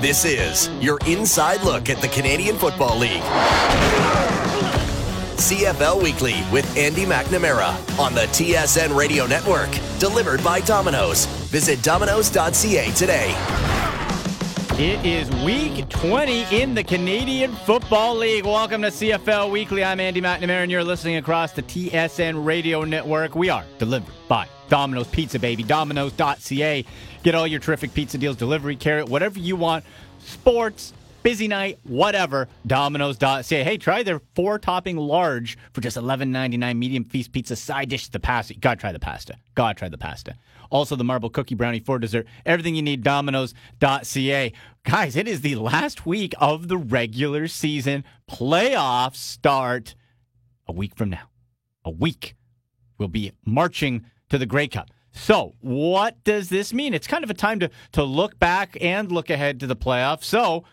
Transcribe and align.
This 0.00 0.24
is 0.24 0.70
your 0.80 0.98
inside 1.06 1.60
look 1.60 1.90
at 1.90 2.00
the 2.00 2.08
Canadian 2.08 2.56
Football 2.56 2.96
League. 2.96 3.20
CFL 5.36 6.02
Weekly 6.02 6.42
with 6.50 6.74
Andy 6.74 7.04
McNamara 7.04 7.98
on 7.98 8.14
the 8.14 8.22
TSN 8.22 8.96
Radio 8.96 9.26
Network. 9.26 9.68
Delivered 9.98 10.42
by 10.42 10.60
Domino's. 10.60 11.26
Visit 11.50 11.82
domino's.ca 11.82 12.90
today. 12.92 13.34
It 14.78 15.04
is 15.04 15.28
week 15.44 15.86
20 15.90 16.46
in 16.50 16.74
the 16.74 16.82
Canadian 16.82 17.52
Football 17.54 18.16
League. 18.16 18.46
Welcome 18.46 18.80
to 18.80 18.88
CFL 18.88 19.50
Weekly. 19.50 19.84
I'm 19.84 20.00
Andy 20.00 20.22
McNamara, 20.22 20.62
and 20.62 20.70
you're 20.70 20.82
listening 20.82 21.16
across 21.16 21.52
the 21.52 21.62
TSN 21.62 22.42
Radio 22.42 22.84
Network. 22.84 23.34
We 23.34 23.50
are 23.50 23.66
delivered 23.78 24.14
by 24.28 24.48
Domino's 24.70 25.08
Pizza, 25.08 25.38
baby. 25.38 25.62
Domino's.ca. 25.62 26.86
Get 27.22 27.34
all 27.34 27.46
your 27.46 27.60
terrific 27.60 27.92
pizza 27.92 28.18
deals, 28.18 28.36
delivery, 28.36 28.76
carrot, 28.76 29.08
whatever 29.08 29.38
you 29.38 29.54
want. 29.56 29.84
Sports, 30.20 30.94
busy 31.22 31.48
night, 31.48 31.78
whatever. 31.82 32.48
Domino's.ca. 32.66 33.62
Hey, 33.62 33.76
try 33.76 34.02
their 34.02 34.20
four 34.34 34.58
topping 34.58 34.96
large 34.96 35.58
for 35.72 35.82
just 35.82 35.96
$11.99 35.98 36.76
medium 36.76 37.04
feast 37.04 37.32
pizza 37.32 37.56
side 37.56 37.90
dish. 37.90 38.08
The 38.08 38.20
pasta. 38.20 38.54
You 38.54 38.60
gotta 38.60 38.80
try 38.80 38.92
the 38.92 38.98
pasta. 38.98 39.36
Gotta 39.54 39.78
try 39.78 39.88
the 39.88 39.98
pasta. 39.98 40.34
Also, 40.70 40.96
the 40.96 41.04
marble 41.04 41.30
cookie 41.30 41.54
brownie 41.54 41.80
for 41.80 41.98
dessert. 41.98 42.26
Everything 42.46 42.74
you 42.74 42.82
need, 42.82 43.02
domino's.ca. 43.02 44.52
Guys, 44.84 45.16
it 45.16 45.28
is 45.28 45.40
the 45.42 45.56
last 45.56 46.06
week 46.06 46.32
of 46.38 46.68
the 46.68 46.78
regular 46.78 47.48
season. 47.48 48.04
Playoffs 48.30 49.16
start 49.16 49.94
a 50.66 50.72
week 50.72 50.94
from 50.94 51.10
now. 51.10 51.28
A 51.84 51.90
week. 51.90 52.34
We'll 52.96 53.08
be 53.08 53.32
marching 53.44 54.06
to 54.28 54.38
the 54.38 54.46
Grey 54.46 54.68
Cup. 54.68 54.90
So, 55.20 55.54
what 55.60 56.24
does 56.24 56.48
this 56.48 56.72
mean? 56.72 56.94
It's 56.94 57.06
kind 57.06 57.22
of 57.24 57.28
a 57.28 57.34
time 57.34 57.60
to, 57.60 57.70
to 57.92 58.02
look 58.02 58.38
back 58.38 58.78
and 58.80 59.12
look 59.12 59.28
ahead 59.28 59.60
to 59.60 59.66
the 59.66 59.76
playoffs. 59.76 60.24
So, 60.24 60.64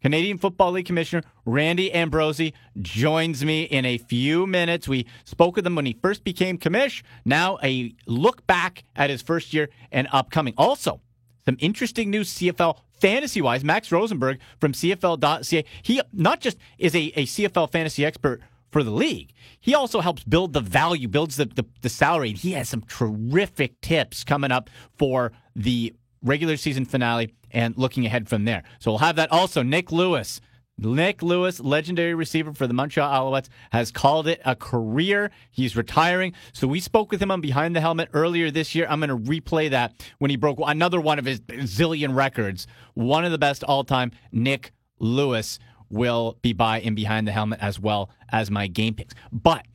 Canadian 0.00 0.38
Football 0.38 0.70
League 0.72 0.86
Commissioner 0.86 1.24
Randy 1.44 1.92
Ambrosie 1.92 2.54
joins 2.80 3.44
me 3.44 3.64
in 3.64 3.84
a 3.84 3.98
few 3.98 4.46
minutes. 4.46 4.86
We 4.86 5.06
spoke 5.24 5.56
with 5.56 5.66
him 5.66 5.74
when 5.74 5.86
he 5.86 5.98
first 6.00 6.22
became 6.22 6.56
commish. 6.56 7.02
Now, 7.24 7.58
a 7.64 7.96
look 8.06 8.46
back 8.46 8.84
at 8.94 9.10
his 9.10 9.22
first 9.22 9.52
year 9.52 9.70
and 9.90 10.06
upcoming. 10.12 10.54
Also, 10.56 11.00
some 11.44 11.56
interesting 11.58 12.08
news 12.08 12.32
CFL 12.32 12.78
fantasy 13.00 13.42
wise. 13.42 13.64
Max 13.64 13.90
Rosenberg 13.90 14.38
from 14.60 14.70
CFL.ca. 14.70 15.64
He 15.82 16.00
not 16.12 16.40
just 16.40 16.58
is 16.78 16.94
a, 16.94 17.12
a 17.16 17.26
CFL 17.26 17.72
fantasy 17.72 18.04
expert 18.04 18.40
for 18.76 18.82
the 18.82 18.90
league, 18.90 19.32
he 19.58 19.74
also 19.74 20.02
helps 20.02 20.22
build 20.22 20.52
the 20.52 20.60
value, 20.60 21.08
builds 21.08 21.36
the, 21.36 21.46
the, 21.46 21.64
the 21.80 21.88
salary. 21.88 22.34
He 22.34 22.52
has 22.52 22.68
some 22.68 22.82
terrific 22.82 23.80
tips 23.80 24.22
coming 24.22 24.52
up 24.52 24.68
for 24.98 25.32
the 25.54 25.94
regular 26.20 26.58
season 26.58 26.84
finale 26.84 27.32
and 27.50 27.74
looking 27.78 28.04
ahead 28.04 28.28
from 28.28 28.44
there. 28.44 28.64
So 28.78 28.90
we'll 28.90 28.98
have 28.98 29.16
that 29.16 29.32
also. 29.32 29.62
Nick 29.62 29.92
Lewis. 29.92 30.42
Nick 30.76 31.22
Lewis, 31.22 31.58
legendary 31.58 32.12
receiver 32.12 32.52
for 32.52 32.66
the 32.66 32.74
Montreal 32.74 33.10
Alouettes, 33.10 33.48
has 33.72 33.90
called 33.90 34.28
it 34.28 34.42
a 34.44 34.54
career. 34.54 35.30
He's 35.50 35.74
retiring. 35.74 36.34
So 36.52 36.66
we 36.66 36.80
spoke 36.80 37.10
with 37.10 37.22
him 37.22 37.30
on 37.30 37.40
Behind 37.40 37.74
the 37.74 37.80
Helmet 37.80 38.10
earlier 38.12 38.50
this 38.50 38.74
year. 38.74 38.86
I'm 38.90 39.00
going 39.00 39.08
to 39.08 39.30
replay 39.30 39.70
that 39.70 39.94
when 40.18 40.30
he 40.30 40.36
broke 40.36 40.58
another 40.62 41.00
one 41.00 41.18
of 41.18 41.24
his 41.24 41.40
zillion 41.40 42.14
records. 42.14 42.66
One 42.92 43.24
of 43.24 43.32
the 43.32 43.38
best 43.38 43.64
all 43.64 43.84
time, 43.84 44.12
Nick 44.32 44.72
Lewis, 44.98 45.58
will 45.90 46.38
be 46.42 46.52
by 46.52 46.80
in 46.80 46.94
Behind 46.94 47.26
the 47.26 47.32
Helmet 47.32 47.60
as 47.60 47.78
well 47.78 48.10
as 48.30 48.50
my 48.50 48.66
game 48.66 48.94
picks. 48.94 49.14
But 49.32 49.66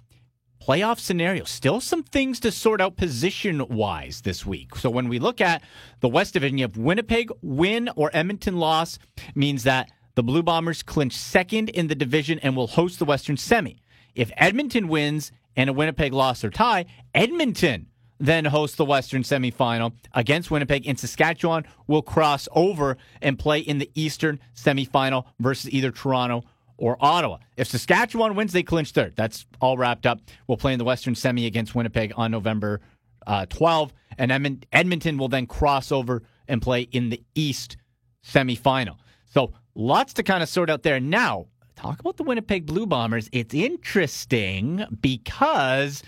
playoff 0.62 1.00
scenario. 1.00 1.44
Still 1.44 1.82
some 1.82 2.04
things 2.04 2.40
to 2.42 2.52
sort 2.52 2.82
out 2.82 2.96
position 2.96 3.66
wise 3.68 4.22
this 4.22 4.46
week. 4.46 4.76
So 4.76 4.90
when 4.90 5.10
we 5.10 5.20
look 5.20 5.42
at 5.42 5.64
the 6.02 6.10
West 6.10 6.34
Division, 6.34 6.58
you 6.58 6.66
have 6.66 6.78
Winnipeg 6.78 7.32
win 7.42 7.90
or 7.96 8.12
Edmonton 8.14 8.58
loss 8.58 9.00
means 9.34 9.64
that 9.64 9.90
the 10.16 10.24
Blue 10.24 10.44
Bombers 10.44 10.84
clinch 10.84 11.14
second 11.14 11.70
in 11.70 11.88
the 11.88 11.96
division 11.96 12.38
and 12.40 12.56
will 12.56 12.68
host 12.68 13.00
the 13.00 13.06
Western 13.06 13.38
semi. 13.38 13.82
If 14.14 14.32
Edmonton 14.38 14.88
wins 14.88 15.32
and 15.56 15.70
a 15.70 15.74
Winnipeg 15.74 16.14
loss 16.14 16.44
or 16.44 16.50
tie, 16.50 16.86
Edmonton 17.16 17.88
then 18.22 18.46
host 18.46 18.78
the 18.78 18.86
Western 18.86 19.24
semifinal 19.24 19.94
against 20.14 20.52
Winnipeg, 20.52 20.88
and 20.88 20.98
Saskatchewan 20.98 21.66
will 21.88 22.04
cross 22.04 22.48
over 22.54 22.98
and 23.22 23.38
play 23.38 23.60
in 23.60 23.80
the 23.80 23.90
Eastern 23.96 24.40
semifinal 24.56 25.26
versus 25.40 25.72
either 25.72 25.92
Toronto 25.92 26.44
or 26.78 26.98
Ottawa. 27.00 27.40
If 27.58 27.68
Saskatchewan 27.68 28.36
wins, 28.36 28.54
they 28.54 28.64
clinch 28.64 28.92
third. 28.92 29.14
That's 29.16 29.46
all 29.60 29.78
wrapped 29.78 30.06
up. 30.06 30.20
We'll 30.48 30.58
play 30.58 30.74
in 30.74 30.80
the 30.80 30.86
Western 30.86 31.16
Semi 31.16 31.48
against 31.48 31.74
Winnipeg 31.74 32.14
on 32.16 32.32
November 32.32 32.80
uh, 33.26 33.48
12, 33.48 33.92
and 34.18 34.32
Edmonton 34.72 35.18
will 35.18 35.28
then 35.28 35.48
cross 35.48 35.92
over 35.92 36.24
and 36.48 36.62
play 36.62 36.82
in 36.82 37.10
the 37.10 37.24
East 37.34 37.78
semifinal. 38.24 38.98
So 39.34 39.54
lots 39.74 40.14
to 40.14 40.24
kind 40.24 40.44
of 40.44 40.50
sort 40.50 40.70
out 40.70 40.84
there. 40.84 41.00
Now, 41.00 41.48
talk 41.76 42.00
about 42.00 42.18
the 42.18 42.24
Winnipeg 42.24 42.68
Blue 42.68 42.86
Bombers. 42.86 43.30
It's 43.32 43.54
interesting 43.54 44.86
because, 45.02 46.04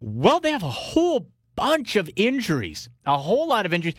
well, 0.00 0.40
they 0.40 0.50
have 0.50 0.62
a 0.62 0.70
whole 0.70 1.28
bunch 1.54 1.96
of 1.96 2.10
injuries, 2.16 2.88
a 3.06 3.18
whole 3.18 3.48
lot 3.48 3.66
of 3.66 3.72
injuries, 3.72 3.94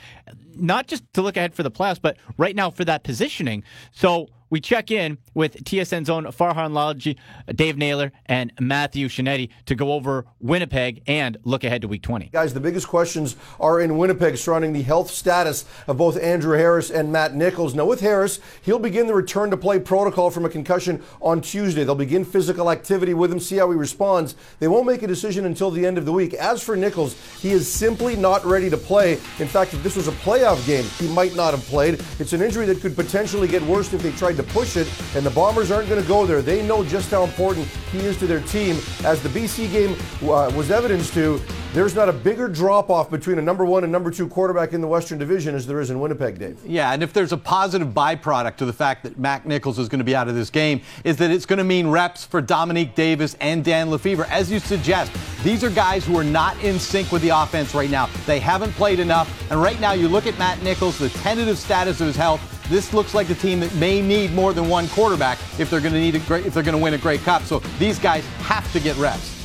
not 0.55 0.87
just 0.87 1.03
to 1.13 1.21
look 1.21 1.37
ahead 1.37 1.53
for 1.53 1.63
the 1.63 1.71
playoffs, 1.71 2.01
but 2.01 2.17
right 2.37 2.55
now 2.55 2.69
for 2.69 2.85
that 2.85 3.03
positioning. 3.03 3.63
So 3.91 4.29
we 4.53 4.61
check 4.61 4.91
in 4.91 5.17
with 5.33 5.63
TSN's 5.63 6.11
own 6.11 6.25
Farhan 6.25 6.73
Lalji, 6.73 7.17
Dave 7.55 7.75
Naylor, 7.75 8.11
and 8.27 8.53
Matthew 8.59 9.07
Scianitti 9.07 9.49
to 9.65 9.73
go 9.73 9.93
over 9.93 10.27
Winnipeg 10.39 11.01
and 11.07 11.39
look 11.43 11.63
ahead 11.63 11.81
to 11.81 11.87
Week 11.87 12.03
20. 12.03 12.27
Guys, 12.27 12.53
the 12.53 12.59
biggest 12.59 12.87
questions 12.87 13.35
are 13.59 13.81
in 13.81 13.97
Winnipeg 13.97 14.37
surrounding 14.37 14.71
the 14.71 14.83
health 14.83 15.09
status 15.09 15.65
of 15.87 15.97
both 15.97 16.21
Andrew 16.21 16.55
Harris 16.55 16.91
and 16.91 17.11
Matt 17.11 17.33
Nichols. 17.33 17.73
Now, 17.73 17.85
with 17.85 18.01
Harris, 18.01 18.39
he'll 18.61 18.77
begin 18.77 19.07
the 19.07 19.15
return 19.15 19.49
to 19.49 19.57
play 19.57 19.79
protocol 19.79 20.29
from 20.29 20.45
a 20.45 20.49
concussion 20.49 21.01
on 21.19 21.41
Tuesday. 21.41 21.83
They'll 21.83 21.95
begin 21.95 22.23
physical 22.23 22.69
activity 22.69 23.15
with 23.15 23.31
him, 23.31 23.39
see 23.39 23.57
how 23.57 23.71
he 23.71 23.75
responds. 23.75 24.35
They 24.59 24.67
won't 24.67 24.85
make 24.85 25.01
a 25.01 25.07
decision 25.07 25.45
until 25.47 25.71
the 25.71 25.83
end 25.83 25.97
of 25.97 26.05
the 26.05 26.13
week. 26.13 26.35
As 26.35 26.61
for 26.61 26.75
Nichols, 26.75 27.15
he 27.41 27.49
is 27.49 27.67
simply 27.67 28.15
not 28.15 28.45
ready 28.45 28.69
to 28.69 28.77
play. 28.77 29.13
In 29.39 29.47
fact, 29.47 29.73
if 29.73 29.81
this 29.81 29.95
was 29.95 30.07
a 30.07 30.11
playoff 30.11 30.63
game, 30.67 30.85
he 30.99 31.07
might 31.11 31.35
not 31.35 31.55
have 31.55 31.63
played. 31.63 31.99
It's 32.19 32.33
an 32.33 32.43
injury 32.43 32.67
that 32.67 32.81
could 32.81 32.95
potentially 32.95 33.47
get 33.47 33.63
worse 33.63 33.91
if 33.91 34.03
they 34.03 34.11
tried 34.11 34.37
to 34.37 34.42
to 34.43 34.51
push 34.53 34.77
it, 34.77 34.87
and 35.15 35.25
the 35.25 35.31
Bombers 35.31 35.71
aren't 35.71 35.89
going 35.89 36.01
to 36.01 36.07
go 36.07 36.25
there. 36.25 36.41
They 36.41 36.65
know 36.65 36.83
just 36.83 37.11
how 37.11 37.23
important 37.23 37.67
he 37.91 37.99
is 37.99 38.17
to 38.17 38.27
their 38.27 38.41
team. 38.41 38.77
As 39.03 39.21
the 39.21 39.29
BC 39.29 39.71
game 39.71 39.93
uh, 40.29 40.51
was 40.55 40.71
evidence 40.71 41.11
to, 41.13 41.39
there's 41.73 41.95
not 41.95 42.07
a 42.07 42.13
bigger 42.13 42.47
drop 42.47 42.91
off 42.91 43.09
between 43.09 43.39
a 43.39 43.41
number 43.41 43.65
one 43.65 43.83
and 43.83 43.91
number 43.91 44.11
two 44.11 44.27
quarterback 44.27 44.73
in 44.73 44.81
the 44.81 44.87
Western 44.87 45.17
Division 45.17 45.55
as 45.55 45.65
there 45.65 45.81
is 45.81 45.89
in 45.89 45.99
Winnipeg, 45.99 46.37
Dave. 46.37 46.59
Yeah, 46.65 46.91
and 46.91 47.01
if 47.01 47.13
there's 47.13 47.31
a 47.31 47.37
positive 47.37 47.89
byproduct 47.89 48.57
to 48.57 48.65
the 48.65 48.73
fact 48.73 49.03
that 49.03 49.17
Matt 49.17 49.47
Nichols 49.47 49.79
is 49.79 49.89
going 49.89 49.99
to 49.99 50.05
be 50.05 50.15
out 50.15 50.27
of 50.27 50.35
this 50.35 50.51
game, 50.51 50.81
is 51.03 51.17
that 51.17 51.31
it's 51.31 51.47
going 51.47 51.57
to 51.57 51.63
mean 51.63 51.87
reps 51.87 52.25
for 52.25 52.41
Dominique 52.41 52.93
Davis 52.93 53.35
and 53.41 53.65
Dan 53.65 53.87
LeFevour. 53.87 54.29
As 54.29 54.51
you 54.51 54.59
suggest, 54.59 55.11
these 55.43 55.63
are 55.63 55.69
guys 55.71 56.05
who 56.05 56.15
are 56.17 56.23
not 56.23 56.61
in 56.63 56.77
sync 56.77 57.11
with 57.11 57.23
the 57.23 57.29
offense 57.29 57.73
right 57.73 57.89
now. 57.89 58.07
They 58.27 58.39
haven't 58.39 58.71
played 58.73 58.99
enough, 58.99 59.51
and 59.51 59.59
right 59.59 59.79
now 59.79 59.93
you 59.93 60.07
look 60.07 60.27
at 60.27 60.37
Matt 60.37 60.61
Nichols, 60.61 60.99
the 60.99 61.09
tentative 61.09 61.57
status 61.57 61.99
of 62.01 62.07
his 62.07 62.15
health 62.15 62.52
this 62.69 62.93
looks 62.93 63.13
like 63.13 63.29
a 63.29 63.35
team 63.35 63.59
that 63.59 63.73
may 63.75 64.01
need 64.01 64.31
more 64.33 64.53
than 64.53 64.69
one 64.69 64.87
quarterback 64.89 65.37
if 65.59 65.69
they're 65.69 65.81
going 65.81 65.93
to 65.93 65.99
need 65.99 66.15
a 66.15 66.19
great 66.19 66.45
if 66.45 66.53
they're 66.53 66.63
going 66.63 66.77
to 66.77 66.81
win 66.81 66.93
a 66.93 66.97
Grey 66.97 67.17
Cup. 67.17 67.43
So 67.43 67.59
these 67.79 67.99
guys 67.99 68.25
have 68.39 68.71
to 68.73 68.79
get 68.79 68.95
reps. 68.97 69.39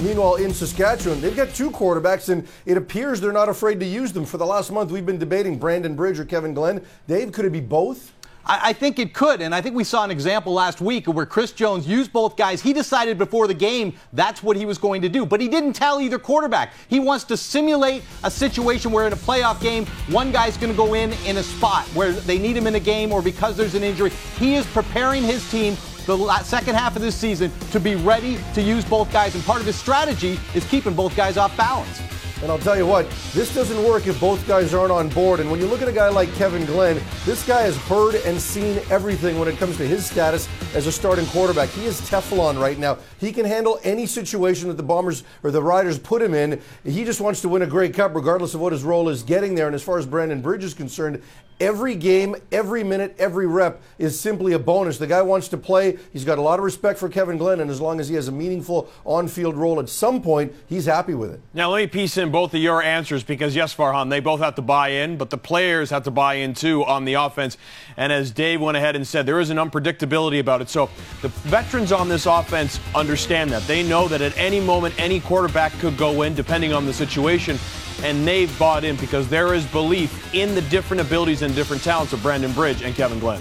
Meanwhile, 0.00 0.36
in 0.36 0.54
Saskatchewan, 0.54 1.20
they've 1.20 1.34
got 1.34 1.52
two 1.54 1.72
quarterbacks, 1.72 2.28
and 2.28 2.46
it 2.66 2.76
appears 2.76 3.20
they're 3.20 3.32
not 3.32 3.48
afraid 3.48 3.80
to 3.80 3.86
use 3.86 4.12
them. 4.12 4.24
For 4.24 4.36
the 4.36 4.46
last 4.46 4.70
month, 4.70 4.92
we've 4.92 5.04
been 5.04 5.18
debating 5.18 5.58
Brandon 5.58 5.96
Bridge 5.96 6.20
or 6.20 6.24
Kevin 6.24 6.54
Glenn. 6.54 6.84
Dave, 7.08 7.32
could 7.32 7.44
it 7.44 7.50
be 7.50 7.60
both? 7.60 8.12
I, 8.44 8.72
think 8.72 8.98
it 8.98 9.12
could. 9.12 9.42
And 9.42 9.54
I 9.54 9.60
think 9.60 9.74
we 9.74 9.84
saw 9.84 10.04
an 10.04 10.10
example 10.10 10.54
last 10.54 10.80
week 10.80 11.06
where 11.06 11.26
Chris 11.26 11.52
Jones 11.52 11.86
used 11.86 12.12
both 12.12 12.36
guys. 12.36 12.62
He 12.62 12.72
decided 12.72 13.18
before 13.18 13.46
the 13.46 13.54
game 13.54 13.94
that's 14.14 14.42
what 14.42 14.56
he 14.56 14.64
was 14.64 14.78
going 14.78 15.02
to 15.02 15.08
do. 15.08 15.26
But 15.26 15.40
he 15.40 15.48
didn't 15.48 15.74
tell 15.74 16.00
either 16.00 16.18
quarterback. 16.18 16.72
He 16.88 16.98
wants 16.98 17.24
to 17.24 17.36
simulate 17.36 18.02
a 18.24 18.30
situation 18.30 18.90
where 18.90 19.06
in 19.06 19.12
a 19.12 19.16
playoff 19.16 19.60
game, 19.60 19.84
one 20.08 20.32
guy's 20.32 20.56
going 20.56 20.72
to 20.72 20.76
go 20.76 20.94
in 20.94 21.12
in 21.26 21.36
a 21.36 21.42
spot 21.42 21.84
where 21.88 22.12
they 22.12 22.38
need 22.38 22.56
him 22.56 22.66
in 22.66 22.74
a 22.74 22.80
game 22.80 23.12
or 23.12 23.20
because 23.20 23.56
there's 23.56 23.74
an 23.74 23.82
injury. 23.82 24.10
He 24.38 24.54
is 24.54 24.66
preparing 24.66 25.22
his 25.22 25.48
team 25.50 25.76
the 26.06 26.42
second 26.42 26.74
half 26.74 26.96
of 26.96 27.02
this 27.02 27.14
season 27.14 27.52
to 27.70 27.78
be 27.78 27.94
ready 27.94 28.38
to 28.54 28.62
use 28.62 28.84
both 28.84 29.12
guys. 29.12 29.34
And 29.34 29.44
part 29.44 29.60
of 29.60 29.66
his 29.66 29.76
strategy 29.76 30.40
is 30.54 30.64
keeping 30.64 30.94
both 30.94 31.14
guys 31.14 31.36
off 31.36 31.54
balance. 31.56 32.00
And 32.40 32.52
I'll 32.52 32.58
tell 32.58 32.76
you 32.76 32.86
what, 32.86 33.10
this 33.32 33.52
doesn't 33.52 33.82
work 33.82 34.06
if 34.06 34.20
both 34.20 34.46
guys 34.46 34.72
aren't 34.72 34.92
on 34.92 35.08
board. 35.08 35.40
And 35.40 35.50
when 35.50 35.58
you 35.58 35.66
look 35.66 35.82
at 35.82 35.88
a 35.88 35.92
guy 35.92 36.08
like 36.08 36.32
Kevin 36.34 36.64
Glenn, 36.66 37.00
this 37.24 37.44
guy 37.46 37.62
has 37.62 37.76
heard 37.76 38.14
and 38.14 38.40
seen 38.40 38.80
everything 38.90 39.40
when 39.40 39.48
it 39.48 39.56
comes 39.56 39.76
to 39.78 39.86
his 39.86 40.06
status 40.06 40.48
as 40.74 40.86
a 40.86 40.92
starting 40.92 41.26
quarterback. 41.26 41.68
He 41.70 41.84
is 41.86 42.00
Teflon 42.02 42.60
right 42.60 42.78
now. 42.78 42.98
He 43.18 43.32
can 43.32 43.44
handle 43.44 43.80
any 43.82 44.06
situation 44.06 44.68
that 44.68 44.76
the 44.76 44.84
Bombers 44.84 45.24
or 45.42 45.50
the 45.50 45.62
Riders 45.62 45.98
put 45.98 46.22
him 46.22 46.32
in. 46.32 46.60
He 46.84 47.04
just 47.04 47.20
wants 47.20 47.40
to 47.40 47.48
win 47.48 47.62
a 47.62 47.66
Grey 47.66 47.88
Cup, 47.88 48.14
regardless 48.14 48.54
of 48.54 48.60
what 48.60 48.72
his 48.72 48.84
role 48.84 49.08
is 49.08 49.24
getting 49.24 49.56
there. 49.56 49.66
And 49.66 49.74
as 49.74 49.82
far 49.82 49.98
as 49.98 50.06
Brandon 50.06 50.40
Bridge 50.40 50.62
is 50.62 50.74
concerned, 50.74 51.20
Every 51.60 51.96
game, 51.96 52.36
every 52.52 52.84
minute, 52.84 53.16
every 53.18 53.48
rep 53.48 53.82
is 53.98 54.18
simply 54.18 54.52
a 54.52 54.60
bonus. 54.60 54.98
The 54.98 55.08
guy 55.08 55.22
wants 55.22 55.48
to 55.48 55.56
play. 55.56 55.98
He's 56.12 56.24
got 56.24 56.38
a 56.38 56.40
lot 56.40 56.60
of 56.60 56.64
respect 56.64 57.00
for 57.00 57.08
Kevin 57.08 57.36
Glenn, 57.36 57.58
and 57.58 57.68
as 57.68 57.80
long 57.80 57.98
as 57.98 58.08
he 58.08 58.14
has 58.14 58.28
a 58.28 58.32
meaningful 58.32 58.88
on 59.04 59.26
field 59.26 59.56
role 59.56 59.80
at 59.80 59.88
some 59.88 60.22
point, 60.22 60.54
he's 60.68 60.86
happy 60.86 61.14
with 61.14 61.32
it. 61.32 61.40
Now, 61.54 61.70
let 61.70 61.78
me 61.78 61.86
piece 61.88 62.16
in 62.16 62.27
in 62.28 62.32
both 62.32 62.52
of 62.52 62.60
your 62.60 62.82
answers 62.82 63.24
because, 63.24 63.56
yes, 63.56 63.74
Farhan, 63.74 64.10
they 64.10 64.20
both 64.20 64.40
have 64.40 64.54
to 64.56 64.62
buy 64.62 64.88
in, 64.88 65.16
but 65.16 65.30
the 65.30 65.38
players 65.38 65.88
have 65.88 66.02
to 66.04 66.10
buy 66.10 66.34
in 66.34 66.52
too 66.52 66.84
on 66.84 67.06
the 67.06 67.14
offense. 67.14 67.56
And 67.96 68.12
as 68.12 68.30
Dave 68.30 68.60
went 68.60 68.76
ahead 68.76 68.96
and 68.96 69.06
said, 69.06 69.24
there 69.24 69.40
is 69.40 69.48
an 69.48 69.56
unpredictability 69.56 70.38
about 70.38 70.60
it. 70.60 70.68
So 70.68 70.90
the 71.22 71.28
veterans 71.28 71.90
on 71.90 72.08
this 72.08 72.26
offense 72.26 72.78
understand 72.94 73.50
that. 73.52 73.62
They 73.62 73.82
know 73.82 74.08
that 74.08 74.20
at 74.20 74.36
any 74.36 74.60
moment, 74.60 74.94
any 74.98 75.20
quarterback 75.20 75.72
could 75.78 75.96
go 75.96 76.22
in, 76.22 76.34
depending 76.34 76.74
on 76.74 76.84
the 76.84 76.92
situation. 76.92 77.58
And 78.02 78.26
they've 78.26 78.58
bought 78.58 78.84
in 78.84 78.96
because 78.96 79.26
there 79.28 79.54
is 79.54 79.64
belief 79.66 80.34
in 80.34 80.54
the 80.54 80.62
different 80.62 81.00
abilities 81.00 81.40
and 81.40 81.54
different 81.54 81.82
talents 81.82 82.12
of 82.12 82.22
Brandon 82.22 82.52
Bridge 82.52 82.82
and 82.82 82.94
Kevin 82.94 83.18
Glenn. 83.18 83.40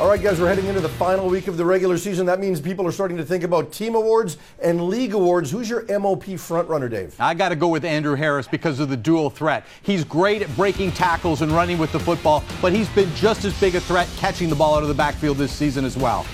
All 0.00 0.06
right, 0.06 0.22
guys, 0.22 0.40
we're 0.40 0.46
heading 0.46 0.66
into 0.66 0.80
the 0.80 0.88
final 0.88 1.28
week 1.28 1.48
of 1.48 1.56
the 1.56 1.64
regular 1.64 1.98
season. 1.98 2.24
That 2.24 2.38
means 2.38 2.60
people 2.60 2.86
are 2.86 2.92
starting 2.92 3.16
to 3.16 3.24
think 3.24 3.42
about 3.42 3.72
team 3.72 3.96
awards 3.96 4.38
and 4.62 4.88
league 4.88 5.12
awards. 5.12 5.50
Who's 5.50 5.68
your 5.68 5.82
MOP 5.98 6.22
frontrunner, 6.36 6.88
Dave? 6.88 7.16
I 7.18 7.34
got 7.34 7.48
to 7.48 7.56
go 7.56 7.66
with 7.66 7.84
Andrew 7.84 8.14
Harris 8.14 8.46
because 8.46 8.78
of 8.78 8.90
the 8.90 8.96
dual 8.96 9.28
threat. 9.28 9.64
He's 9.82 10.04
great 10.04 10.40
at 10.40 10.54
breaking 10.54 10.92
tackles 10.92 11.42
and 11.42 11.50
running 11.50 11.78
with 11.78 11.90
the 11.90 11.98
football, 11.98 12.44
but 12.62 12.72
he's 12.72 12.88
been 12.90 13.12
just 13.16 13.44
as 13.44 13.58
big 13.58 13.74
a 13.74 13.80
threat 13.80 14.08
catching 14.18 14.48
the 14.48 14.54
ball 14.54 14.76
out 14.76 14.82
of 14.82 14.88
the 14.88 14.94
backfield 14.94 15.36
this 15.36 15.50
season 15.50 15.84
as 15.84 15.96
well. 15.96 16.24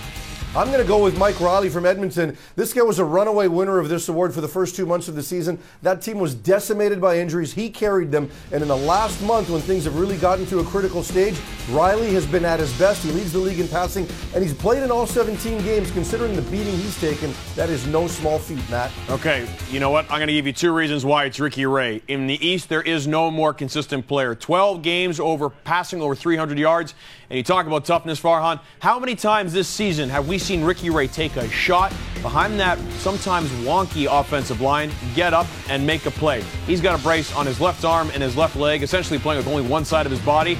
I'm 0.56 0.68
going 0.68 0.78
to 0.78 0.86
go 0.86 1.02
with 1.02 1.18
Mike 1.18 1.40
Reilly 1.40 1.68
from 1.68 1.84
Edmonton. 1.84 2.36
This 2.54 2.72
guy 2.72 2.82
was 2.82 3.00
a 3.00 3.04
runaway 3.04 3.48
winner 3.48 3.80
of 3.80 3.88
this 3.88 4.08
award 4.08 4.32
for 4.32 4.40
the 4.40 4.46
first 4.46 4.76
two 4.76 4.86
months 4.86 5.08
of 5.08 5.16
the 5.16 5.22
season. 5.22 5.58
That 5.82 6.00
team 6.00 6.20
was 6.20 6.32
decimated 6.32 7.00
by 7.00 7.18
injuries. 7.18 7.52
He 7.52 7.68
carried 7.68 8.12
them. 8.12 8.30
And 8.52 8.62
in 8.62 8.68
the 8.68 8.76
last 8.76 9.20
month, 9.20 9.50
when 9.50 9.60
things 9.60 9.82
have 9.82 9.98
really 9.98 10.16
gotten 10.16 10.46
to 10.46 10.60
a 10.60 10.64
critical 10.64 11.02
stage, 11.02 11.36
Reilly 11.70 12.14
has 12.14 12.24
been 12.24 12.44
at 12.44 12.60
his 12.60 12.72
best. 12.78 13.02
He 13.02 13.10
leads 13.10 13.32
the 13.32 13.40
league 13.40 13.58
in 13.58 13.66
passing, 13.66 14.06
and 14.32 14.44
he's 14.44 14.54
played 14.54 14.84
in 14.84 14.92
all 14.92 15.08
17 15.08 15.60
games. 15.64 15.90
Considering 15.90 16.36
the 16.36 16.42
beating 16.42 16.76
he's 16.76 17.00
taken, 17.00 17.34
that 17.56 17.68
is 17.68 17.88
no 17.88 18.06
small 18.06 18.38
feat, 18.38 18.62
Matt. 18.70 18.92
Okay, 19.10 19.48
you 19.72 19.80
know 19.80 19.90
what? 19.90 20.04
I'm 20.04 20.18
going 20.18 20.28
to 20.28 20.34
give 20.34 20.46
you 20.46 20.52
two 20.52 20.72
reasons 20.72 21.04
why 21.04 21.24
it's 21.24 21.40
Ricky 21.40 21.66
Ray. 21.66 22.00
In 22.06 22.28
the 22.28 22.46
East, 22.46 22.68
there 22.68 22.82
is 22.82 23.08
no 23.08 23.28
more 23.28 23.52
consistent 23.52 24.06
player. 24.06 24.36
12 24.36 24.82
games 24.82 25.18
over 25.18 25.50
passing 25.50 26.00
over 26.00 26.14
300 26.14 26.60
yards. 26.60 26.94
And 27.28 27.38
you 27.38 27.42
talk 27.42 27.66
about 27.66 27.84
toughness, 27.84 28.20
Farhan. 28.20 28.60
How 28.78 29.00
many 29.00 29.16
times 29.16 29.52
this 29.52 29.66
season 29.66 30.10
have 30.10 30.28
we 30.28 30.38
seen 30.44 30.62
Ricky 30.62 30.90
Ray 30.90 31.08
take 31.08 31.36
a 31.36 31.48
shot 31.48 31.92
behind 32.20 32.60
that 32.60 32.78
sometimes 32.98 33.50
wonky 33.66 34.06
offensive 34.10 34.60
line, 34.60 34.90
get 35.14 35.32
up 35.32 35.46
and 35.68 35.86
make 35.86 36.04
a 36.06 36.10
play? 36.10 36.42
He's 36.66 36.80
got 36.80 36.98
a 36.98 37.02
brace 37.02 37.34
on 37.34 37.46
his 37.46 37.60
left 37.60 37.84
arm 37.84 38.10
and 38.12 38.22
his 38.22 38.36
left 38.36 38.56
leg, 38.56 38.82
essentially 38.82 39.18
playing 39.18 39.38
with 39.38 39.48
only 39.48 39.62
one 39.62 39.84
side 39.84 40.04
of 40.04 40.12
his 40.12 40.20
body, 40.20 40.58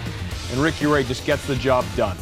and 0.50 0.58
Ricky 0.58 0.86
Ray 0.86 1.04
just 1.04 1.26
gets 1.26 1.46
the 1.46 1.56
job 1.56 1.84
done. 1.96 2.16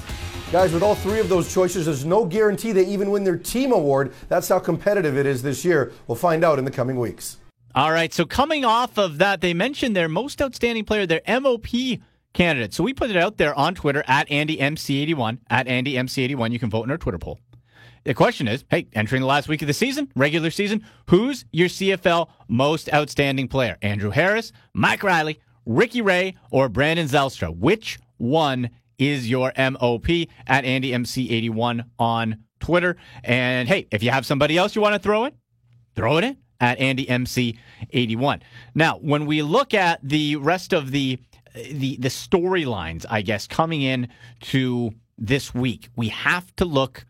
Guys, 0.51 0.73
with 0.73 0.83
all 0.83 0.97
three 0.97 1.21
of 1.21 1.29
those 1.29 1.53
choices, 1.53 1.87
there's 1.87 2.05
no 2.05 2.27
guarantee 2.27 2.73
they 2.73 2.85
even 2.85 3.11
win 3.11 3.25
their 3.25 3.39
team 3.39 3.73
award. 3.73 4.13
That's 4.29 4.49
how 4.49 4.59
competitive 4.59 5.17
it 5.17 5.25
is 5.25 5.41
this 5.43 5.65
year. 5.65 5.93
We'll 6.09 6.17
find 6.17 6.45
out 6.45 6.59
in 6.59 6.65
the 6.65 6.71
coming 6.71 6.99
weeks. 6.99 7.39
All 7.75 7.91
right, 7.91 8.13
so 8.13 8.27
coming 8.27 8.65
off 8.65 8.99
of 8.99 9.17
that, 9.19 9.41
they 9.41 9.55
mentioned 9.55 9.97
their 9.97 10.09
most 10.09 10.43
outstanding 10.43 10.85
player, 10.85 11.07
their 11.07 11.23
MOP 11.27 11.67
candidate. 12.35 12.75
So 12.75 12.85
we 12.85 12.93
put 12.93 13.09
it 13.09 13.17
out 13.17 13.39
there 13.39 13.55
on 13.55 13.75
Twitter 13.75 14.05
at 14.07 14.29
AndyMC81, 14.29 15.39
at 15.49 15.67
AndyMC81. 15.67 16.53
You 16.53 16.59
can 16.59 16.69
vote 16.69 16.85
in 16.85 16.91
our 16.91 16.99
Twitter 16.99 17.19
poll. 17.19 17.39
The 18.05 18.15
question 18.15 18.49
is, 18.49 18.65
hey, 18.69 18.89
entering 18.95 19.21
the 19.23 19.29
last 19.29 19.49
week 19.49 19.63
of 19.63 19.69
the 19.69 19.75
season, 19.75 20.11
regular 20.17 20.51
season, 20.51 20.85
who's 21.09 21.45
your 21.53 21.69
CFL 21.69 22.29
most 22.49 22.93
outstanding 22.93 23.47
player? 23.47 23.79
Andrew 23.81 24.11
Harris, 24.11 24.53
Mike 24.75 25.05
Reilly, 25.05 25.39
Ricky 25.67 26.03
Ray, 26.03 26.35
or 26.51 26.69
Brandon 26.69 27.07
Zylstra? 27.07 27.57
Which 27.57 28.01
one 28.17 28.71
is 28.99 29.31
your 29.31 29.53
MOP 29.57 30.09
at 30.49 30.65
AndyMC81 30.65 31.85
on 31.99 32.39
Twitter? 32.59 32.97
And 33.23 33.69
hey, 33.69 33.87
if 33.93 34.03
you 34.03 34.11
have 34.11 34.27
somebody 34.27 34.59
else 34.59 34.75
you 34.75 34.83
want 34.83 34.95
to 34.95 34.99
throw 34.99 35.27
in, 35.27 35.33
throw 35.95 36.17
it 36.17 36.25
in 36.25 36.37
at 36.61 36.79
AndyMC81. 36.81 38.41
Now, 38.75 38.99
when 38.99 39.27
we 39.27 39.43
look 39.43 39.75
at 39.75 40.01
the 40.03 40.37
rest 40.37 40.73
of 40.73 40.91
the 40.91 41.19
the 41.55 41.97
the 41.99 42.09
storylines, 42.09 43.05
I 43.09 43.23
guess, 43.23 43.47
coming 43.47 43.83
in 43.83 44.09
to 44.41 44.93
this 45.19 45.55
week, 45.55 45.89
we 45.97 46.09
have 46.09 46.55
to 46.57 46.65
look 46.65 47.05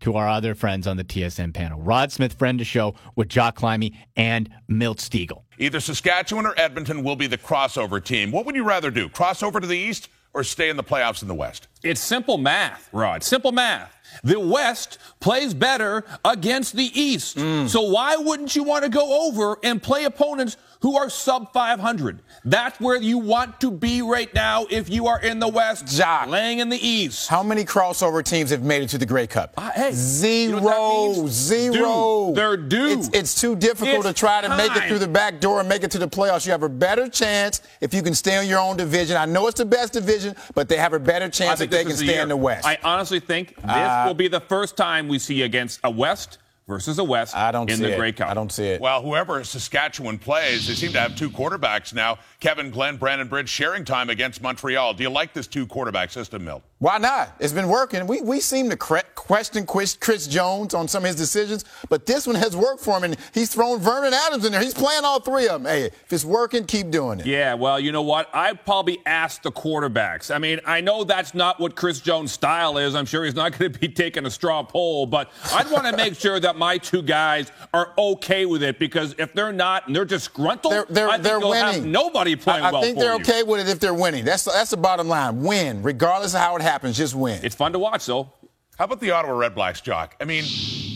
to 0.00 0.16
our 0.16 0.28
other 0.28 0.54
friends 0.54 0.86
on 0.86 0.96
the 0.96 1.04
TSN 1.04 1.54
panel. 1.54 1.80
Rod 1.80 2.12
Smith, 2.12 2.34
friend 2.34 2.58
to 2.58 2.64
show, 2.64 2.94
with 3.16 3.28
Jock 3.28 3.58
Climie 3.58 3.94
and 4.16 4.48
Milt 4.68 4.98
Stegall. 4.98 5.42
Either 5.58 5.80
Saskatchewan 5.80 6.46
or 6.46 6.54
Edmonton 6.56 7.02
will 7.02 7.16
be 7.16 7.26
the 7.26 7.38
crossover 7.38 8.02
team. 8.02 8.30
What 8.30 8.46
would 8.46 8.54
you 8.54 8.64
rather 8.64 8.90
do? 8.90 9.08
Crossover 9.08 9.60
to 9.60 9.66
the 9.66 9.76
east 9.76 10.08
or 10.34 10.44
stay 10.44 10.68
in 10.68 10.76
the 10.76 10.84
playoffs 10.84 11.22
in 11.22 11.28
the 11.28 11.34
west? 11.34 11.68
It's 11.82 12.00
simple 12.00 12.38
math, 12.38 12.88
Rod. 12.92 13.22
Simple 13.22 13.52
math. 13.52 13.94
The 14.22 14.40
West 14.40 14.98
plays 15.20 15.54
better 15.54 16.04
against 16.24 16.74
the 16.74 16.90
East. 16.98 17.36
Mm. 17.36 17.68
So 17.68 17.82
why 17.82 18.16
wouldn't 18.16 18.56
you 18.56 18.64
want 18.64 18.84
to 18.84 18.90
go 18.90 19.26
over 19.26 19.58
and 19.62 19.82
play 19.82 20.04
opponents 20.04 20.56
who 20.80 20.96
are 20.96 21.10
sub 21.10 21.52
500? 21.52 22.20
That's 22.44 22.78
where 22.80 23.00
you 23.00 23.18
want 23.18 23.60
to 23.60 23.70
be 23.70 24.02
right 24.02 24.32
now 24.34 24.66
if 24.70 24.88
you 24.88 25.06
are 25.08 25.20
in 25.20 25.40
the 25.40 25.48
West, 25.48 25.86
Jock, 25.86 26.28
playing 26.28 26.60
in 26.60 26.68
the 26.68 26.76
East. 26.76 27.28
How 27.28 27.42
many 27.42 27.64
crossover 27.64 28.24
teams 28.24 28.50
have 28.50 28.62
made 28.62 28.82
it 28.82 28.88
to 28.90 28.98
the 28.98 29.06
Grey 29.06 29.26
Cup? 29.26 29.54
Uh, 29.56 29.70
hey, 29.72 29.90
zero, 29.92 30.56
you 30.56 30.60
know 30.60 31.26
zero. 31.28 32.28
Due. 32.28 32.32
They're 32.34 32.56
due. 32.56 32.86
It's, 32.86 33.08
it's 33.12 33.40
too 33.40 33.56
difficult 33.56 34.06
it's 34.06 34.06
to 34.06 34.12
try 34.14 34.40
to 34.40 34.48
time. 34.48 34.58
make 34.58 34.76
it 34.76 34.88
through 34.88 35.00
the 35.00 35.08
back 35.08 35.40
door 35.40 35.60
and 35.60 35.68
make 35.68 35.82
it 35.82 35.90
to 35.92 35.98
the 35.98 36.08
playoffs. 36.08 36.46
You 36.46 36.52
have 36.52 36.62
a 36.62 36.68
better 36.68 37.08
chance 37.08 37.62
if 37.80 37.92
you 37.92 38.02
can 38.02 38.14
stay 38.14 38.40
in 38.40 38.48
your 38.48 38.60
own 38.60 38.76
division. 38.76 39.16
I 39.16 39.24
know 39.24 39.46
it's 39.48 39.58
the 39.58 39.66
best 39.66 39.92
division, 39.92 40.36
but 40.54 40.68
they 40.68 40.76
have 40.76 40.92
a 40.92 41.00
better 41.00 41.28
chance 41.28 41.60
if 41.60 41.70
they 41.70 41.84
can 41.84 41.96
stay 41.96 42.20
in 42.20 42.28
the 42.28 42.36
West. 42.36 42.66
I 42.66 42.78
honestly 42.84 43.20
think 43.20 43.56
this 43.56 43.64
uh, 43.64 44.04
will 44.06 44.14
be 44.14 44.28
the 44.28 44.40
first 44.40 44.76
time 44.76 45.08
we 45.08 45.18
see 45.18 45.42
against 45.42 45.80
a 45.82 45.90
West 45.90 46.38
versus 46.68 46.96
the 46.96 47.04
West 47.04 47.34
I 47.34 47.50
don't 47.50 47.68
in 47.68 47.78
see 47.78 47.82
the 47.84 47.94
it. 47.94 47.96
Grey 47.96 48.12
Cup. 48.12 48.28
I 48.28 48.34
don't 48.34 48.52
see 48.52 48.66
it. 48.66 48.80
Well, 48.80 49.02
whoever 49.02 49.42
Saskatchewan 49.42 50.18
plays, 50.18 50.68
they 50.68 50.74
seem 50.74 50.92
to 50.92 51.00
have 51.00 51.16
two 51.16 51.30
quarterbacks 51.30 51.92
now. 51.92 52.18
Kevin 52.38 52.70
Glenn, 52.70 52.96
Brandon 52.98 53.26
Bridge 53.26 53.48
sharing 53.48 53.84
time 53.84 54.10
against 54.10 54.42
Montreal. 54.42 54.94
Do 54.94 55.02
you 55.02 55.10
like 55.10 55.32
this 55.32 55.46
two 55.48 55.66
quarterback 55.66 56.10
system, 56.10 56.44
Milt? 56.44 56.62
Why 56.78 56.98
not? 56.98 57.34
It's 57.40 57.52
been 57.52 57.68
working. 57.68 58.06
We, 58.06 58.20
we 58.20 58.38
seem 58.38 58.70
to 58.70 58.76
question 58.76 59.66
Chris 59.66 60.26
Jones 60.28 60.74
on 60.74 60.86
some 60.86 61.02
of 61.02 61.08
his 61.08 61.16
decisions, 61.16 61.64
but 61.88 62.06
this 62.06 62.24
one 62.24 62.36
has 62.36 62.54
worked 62.54 62.80
for 62.80 62.96
him, 62.96 63.02
and 63.04 63.16
he's 63.34 63.52
thrown 63.52 63.80
Vernon 63.80 64.14
Adams 64.14 64.44
in 64.44 64.52
there. 64.52 64.60
He's 64.60 64.74
playing 64.74 65.04
all 65.04 65.18
three 65.18 65.48
of 65.48 65.62
them. 65.62 65.64
Hey, 65.64 65.86
if 65.86 66.12
it's 66.12 66.24
working, 66.24 66.66
keep 66.66 66.90
doing 66.90 67.18
it. 67.18 67.26
Yeah, 67.26 67.54
well, 67.54 67.80
you 67.80 67.90
know 67.90 68.02
what? 68.02 68.28
I'd 68.32 68.64
probably 68.64 69.00
ask 69.06 69.42
the 69.42 69.50
quarterbacks. 69.50 70.32
I 70.32 70.38
mean, 70.38 70.60
I 70.64 70.80
know 70.80 71.02
that's 71.02 71.34
not 71.34 71.58
what 71.58 71.74
Chris 71.74 72.00
Jones' 72.00 72.30
style 72.30 72.78
is. 72.78 72.94
I'm 72.94 73.06
sure 73.06 73.24
he's 73.24 73.34
not 73.34 73.58
going 73.58 73.72
to 73.72 73.78
be 73.78 73.88
taking 73.98 74.24
a 74.26 74.30
straw 74.30 74.62
poll, 74.62 75.06
but 75.06 75.32
I'd 75.52 75.70
want 75.72 75.86
to 75.86 75.96
make 75.96 76.14
sure 76.14 76.38
that 76.38 76.57
my 76.58 76.78
two 76.78 77.02
guys 77.02 77.50
are 77.72 77.92
okay 77.96 78.46
with 78.46 78.62
it 78.62 78.78
because 78.78 79.14
if 79.18 79.32
they're 79.32 79.52
not 79.52 79.86
and 79.86 79.96
they're 79.96 80.04
disgruntled, 80.04 80.72
they're, 80.72 80.86
they're, 80.88 81.08
I 81.08 81.12
think 81.12 81.24
they're 81.24 81.38
they'll 81.40 81.50
winning. 81.50 81.74
have 81.74 81.86
nobody 81.86 82.36
playing 82.36 82.64
I, 82.64 82.68
I 82.68 82.72
well 82.72 82.82
think 82.82 82.98
they're 82.98 83.14
you. 83.14 83.20
okay 83.20 83.42
with 83.42 83.60
it 83.60 83.70
if 83.70 83.80
they're 83.80 83.94
winning. 83.94 84.24
That's 84.24 84.44
that's 84.44 84.70
the 84.70 84.76
bottom 84.76 85.08
line. 85.08 85.42
Win, 85.42 85.82
regardless 85.82 86.34
of 86.34 86.40
how 86.40 86.56
it 86.56 86.62
happens, 86.62 86.96
just 86.96 87.14
win. 87.14 87.40
It's 87.44 87.54
fun 87.54 87.72
to 87.72 87.78
watch, 87.78 88.06
though. 88.06 88.32
How 88.78 88.84
about 88.84 89.00
the 89.00 89.10
Ottawa 89.10 89.34
Red 89.36 89.56
Blacks, 89.56 89.80
Jock? 89.80 90.14
I 90.20 90.24
mean, 90.24 90.44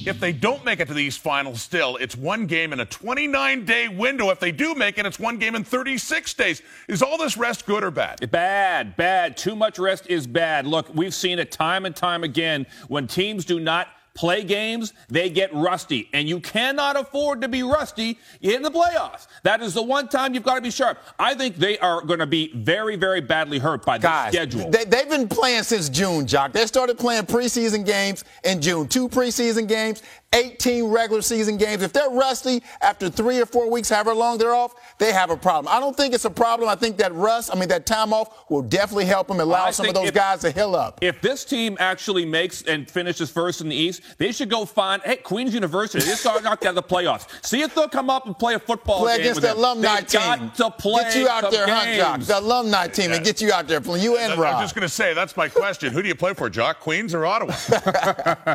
if 0.07 0.21
they 0.21 0.33
don't 0.33 0.65
make 0.65 0.79
it 0.79 0.87
to 0.87 0.95
the 0.95 1.03
East 1.03 1.19
Final 1.19 1.57
still, 1.57 1.97
it's 1.97 2.17
one 2.17 2.47
game 2.47 2.73
in 2.73 2.79
a 2.79 2.85
29 2.85 3.65
day 3.65 3.89
window. 3.89 4.31
If 4.31 4.39
they 4.39 4.53
do 4.53 4.77
make 4.77 4.99
it, 4.99 5.07
it's 5.07 5.19
one 5.19 5.37
game 5.37 5.57
in 5.57 5.65
36 5.65 6.33
days. 6.35 6.63
Is 6.87 7.03
all 7.03 7.19
this 7.19 7.37
rest 7.37 7.67
good 7.67 7.83
or 7.83 7.91
bad? 7.91 8.31
Bad, 8.31 8.97
bad. 8.97 9.37
Too 9.37 9.57
much 9.57 9.81
rest 9.81 10.07
is 10.09 10.29
bad. 10.29 10.65
Look, 10.65 10.95
we've 10.95 11.13
seen 11.13 11.41
it 11.41 11.51
time 11.51 11.85
and 11.85 11.97
time 11.97 12.23
again 12.23 12.67
when 12.87 13.09
teams 13.09 13.45
do 13.45 13.59
not 13.59 13.89
play 14.15 14.45
games, 14.45 14.93
they 15.09 15.31
get 15.31 15.53
rusty. 15.55 16.09
And 16.13 16.29
you 16.29 16.41
cannot 16.41 16.97
afford 16.97 17.41
to 17.43 17.49
be 17.49 17.63
rusty 17.63 18.19
in 18.41 18.63
the 18.63 18.71
playoffs. 18.71 19.27
That 19.43 19.63
is 19.63 19.75
the 19.75 19.83
one 19.83 20.09
time 20.09 20.35
you've 20.35 20.43
got 20.43 20.57
to 20.57 20.61
be 20.61 20.71
sharp. 20.71 20.99
I 21.19 21.35
think 21.35 21.57
they 21.57 21.79
are 21.79 22.03
going 22.03 22.19
to 22.19 22.27
be 22.27 22.53
very, 22.55 22.97
very 22.97 23.21
badly 23.21 23.59
hurt 23.59 23.85
by 23.85 23.99
the 23.99 24.29
schedule. 24.29 24.71
They, 24.71 24.85
they've 24.85 25.09
been 25.09 25.29
playing 25.29 25.63
since 25.65 25.89
June, 25.89 26.27
Jock. 26.27 26.53
They 26.53 26.67
started 26.67 26.99
playing 26.99 27.25
preseason 27.25 27.85
games 27.87 28.25
in 28.45 28.61
June. 28.61 28.89
Two 28.89 29.09
preseason 29.09 29.69
games, 29.69 30.03
18 30.33 30.85
regular 30.85 31.23
season 31.23 31.57
games. 31.57 31.83
If 31.83 31.93
they're 31.93 32.11
rusty 32.11 32.63
after 32.81 33.09
three 33.11 33.41
or 33.41 33.47
four 33.47 33.71
weeks, 33.71 33.89
however 33.89 34.15
long 34.15 34.39
they're 34.39 34.55
off, 34.55 34.75
they 34.99 35.13
have 35.13 35.31
a 35.31 35.37
problem. 35.37 35.73
I 35.75 35.81
don't 35.81 35.97
think 35.97 36.15
it's 36.15 36.25
a 36.25 36.31
problem. 36.31 36.69
I 36.69 36.75
think 36.75 36.97
that 36.99 37.15
rust, 37.15 37.51
I 37.53 37.59
mean, 37.59 37.69
that 37.69 37.87
time 37.87 38.13
off 38.13 38.49
will 38.51 38.63
definitely 38.63 39.05
help 39.07 39.29
them, 39.29 39.41
allow 39.41 39.65
I 39.67 39.71
some 39.71 39.89
of 39.89 39.95
those 39.95 40.09
if- 40.09 40.15
guys 40.15 40.41
to 40.41 40.51
heal 40.51 40.75
up. 40.77 40.99
If 41.03 41.21
this 41.21 41.45
team 41.45 41.77
actually 41.81 42.25
makes 42.25 42.63
and 42.63 42.91
finishes 42.91 43.31
first 43.31 43.61
in 43.61 43.69
the 43.69 43.77
East, 43.77 44.03
they 44.19 44.33
should 44.33 44.49
go 44.51 44.65
find 44.65 45.03
hey 45.03 45.17
Queens 45.17 45.55
University. 45.55 46.05
They 46.05 46.13
start 46.15 46.43
knocked 46.45 46.65
out 46.65 46.71
of 46.71 46.75
the 46.77 46.83
playoffs. 46.83 47.27
See 47.45 47.63
if 47.63 47.75
they'll 47.75 47.89
come 47.89 48.09
up 48.11 48.27
and 48.27 48.39
play 48.39 48.55
a 48.55 48.59
football 48.59 49.01
play 49.01 49.15
game 49.19 49.21
against 49.23 49.41
with 49.41 49.51
the 49.51 49.55
them. 49.55 49.59
alumni 49.59 49.97
They've 50.01 50.07
team. 50.09 50.21
Got 50.21 50.55
to 50.57 50.71
play 50.71 51.03
get 51.05 51.17
you 51.17 51.29
out 51.29 51.43
some 51.45 51.53
there, 51.53 51.67
Hunt 51.69 51.85
games. 51.87 51.99
Jock. 51.99 52.21
The 52.21 52.39
alumni 52.39 52.87
team 52.89 53.13
and 53.13 53.25
get 53.25 53.41
you 53.41 53.53
out 53.53 53.69
there. 53.69 53.81
You 53.97 54.17
and 54.19 54.33
I 54.33 54.37
Rob. 54.37 54.55
was 54.55 54.63
just 54.65 54.75
going 54.75 54.83
to 54.83 54.89
say, 54.89 55.13
that's 55.15 55.37
my 55.37 55.49
question. 55.49 55.93
Who 55.93 56.03
do 56.03 56.09
you 56.09 56.15
play 56.15 56.35
for, 56.35 56.49
Jock? 56.49 56.81
Queens 56.81 57.15
or 57.15 57.27
Ottawa? 57.27 57.55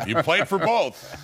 you 0.06 0.14
played 0.16 0.48
for 0.48 0.58
both. 0.58 1.14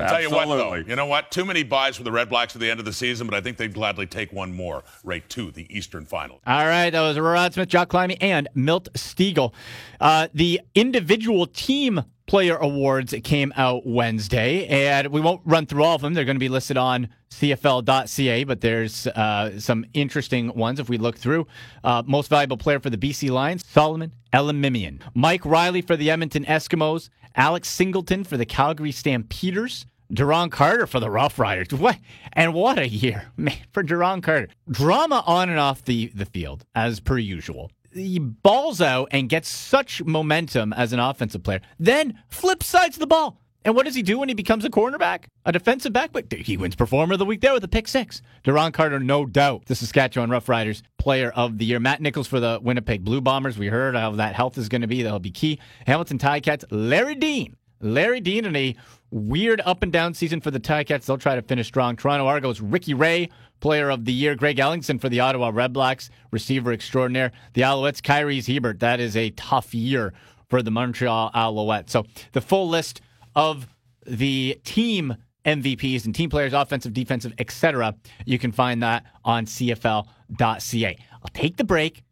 I'll 0.00 0.10
tell 0.10 0.22
you 0.22 0.30
what, 0.30 0.46
though. 0.46 0.74
You 0.74 0.96
know 0.96 1.06
what? 1.06 1.30
Too 1.30 1.44
many 1.44 1.62
buys 1.62 1.96
for 1.96 2.02
the 2.02 2.12
Red 2.12 2.28
Blacks 2.28 2.54
at 2.54 2.60
the 2.60 2.70
end 2.70 2.80
of 2.80 2.86
the 2.86 2.92
season, 2.92 3.26
but 3.26 3.34
I 3.34 3.40
think 3.40 3.56
they'd 3.56 3.74
gladly 3.74 4.06
take 4.06 4.32
one 4.32 4.52
more 4.54 4.82
right 5.04 5.28
to 5.30 5.50
the 5.50 5.66
Eastern 5.74 6.04
Final. 6.06 6.40
All 6.46 6.66
right, 6.66 6.90
that 6.90 7.00
was 7.00 7.18
Rod 7.18 7.54
Smith, 7.54 7.68
Jock 7.68 7.90
Climie, 7.90 8.16
and 8.20 8.48
Milt 8.54 8.88
Stegall. 8.94 9.52
Uh, 10.00 10.28
the 10.34 10.60
individual 10.74 11.46
team 11.46 12.02
player 12.30 12.56
awards 12.58 13.12
came 13.24 13.52
out 13.56 13.84
Wednesday, 13.84 14.64
and 14.68 15.08
we 15.08 15.20
won't 15.20 15.40
run 15.44 15.66
through 15.66 15.82
all 15.82 15.96
of 15.96 16.00
them. 16.00 16.14
They're 16.14 16.24
going 16.24 16.36
to 16.36 16.38
be 16.38 16.48
listed 16.48 16.76
on 16.76 17.08
CFL.ca, 17.30 18.44
but 18.44 18.60
there's 18.60 19.08
uh, 19.08 19.58
some 19.58 19.84
interesting 19.94 20.54
ones 20.54 20.78
if 20.78 20.88
we 20.88 20.96
look 20.96 21.18
through. 21.18 21.48
Uh, 21.82 22.04
most 22.06 22.30
valuable 22.30 22.56
player 22.56 22.78
for 22.78 22.88
the 22.88 22.96
BC 22.96 23.30
Lions, 23.32 23.64
Solomon 23.66 24.12
Elimimian. 24.32 25.00
Mike 25.12 25.44
Reilly 25.44 25.82
for 25.82 25.96
the 25.96 26.08
Edmonton 26.08 26.44
Eskimos. 26.44 27.10
Alex 27.34 27.68
Singleton 27.68 28.22
for 28.22 28.36
the 28.36 28.46
Calgary 28.46 28.92
Stampeders. 28.92 29.84
Duron 30.12 30.52
Carter 30.52 30.86
for 30.86 31.00
the 31.00 31.10
Rough 31.10 31.36
Riders. 31.36 31.76
What 31.76 31.98
and 32.34 32.54
what 32.54 32.78
a 32.78 32.88
year, 32.88 33.32
man, 33.36 33.58
for 33.72 33.82
Duron 33.82 34.22
Carter. 34.22 34.50
Drama 34.70 35.24
on 35.26 35.50
and 35.50 35.58
off 35.58 35.84
the, 35.84 36.12
the 36.14 36.26
field, 36.26 36.64
as 36.76 37.00
per 37.00 37.18
usual 37.18 37.72
he 37.92 38.18
balls 38.18 38.80
out 38.80 39.08
and 39.10 39.28
gets 39.28 39.48
such 39.48 40.02
momentum 40.04 40.72
as 40.72 40.92
an 40.92 41.00
offensive 41.00 41.42
player, 41.42 41.60
then 41.78 42.18
flips 42.28 42.66
sides 42.66 42.96
the 42.96 43.06
ball. 43.06 43.40
And 43.62 43.74
what 43.74 43.84
does 43.84 43.94
he 43.94 44.02
do 44.02 44.18
when 44.18 44.28
he 44.30 44.34
becomes 44.34 44.64
a 44.64 44.70
cornerback? 44.70 45.24
A 45.44 45.52
defensive 45.52 45.92
back? 45.92 46.12
But 46.12 46.32
he 46.32 46.56
wins 46.56 46.74
Performer 46.74 47.12
of 47.12 47.18
the 47.18 47.26
Week 47.26 47.42
there 47.42 47.52
with 47.52 47.62
a 47.62 47.68
pick 47.68 47.88
six. 47.88 48.22
Duron 48.42 48.72
Carter, 48.72 48.98
no 48.98 49.26
doubt, 49.26 49.66
the 49.66 49.74
Saskatchewan 49.74 50.30
Roughriders 50.30 50.80
Player 50.96 51.30
of 51.36 51.58
the 51.58 51.66
Year. 51.66 51.78
Matt 51.78 52.00
Nichols 52.00 52.26
for 52.26 52.40
the 52.40 52.58
Winnipeg 52.62 53.04
Blue 53.04 53.20
Bombers. 53.20 53.58
We 53.58 53.66
heard 53.66 53.94
how 53.94 54.12
that 54.12 54.34
health 54.34 54.56
is 54.56 54.70
going 54.70 54.80
to 54.80 54.86
be. 54.86 55.02
That'll 55.02 55.18
be 55.18 55.30
key. 55.30 55.58
Hamilton 55.86 56.18
Ticats, 56.18 56.64
Larry 56.70 57.16
Dean. 57.16 57.54
Larry 57.82 58.20
Dean 58.20 58.46
in 58.46 58.56
a 58.56 58.76
weird 59.10 59.60
up 59.64 59.82
and 59.82 59.92
down 59.92 60.14
season 60.14 60.40
for 60.40 60.50
the 60.50 60.60
Ticats. 60.60 61.06
They'll 61.06 61.18
try 61.18 61.34
to 61.34 61.42
finish 61.42 61.66
strong. 61.66 61.96
Toronto 61.96 62.26
Argos, 62.26 62.60
Ricky 62.60 62.94
Ray 62.94 63.28
Player 63.60 63.90
of 63.90 64.04
the 64.04 64.12
Year, 64.12 64.34
Greg 64.34 64.56
Ellingson 64.56 65.00
for 65.00 65.08
the 65.08 65.20
Ottawa 65.20 65.50
Redblacks, 65.50 66.10
receiver 66.30 66.72
extraordinaire. 66.72 67.32
The 67.54 67.62
Alouettes, 67.62 68.00
Kyries 68.00 68.52
Hebert. 68.52 68.80
That 68.80 69.00
is 69.00 69.16
a 69.16 69.30
tough 69.30 69.74
year 69.74 70.12
for 70.48 70.62
the 70.62 70.70
Montreal 70.70 71.30
Alouettes. 71.34 71.90
So 71.90 72.06
the 72.32 72.40
full 72.40 72.68
list 72.68 73.00
of 73.34 73.66
the 74.06 74.58
team 74.64 75.16
MVPs 75.44 76.04
and 76.04 76.14
team 76.14 76.30
players, 76.30 76.52
offensive, 76.52 76.92
defensive, 76.92 77.32
etc. 77.38 77.94
You 78.26 78.38
can 78.38 78.52
find 78.52 78.82
that 78.82 79.04
on 79.24 79.46
CFL.ca. 79.46 80.98
I'll 81.12 81.30
take 81.32 81.56
the 81.56 81.64
break. 81.64 82.02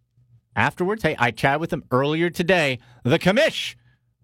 Afterwards, 0.57 1.03
hey, 1.03 1.15
I 1.19 1.31
chatted 1.31 1.61
with 1.61 1.73
him 1.73 1.85
earlier 1.91 2.31
today. 2.31 2.79
The 3.05 3.19
commish 3.19 3.77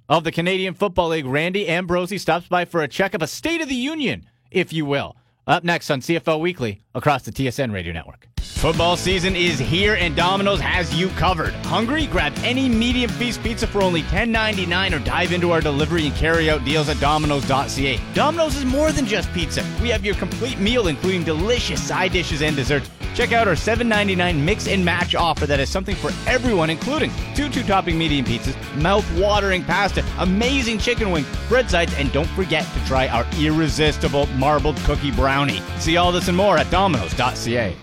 of 0.09 0.25
the 0.25 0.33
Canadian 0.33 0.75
Football 0.75 1.09
League, 1.09 1.27
Randy 1.27 1.69
Ambrosie, 1.69 2.19
stops 2.19 2.49
by 2.49 2.65
for 2.65 2.83
a 2.83 2.89
check 2.89 3.15
of 3.15 3.23
a 3.23 3.27
State 3.27 3.61
of 3.61 3.69
the 3.69 3.75
Union, 3.75 4.27
if 4.51 4.73
you 4.73 4.85
will. 4.85 5.17
Up 5.47 5.65
next 5.65 5.91
on 5.91 6.01
CFL 6.01 6.41
Weekly 6.41 6.83
across 6.95 7.23
the 7.23 7.33
TSN 7.33 7.73
Radio 7.73 7.93
Network. 7.93 8.29
Football 8.65 8.97
season 8.97 9.37
is 9.37 9.59
here 9.59 9.95
and 9.97 10.17
Domino's 10.17 10.59
has 10.59 10.99
you 10.99 11.11
covered. 11.11 11.53
Hungry? 11.67 12.07
Grab 12.07 12.33
any 12.39 12.67
medium 12.67 13.11
feast 13.11 13.43
pizza 13.43 13.67
for 13.67 13.83
only 13.83 14.01
$10.99 14.05 14.97
or 14.97 15.05
dive 15.05 15.33
into 15.33 15.51
our 15.51 15.61
delivery 15.61 16.07
and 16.07 16.17
carry 16.17 16.49
out 16.49 16.65
deals 16.65 16.89
at 16.89 16.99
Domino's.ca. 16.99 18.01
Domino's 18.15 18.57
is 18.57 18.65
more 18.65 18.91
than 18.91 19.05
just 19.05 19.31
pizza. 19.35 19.63
We 19.83 19.91
have 19.91 20.03
your 20.03 20.15
complete 20.15 20.59
meal, 20.59 20.87
including 20.87 21.25
delicious 21.25 21.87
side 21.87 22.13
dishes 22.13 22.41
and 22.41 22.57
desserts. 22.57 22.89
Check 23.15 23.33
out 23.33 23.49
our 23.49 23.55
$7.99 23.55 24.43
mix 24.43 24.67
and 24.67 24.83
match 24.83 25.15
offer 25.15 25.45
that 25.45 25.59
has 25.59 25.69
something 25.69 25.95
for 25.95 26.11
everyone, 26.27 26.71
including 26.71 27.13
two 27.35 27.51
two 27.51 27.65
topping 27.65 27.99
medium 27.99 28.25
pizzas, 28.25 28.57
mouth 28.81 29.05
watering 29.21 29.63
pasta, 29.63 30.03
amazing 30.21 30.79
chicken 30.79 31.11
wing, 31.11 31.27
bread 31.51 31.69
sides, 31.69 31.93
and 31.99 32.11
don't 32.13 32.31
forget 32.31 32.65
to 32.73 32.87
try 32.87 33.09
our 33.09 33.27
irresistible 33.39 34.25
marbled 34.39 34.79
cookie 34.85 35.11
brownie. 35.11 35.61
See 35.81 35.99
all 35.99 36.11
this 36.13 36.29
and 36.29 36.37
more 36.37 36.57
at 36.57 36.71
Domino's.ca. 36.71 37.77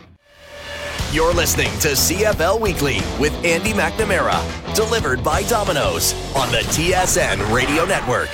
You're 1.12 1.34
listening 1.34 1.68
to 1.80 1.89
CFL 1.89 2.62
Weekly 2.62 3.00
with 3.20 3.34
Andy 3.44 3.74
McNamara, 3.74 4.39
delivered 4.74 5.22
by 5.22 5.44
Domino's 5.44 6.13
on 6.34 6.50
the 6.53 6.60
TSN 6.60 7.53
Radio 7.53 7.84
Network. 7.84 8.30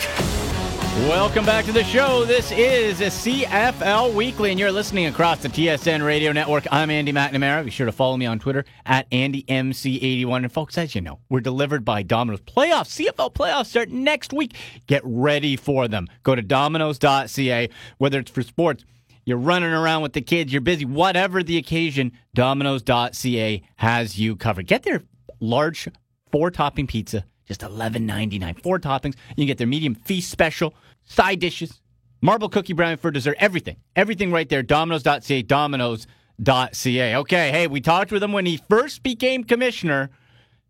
Welcome 1.10 1.44
back 1.44 1.66
to 1.66 1.72
the 1.72 1.84
show. 1.84 2.24
This 2.24 2.52
is 2.52 3.00
CFL 3.00 4.14
Weekly, 4.14 4.52
and 4.52 4.60
you're 4.60 4.72
listening 4.72 5.08
across 5.08 5.40
the 5.40 5.50
TSN 5.50 6.06
Radio 6.06 6.32
Network. 6.32 6.68
I'm 6.72 6.92
Andy 6.92 7.12
McNamara. 7.12 7.66
Be 7.66 7.72
sure 7.72 7.88
to 7.88 7.92
follow 7.92 8.16
me 8.16 8.28
on 8.28 8.38
Twitter 8.38 8.64
at 8.86 9.10
AndyMC81. 9.10 10.38
And 10.38 10.52
folks, 10.52 10.78
as 10.78 10.94
you 10.94 11.02
know, 11.02 11.18
we're 11.30 11.40
delivered 11.40 11.84
by 11.84 12.04
Domino's. 12.04 12.42
Playoffs, 12.42 13.04
CFL 13.04 13.34
playoffs 13.34 13.68
start 13.68 13.90
next 13.90 14.34
week. 14.34 14.56
Get 14.86 15.02
ready 15.04 15.56
for 15.56 15.88
them. 15.88 16.08
Go 16.22 16.36
to 16.36 16.44
Domino's.ca, 16.44 17.70
whether 17.98 18.20
it's 18.20 18.30
for 18.30 18.44
sports, 18.44 18.86
you're 19.28 19.38
running 19.38 19.72
around 19.72 20.02
with 20.02 20.14
the 20.14 20.22
kids, 20.22 20.52
you're 20.52 20.62
busy, 20.62 20.86
whatever 20.86 21.44
the 21.44 21.58
occasion, 21.58 22.14
Domino's.ca 22.34 23.62
has 23.76 24.18
you 24.18 24.36
covered. 24.36 24.66
Get 24.66 24.82
their 24.82 25.04
large 25.40 25.88
four 26.32 26.50
topping 26.50 26.88
pizza 26.88 27.24
just 27.48 27.62
$11.99. 27.62 28.62
Four 28.62 28.80
toppings. 28.80 29.16
You 29.30 29.36
can 29.36 29.48
get 29.48 29.58
their 29.58 29.68
medium 29.68 29.96
feast 29.96 30.30
special, 30.30 30.74
side 31.06 31.40
dishes, 31.40 31.82
marble 32.22 32.50
cookie 32.50 32.74
brownie 32.74 32.98
for 32.98 33.10
dessert, 33.10 33.38
everything. 33.40 33.78
Everything 33.96 34.32
right 34.32 34.48
there. 34.48 34.62
Domino's.ca, 34.62 35.42
Domino's.ca. 35.44 37.16
Okay, 37.16 37.52
hey, 37.52 37.68
we 37.68 37.82
talked 37.82 38.12
with 38.12 38.22
him 38.22 38.34
when 38.34 38.46
he 38.46 38.58
first 38.70 39.02
became 39.02 39.44
commissioner. 39.44 40.10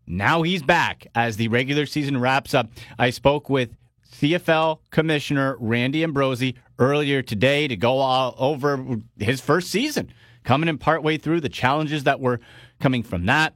Now 0.06 0.42
he's 0.42 0.62
back 0.62 1.06
as 1.14 1.36
the 1.36 1.48
regular 1.48 1.84
season 1.84 2.18
wraps 2.18 2.54
up. 2.54 2.68
I 2.98 3.10
spoke 3.10 3.50
with 3.50 3.76
CFL 4.12 4.78
Commissioner 4.90 5.56
Randy 5.60 6.02
Ambrosie 6.02 6.56
earlier 6.78 7.22
today 7.22 7.68
to 7.68 7.76
go 7.76 7.98
all 7.98 8.34
over 8.38 8.98
his 9.18 9.40
first 9.40 9.70
season, 9.70 10.12
coming 10.44 10.68
in 10.68 10.78
partway 10.78 11.18
through 11.18 11.40
the 11.40 11.48
challenges 11.48 12.04
that 12.04 12.20
were 12.20 12.40
coming 12.80 13.02
from 13.02 13.26
that, 13.26 13.54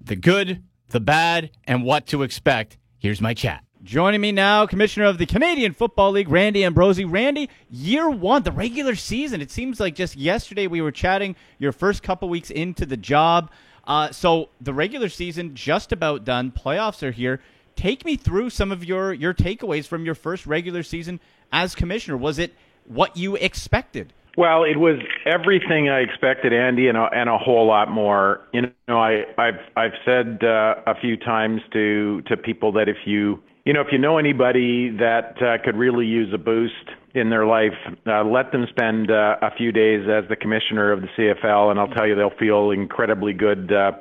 the 0.00 0.16
good, 0.16 0.62
the 0.88 1.00
bad, 1.00 1.50
and 1.64 1.84
what 1.84 2.06
to 2.06 2.22
expect. 2.22 2.78
Here's 2.98 3.20
my 3.20 3.34
chat. 3.34 3.64
Joining 3.84 4.20
me 4.20 4.32
now, 4.32 4.66
Commissioner 4.66 5.06
of 5.06 5.18
the 5.18 5.26
Canadian 5.26 5.72
Football 5.72 6.12
League, 6.12 6.28
Randy 6.28 6.64
Ambrosie. 6.64 7.04
Randy, 7.04 7.48
year 7.70 8.10
one, 8.10 8.42
the 8.42 8.50
regular 8.50 8.96
season. 8.96 9.40
It 9.40 9.50
seems 9.50 9.78
like 9.78 9.94
just 9.94 10.16
yesterday 10.16 10.66
we 10.66 10.80
were 10.80 10.90
chatting 10.90 11.36
your 11.58 11.70
first 11.70 12.02
couple 12.02 12.28
weeks 12.28 12.50
into 12.50 12.84
the 12.84 12.96
job. 12.96 13.50
Uh, 13.86 14.10
so 14.10 14.50
the 14.60 14.74
regular 14.74 15.08
season 15.08 15.54
just 15.54 15.92
about 15.92 16.24
done. 16.24 16.50
Playoffs 16.50 17.02
are 17.02 17.12
here. 17.12 17.40
Take 17.78 18.04
me 18.04 18.16
through 18.16 18.50
some 18.50 18.72
of 18.72 18.84
your 18.84 19.12
your 19.12 19.32
takeaways 19.32 19.86
from 19.86 20.04
your 20.04 20.16
first 20.16 20.48
regular 20.48 20.82
season 20.82 21.20
as 21.52 21.76
commissioner. 21.76 22.16
Was 22.16 22.40
it 22.40 22.52
what 22.88 23.16
you 23.16 23.36
expected? 23.36 24.12
Well, 24.36 24.64
it 24.64 24.76
was 24.76 24.98
everything 25.24 25.88
I 25.88 26.00
expected, 26.00 26.52
Andy, 26.52 26.88
and 26.88 26.98
a, 26.98 27.08
and 27.12 27.28
a 27.28 27.38
whole 27.38 27.68
lot 27.68 27.88
more. 27.88 28.40
You 28.52 28.62
know, 28.88 28.98
I, 28.98 29.22
I've 29.38 29.60
I've 29.76 29.92
said 30.04 30.40
uh, 30.42 30.74
a 30.88 31.00
few 31.00 31.16
times 31.16 31.60
to 31.72 32.20
to 32.22 32.36
people 32.36 32.72
that 32.72 32.88
if 32.88 32.96
you 33.06 33.40
you 33.64 33.72
know 33.72 33.80
if 33.80 33.92
you 33.92 33.98
know 33.98 34.18
anybody 34.18 34.90
that 34.98 35.40
uh, 35.40 35.64
could 35.64 35.76
really 35.76 36.06
use 36.06 36.34
a 36.34 36.38
boost 36.38 36.74
in 37.14 37.30
their 37.30 37.46
life, 37.46 37.78
uh, 38.08 38.24
let 38.24 38.50
them 38.50 38.66
spend 38.70 39.12
uh, 39.12 39.36
a 39.40 39.54
few 39.56 39.70
days 39.70 40.08
as 40.10 40.28
the 40.28 40.34
commissioner 40.34 40.90
of 40.90 41.02
the 41.02 41.08
CFL, 41.16 41.70
and 41.70 41.78
I'll 41.78 41.94
tell 41.94 42.08
you 42.08 42.16
they'll 42.16 42.38
feel 42.40 42.72
incredibly 42.72 43.34
good. 43.34 43.72
Uh, 43.72 43.92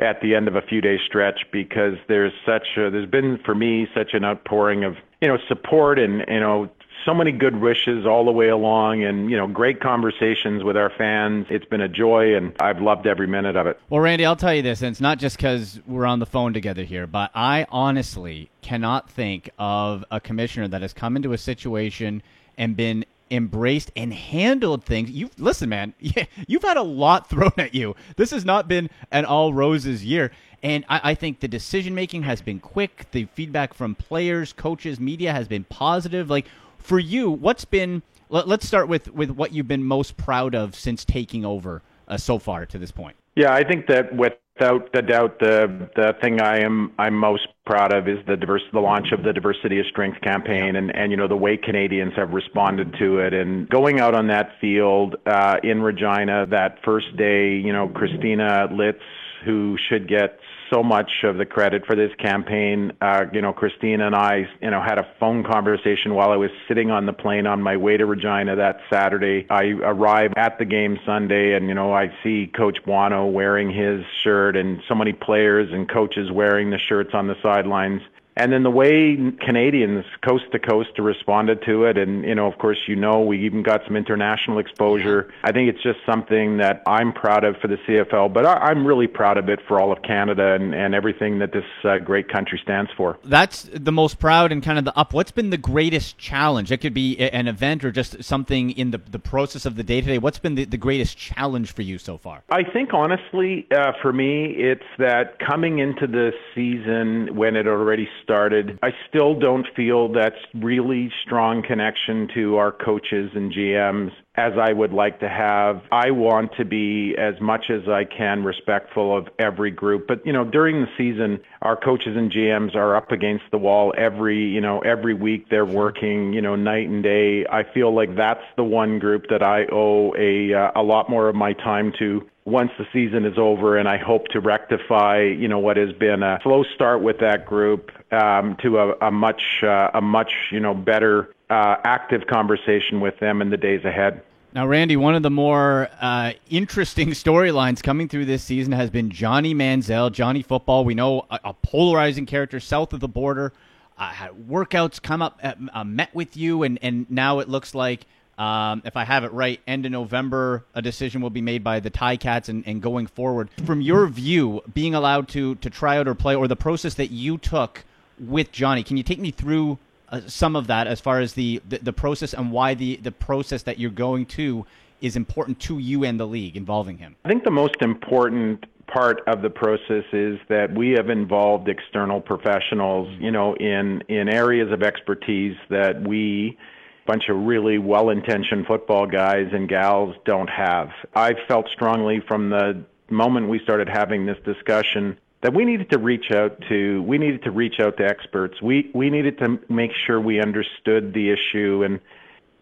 at 0.00 0.20
the 0.20 0.34
end 0.34 0.48
of 0.48 0.56
a 0.56 0.62
few 0.62 0.80
day 0.80 0.98
stretch 1.04 1.40
because 1.52 1.94
there's 2.08 2.32
such 2.46 2.66
a, 2.76 2.90
there's 2.90 3.10
been 3.10 3.38
for 3.44 3.54
me 3.54 3.88
such 3.94 4.14
an 4.14 4.24
outpouring 4.24 4.84
of 4.84 4.96
you 5.20 5.28
know 5.28 5.38
support 5.48 5.98
and 5.98 6.24
you 6.28 6.40
know 6.40 6.70
so 7.04 7.14
many 7.14 7.32
good 7.32 7.60
wishes 7.60 8.06
all 8.06 8.24
the 8.24 8.32
way 8.32 8.48
along 8.48 9.02
and, 9.02 9.30
you 9.30 9.36
know, 9.36 9.46
great 9.46 9.80
conversations 9.80 10.62
with 10.62 10.76
our 10.76 10.90
fans. 10.90 11.46
It's 11.48 11.64
been 11.64 11.80
a 11.80 11.88
joy 11.88 12.36
and 12.36 12.52
I've 12.60 12.80
loved 12.80 13.06
every 13.06 13.26
minute 13.26 13.56
of 13.56 13.66
it. 13.66 13.80
Well, 13.88 14.00
Randy, 14.00 14.26
I'll 14.26 14.36
tell 14.36 14.54
you 14.54 14.62
this, 14.62 14.82
and 14.82 14.90
it's 14.90 15.00
not 15.00 15.18
just 15.18 15.36
because 15.36 15.80
we're 15.86 16.06
on 16.06 16.18
the 16.18 16.26
phone 16.26 16.52
together 16.52 16.84
here, 16.84 17.06
but 17.06 17.30
I 17.34 17.66
honestly 17.70 18.50
cannot 18.62 19.10
think 19.10 19.50
of 19.58 20.04
a 20.10 20.20
commissioner 20.20 20.68
that 20.68 20.82
has 20.82 20.92
come 20.92 21.16
into 21.16 21.32
a 21.32 21.38
situation 21.38 22.22
and 22.56 22.76
been 22.76 23.04
embraced 23.30 23.90
and 23.96 24.12
handled 24.12 24.84
things. 24.84 25.10
You 25.10 25.30
listen, 25.38 25.68
man. 25.68 25.94
You've 26.46 26.62
had 26.62 26.76
a 26.76 26.82
lot 26.82 27.28
thrown 27.28 27.52
at 27.58 27.74
you. 27.74 27.96
This 28.16 28.30
has 28.30 28.44
not 28.44 28.68
been 28.68 28.90
an 29.10 29.24
all 29.24 29.52
roses 29.52 30.04
year, 30.04 30.30
and 30.62 30.84
I, 30.88 31.00
I 31.10 31.14
think 31.14 31.40
the 31.40 31.48
decision 31.48 31.94
making 31.94 32.22
has 32.24 32.40
been 32.40 32.60
quick. 32.60 33.06
The 33.12 33.26
feedback 33.26 33.74
from 33.74 33.94
players, 33.94 34.52
coaches, 34.52 34.98
media 34.98 35.32
has 35.32 35.48
been 35.48 35.64
positive. 35.64 36.30
Like, 36.30 36.46
for 36.78 36.98
you, 36.98 37.30
what's 37.30 37.64
been? 37.64 38.02
Let, 38.30 38.48
us 38.48 38.66
start 38.66 38.88
with 38.88 39.12
with 39.12 39.30
what 39.30 39.52
you've 39.52 39.68
been 39.68 39.84
most 39.84 40.16
proud 40.16 40.54
of 40.54 40.74
since 40.74 41.04
taking 41.04 41.44
over 41.44 41.82
uh, 42.08 42.16
so 42.16 42.38
far 42.38 42.66
to 42.66 42.78
this 42.78 42.90
point. 42.90 43.16
Yeah, 43.36 43.54
I 43.54 43.62
think 43.62 43.86
that 43.86 44.14
without 44.58 44.88
a 44.94 45.02
doubt, 45.02 45.38
the 45.38 45.88
the 45.94 46.14
thing 46.20 46.40
I 46.40 46.60
am 46.60 46.92
I'm 46.98 47.14
most 47.14 47.48
proud 47.66 47.92
of 47.92 48.08
is 48.08 48.18
the 48.26 48.36
diverse 48.36 48.62
the 48.72 48.80
launch 48.80 49.12
of 49.12 49.22
the 49.22 49.32
Diversity 49.32 49.78
of 49.78 49.86
Strength 49.86 50.20
campaign, 50.20 50.76
and 50.76 50.94
and 50.94 51.10
you 51.10 51.16
know 51.16 51.28
the 51.28 51.36
way 51.36 51.56
Canadians 51.56 52.12
have 52.16 52.30
responded 52.30 52.94
to 52.98 53.18
it, 53.18 53.32
and 53.34 53.68
going 53.68 54.00
out 54.00 54.14
on 54.14 54.28
that 54.28 54.50
field 54.60 55.16
uh, 55.26 55.56
in 55.62 55.82
Regina 55.82 56.46
that 56.50 56.78
first 56.84 57.16
day, 57.16 57.54
you 57.54 57.72
know 57.72 57.88
Christina 57.88 58.68
Litz, 58.72 59.02
who 59.44 59.76
should 59.88 60.08
get 60.08 60.38
so 60.70 60.82
much 60.82 61.10
of 61.24 61.36
the 61.36 61.46
credit 61.46 61.86
for 61.86 61.94
this 61.94 62.10
campaign. 62.18 62.92
Uh, 63.00 63.24
you 63.32 63.40
know, 63.40 63.52
Christina 63.52 64.06
and 64.06 64.14
I, 64.14 64.48
you 64.60 64.70
know, 64.70 64.82
had 64.82 64.98
a 64.98 65.06
phone 65.18 65.44
conversation 65.44 66.14
while 66.14 66.30
I 66.30 66.36
was 66.36 66.50
sitting 66.66 66.90
on 66.90 67.06
the 67.06 67.12
plane 67.12 67.46
on 67.46 67.62
my 67.62 67.76
way 67.76 67.96
to 67.96 68.06
Regina 68.06 68.56
that 68.56 68.80
Saturday. 68.90 69.46
I 69.50 69.64
arrived 69.82 70.34
at 70.36 70.58
the 70.58 70.64
game 70.64 70.98
Sunday, 71.04 71.54
and 71.54 71.68
you 71.68 71.74
know, 71.74 71.92
I 71.92 72.12
see 72.22 72.50
Coach 72.54 72.78
Buono 72.84 73.26
wearing 73.26 73.70
his 73.70 74.04
shirt, 74.22 74.56
and 74.56 74.80
so 74.88 74.94
many 74.94 75.12
players 75.12 75.72
and 75.72 75.88
coaches 75.88 76.30
wearing 76.30 76.70
the 76.70 76.78
shirts 76.78 77.10
on 77.14 77.26
the 77.26 77.36
sidelines. 77.42 78.02
And 78.38 78.52
then 78.52 78.62
the 78.62 78.70
way 78.70 79.16
Canadians 79.44 80.04
coast 80.26 80.44
to 80.52 80.60
coast 80.60 80.90
responded 80.98 81.60
to 81.66 81.84
it, 81.84 81.98
and 81.98 82.24
you 82.24 82.34
know, 82.34 82.46
of 82.46 82.56
course, 82.58 82.78
you 82.86 82.94
know, 82.94 83.20
we 83.20 83.44
even 83.44 83.64
got 83.64 83.80
some 83.84 83.96
international 83.96 84.60
exposure. 84.60 85.28
I 85.42 85.50
think 85.50 85.68
it's 85.68 85.82
just 85.82 85.98
something 86.06 86.58
that 86.58 86.82
I'm 86.86 87.12
proud 87.12 87.42
of 87.42 87.56
for 87.60 87.66
the 87.66 87.76
CFL, 87.76 88.32
but 88.32 88.46
I, 88.46 88.70
am 88.70 88.86
really 88.86 89.08
proud 89.08 89.38
of 89.38 89.48
it 89.48 89.58
for 89.66 89.80
all 89.80 89.90
of 89.90 90.02
Canada 90.02 90.54
and, 90.54 90.72
and 90.72 90.94
everything 90.94 91.40
that 91.40 91.52
this 91.52 91.64
uh, 91.82 91.98
great 91.98 92.28
country 92.28 92.60
stands 92.62 92.90
for. 92.96 93.18
That's 93.24 93.64
the 93.74 93.90
most 93.90 94.20
proud 94.20 94.52
and 94.52 94.62
kind 94.62 94.78
of 94.78 94.84
the 94.84 94.96
up. 94.96 95.12
What's 95.12 95.32
been 95.32 95.50
the 95.50 95.58
greatest 95.58 96.16
challenge? 96.16 96.70
It 96.70 96.78
could 96.78 96.94
be 96.94 97.18
an 97.18 97.48
event 97.48 97.84
or 97.84 97.90
just 97.90 98.22
something 98.22 98.70
in 98.70 98.92
the 98.92 98.98
the 98.98 99.18
process 99.18 99.66
of 99.66 99.74
the 99.74 99.82
day 99.82 100.00
to 100.00 100.06
day. 100.06 100.18
What's 100.18 100.38
been 100.38 100.54
the, 100.54 100.64
the 100.64 100.76
greatest 100.76 101.18
challenge 101.18 101.72
for 101.72 101.82
you 101.82 101.98
so 101.98 102.16
far? 102.16 102.44
I 102.50 102.62
think 102.62 102.94
honestly, 102.94 103.66
uh, 103.76 103.92
for 104.00 104.12
me, 104.12 104.54
it's 104.56 104.86
that 104.98 105.40
coming 105.40 105.80
into 105.80 106.06
the 106.06 106.30
season 106.54 107.34
when 107.34 107.56
it 107.56 107.66
already 107.66 108.08
started 108.22 108.27
started. 108.28 108.78
I 108.82 108.90
still 109.08 109.38
don't 109.38 109.66
feel 109.74 110.12
that's 110.12 110.36
really 110.54 111.10
strong 111.24 111.62
connection 111.66 112.28
to 112.34 112.56
our 112.56 112.72
coaches 112.72 113.30
and 113.34 113.50
GMs 113.50 114.10
as 114.38 114.52
I 114.56 114.72
would 114.72 114.92
like 114.92 115.18
to 115.18 115.28
have. 115.28 115.82
I 115.90 116.12
want 116.12 116.52
to 116.58 116.64
be 116.64 117.16
as 117.18 117.34
much 117.40 117.70
as 117.70 117.88
I 117.88 118.04
can 118.04 118.44
respectful 118.44 119.16
of 119.16 119.26
every 119.40 119.72
group. 119.72 120.06
But, 120.06 120.24
you 120.24 120.32
know, 120.32 120.44
during 120.44 120.80
the 120.80 120.86
season, 120.96 121.40
our 121.62 121.74
coaches 121.74 122.16
and 122.16 122.30
GMs 122.30 122.76
are 122.76 122.94
up 122.94 123.10
against 123.10 123.44
the 123.50 123.58
wall 123.58 123.92
every, 123.98 124.38
you 124.38 124.60
know, 124.60 124.78
every 124.80 125.12
week 125.12 125.46
they're 125.50 125.66
working, 125.66 126.32
you 126.32 126.40
know, 126.40 126.54
night 126.54 126.88
and 126.88 127.02
day. 127.02 127.46
I 127.50 127.64
feel 127.74 127.92
like 127.92 128.14
that's 128.14 128.44
the 128.56 128.62
one 128.62 129.00
group 129.00 129.24
that 129.28 129.42
I 129.42 129.66
owe 129.72 130.14
a 130.16 130.54
uh, 130.54 130.70
a 130.76 130.82
lot 130.82 131.10
more 131.10 131.28
of 131.28 131.34
my 131.34 131.52
time 131.54 131.92
to 131.98 132.24
once 132.44 132.70
the 132.78 132.86
season 132.92 133.26
is 133.26 133.36
over, 133.36 133.76
and 133.76 133.88
I 133.88 133.98
hope 133.98 134.28
to 134.28 134.40
rectify, 134.40 135.22
you 135.22 135.48
know, 135.48 135.58
what 135.58 135.76
has 135.76 135.92
been 135.92 136.22
a 136.22 136.38
slow 136.42 136.64
start 136.74 137.02
with 137.02 137.18
that 137.20 137.44
group 137.44 137.90
um, 138.10 138.56
to 138.62 138.78
a, 138.78 139.08
a 139.08 139.10
much, 139.10 139.42
uh, 139.62 139.90
a 139.92 140.00
much, 140.00 140.32
you 140.50 140.60
know, 140.60 140.72
better 140.72 141.34
uh, 141.50 141.76
active 141.84 142.26
conversation 142.26 143.00
with 143.00 143.18
them 143.20 143.42
in 143.42 143.50
the 143.50 143.56
days 143.56 143.84
ahead. 143.84 144.22
Now, 144.58 144.66
Randy, 144.66 144.96
one 144.96 145.14
of 145.14 145.22
the 145.22 145.30
more 145.30 145.88
uh, 146.00 146.32
interesting 146.50 147.10
storylines 147.10 147.80
coming 147.80 148.08
through 148.08 148.24
this 148.24 148.42
season 148.42 148.72
has 148.72 148.90
been 148.90 149.08
Johnny 149.08 149.54
Manziel, 149.54 150.10
Johnny 150.10 150.42
Football. 150.42 150.84
We 150.84 150.94
know 150.94 151.26
a, 151.30 151.38
a 151.44 151.54
polarizing 151.54 152.26
character 152.26 152.58
south 152.58 152.92
of 152.92 152.98
the 152.98 153.06
border. 153.06 153.52
Uh, 153.96 154.30
workouts 154.50 155.00
come 155.00 155.22
up, 155.22 155.38
uh, 155.44 155.84
met 155.84 156.12
with 156.12 156.36
you, 156.36 156.64
and, 156.64 156.76
and 156.82 157.08
now 157.08 157.38
it 157.38 157.48
looks 157.48 157.72
like 157.72 158.06
um, 158.36 158.82
if 158.84 158.96
I 158.96 159.04
have 159.04 159.22
it 159.22 159.32
right, 159.32 159.60
end 159.68 159.86
of 159.86 159.92
November, 159.92 160.64
a 160.74 160.82
decision 160.82 161.20
will 161.20 161.30
be 161.30 161.40
made 161.40 161.62
by 161.62 161.78
the 161.78 161.90
Ticats 161.92 162.48
and, 162.48 162.66
and 162.66 162.82
going 162.82 163.06
forward. 163.06 163.50
From 163.64 163.80
your 163.80 164.08
view, 164.08 164.62
being 164.74 164.92
allowed 164.92 165.28
to 165.28 165.54
to 165.54 165.70
try 165.70 165.98
out 165.98 166.08
or 166.08 166.16
play, 166.16 166.34
or 166.34 166.48
the 166.48 166.56
process 166.56 166.94
that 166.94 167.12
you 167.12 167.38
took 167.38 167.84
with 168.18 168.50
Johnny, 168.50 168.82
can 168.82 168.96
you 168.96 169.04
take 169.04 169.20
me 169.20 169.30
through 169.30 169.78
uh, 170.10 170.20
some 170.26 170.56
of 170.56 170.66
that 170.68 170.86
as 170.86 171.00
far 171.00 171.20
as 171.20 171.34
the, 171.34 171.60
the, 171.68 171.78
the 171.78 171.92
process 171.92 172.34
and 172.34 172.50
why 172.50 172.74
the 172.74 172.96
the 172.96 173.12
process 173.12 173.62
that 173.64 173.78
you're 173.78 173.90
going 173.90 174.26
to 174.26 174.66
is 175.00 175.16
important 175.16 175.60
to 175.60 175.78
you 175.78 176.04
and 176.04 176.18
the 176.18 176.26
league 176.26 176.56
involving 176.56 176.98
him? 176.98 177.16
I 177.24 177.28
think 177.28 177.44
the 177.44 177.50
most 177.50 177.76
important 177.80 178.66
part 178.86 179.20
of 179.26 179.42
the 179.42 179.50
process 179.50 180.04
is 180.12 180.38
that 180.48 180.74
we 180.74 180.90
have 180.92 181.10
involved 181.10 181.68
external 181.68 182.20
professionals, 182.20 183.08
you 183.20 183.30
know, 183.30 183.54
in 183.54 184.02
in 184.08 184.28
areas 184.28 184.72
of 184.72 184.82
expertise 184.82 185.56
that 185.70 186.02
we 186.02 186.58
bunch 187.06 187.30
of 187.30 187.36
really 187.38 187.78
well-intentioned 187.78 188.66
football 188.66 189.06
guys 189.06 189.48
and 189.52 189.66
gals 189.66 190.14
don't 190.26 190.50
have. 190.50 190.90
I 191.14 191.32
felt 191.48 191.66
strongly 191.72 192.20
from 192.28 192.50
the 192.50 192.84
moment 193.08 193.48
we 193.48 193.58
started 193.60 193.88
having 193.88 194.26
this 194.26 194.36
discussion 194.44 195.18
that 195.42 195.54
we 195.54 195.64
needed 195.64 195.90
to 195.90 195.98
reach 195.98 196.32
out 196.32 196.60
to 196.68 197.02
we 197.02 197.18
needed 197.18 197.42
to 197.44 197.50
reach 197.50 197.80
out 197.80 197.96
to 197.98 198.04
experts. 198.04 198.60
We 198.62 198.90
we 198.94 199.10
needed 199.10 199.38
to 199.38 199.58
make 199.68 199.92
sure 200.06 200.20
we 200.20 200.40
understood 200.40 201.14
the 201.14 201.30
issue 201.30 201.84
and 201.84 202.00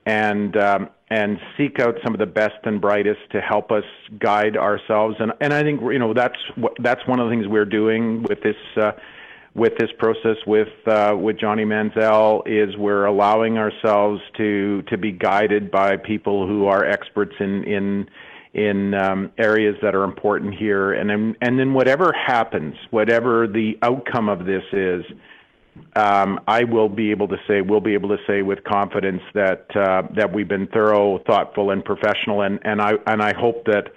and 0.05 0.57
um, 0.57 0.91
and 1.11 1.39
seek 1.57 1.81
out 1.81 1.97
some 2.05 2.15
of 2.15 2.21
the 2.21 2.27
best 2.27 2.59
and 2.65 2.81
brightest 2.81 3.21
to 3.33 3.41
help 3.41 3.71
us 3.71 3.85
guide 4.19 4.57
ourselves. 4.57 5.17
And 5.19 5.33
and 5.41 5.53
I 5.53 5.63
think 5.63 5.81
you 5.81 5.99
know 5.99 6.13
that's 6.13 6.39
what 6.57 6.73
that's 6.81 7.07
one 7.07 7.19
of 7.19 7.29
the 7.29 7.31
things 7.35 7.47
we're 7.47 7.65
doing 7.65 8.23
with 8.23 8.41
this. 8.43 8.57
Uh, 8.77 8.93
with 9.55 9.73
this 9.79 9.89
process 9.99 10.37
with 10.47 10.69
uh, 10.87 11.17
with 11.19 11.41
Johnny 11.41 11.65
Manziel 11.65 12.43
is 12.45 12.77
we're 12.77 13.07
allowing 13.07 13.57
ourselves 13.57 14.21
to 14.37 14.83
to 14.83 14.99
be 14.99 15.13
guided 15.13 15.71
by 15.71 15.97
people 15.97 16.47
who 16.47 16.67
are 16.67 16.85
experts 16.85 17.35
in 17.41 17.65
in 17.65 18.07
in 18.57 18.95
um, 18.95 19.31
areas 19.37 19.77
that 19.83 19.95
are 19.95 20.03
important 20.03 20.55
here, 20.55 20.95
and 20.95 21.11
then 21.11 21.37
and 21.43 21.59
then 21.59 21.75
whatever 21.75 22.11
happens, 22.13 22.75
whatever 22.91 23.47
the 23.47 23.79
outcome 23.83 24.31
of 24.31 24.47
this 24.47 24.63
is, 24.73 25.05
um, 25.95 26.41
I 26.49 26.65
will 26.65 26.89
be 26.89 27.11
able 27.11 27.29
to 27.29 27.37
say 27.47 27.61
we'll 27.61 27.83
be 27.83 27.93
able 27.93 28.09
to 28.09 28.19
say 28.27 28.41
with 28.41 28.65
confidence 28.65 29.21
that 29.35 29.67
uh, 29.77 30.09
that 30.17 30.33
we've 30.33 30.49
been 30.49 30.69
thorough, 30.69 31.19
thoughtful, 31.27 31.71
and 31.71 31.85
professional, 31.85 32.41
and 32.41 32.59
and 32.65 32.81
I 32.81 32.95
and 33.07 33.23
I 33.23 33.35
hope 33.39 33.67
that 33.67 33.93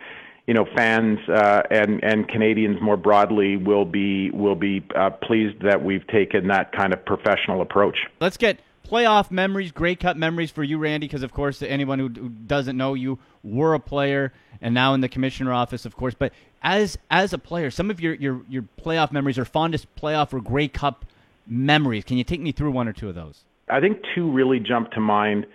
you 0.45 0.54
know, 0.54 0.65
fans 0.76 1.19
uh, 1.30 1.62
and 1.72 2.04
and 2.04 2.28
Canadians 2.28 2.82
more 2.82 2.98
broadly 2.98 3.56
will 3.56 3.86
be 3.86 4.30
will 4.32 4.56
be 4.56 4.86
uh, 4.93 5.12
pleased 5.12 5.62
that 5.62 5.82
we've 5.82 6.06
taken 6.08 6.48
that 6.50 6.74
kind 6.74 6.91
of 6.91 7.06
professional 7.06 7.62
approach. 7.62 7.98
Let's 8.19 8.36
get 8.36 8.60
playoff 8.89 9.32
memories, 9.32 9.71
Grey 9.71 9.95
Cup 9.95 10.17
memories 10.17 10.52
for 10.52 10.63
you, 10.63 10.78
Randy, 10.78 11.08
because 11.08 11.23
of 11.23 11.32
course, 11.32 11.62
anyone 11.62 11.99
who 11.99 12.10
doesn't 12.10 12.75
know 12.75 12.93
you 12.93 13.19
were 13.43 13.73
a 13.73 13.80
player 13.80 14.34
and 14.62 14.73
now 14.73 14.93
in 14.93 15.02
the 15.02 15.10
commissioner 15.10 15.54
office, 15.54 15.86
of 15.86 15.95
course. 15.95 16.15
But 16.17 16.34
as 16.62 16.97
as 17.10 17.34
a 17.34 17.38
player, 17.38 17.71
some 17.71 17.91
of 17.91 17.99
your 17.99 18.15
your 18.15 18.41
your 18.49 18.63
playoff 18.82 19.12
memories 19.12 19.38
or 19.38 19.45
fondest 19.45 19.93
playoff 19.95 20.34
or 20.34 20.41
Grey 20.41 20.67
Cup 20.67 21.06
memories. 21.47 22.04
Can 22.04 22.17
you 22.17 22.23
take 22.23 22.41
me 22.41 22.52
through 22.52 22.71
one 22.71 22.88
or 22.88 22.93
two 22.93 23.10
of 23.10 23.15
those? 23.15 23.43
I 23.69 23.80
think 23.80 23.97
two 24.15 24.32
really 24.32 24.60
jump 24.60 24.91
to 24.91 24.99
mind. 24.99 25.45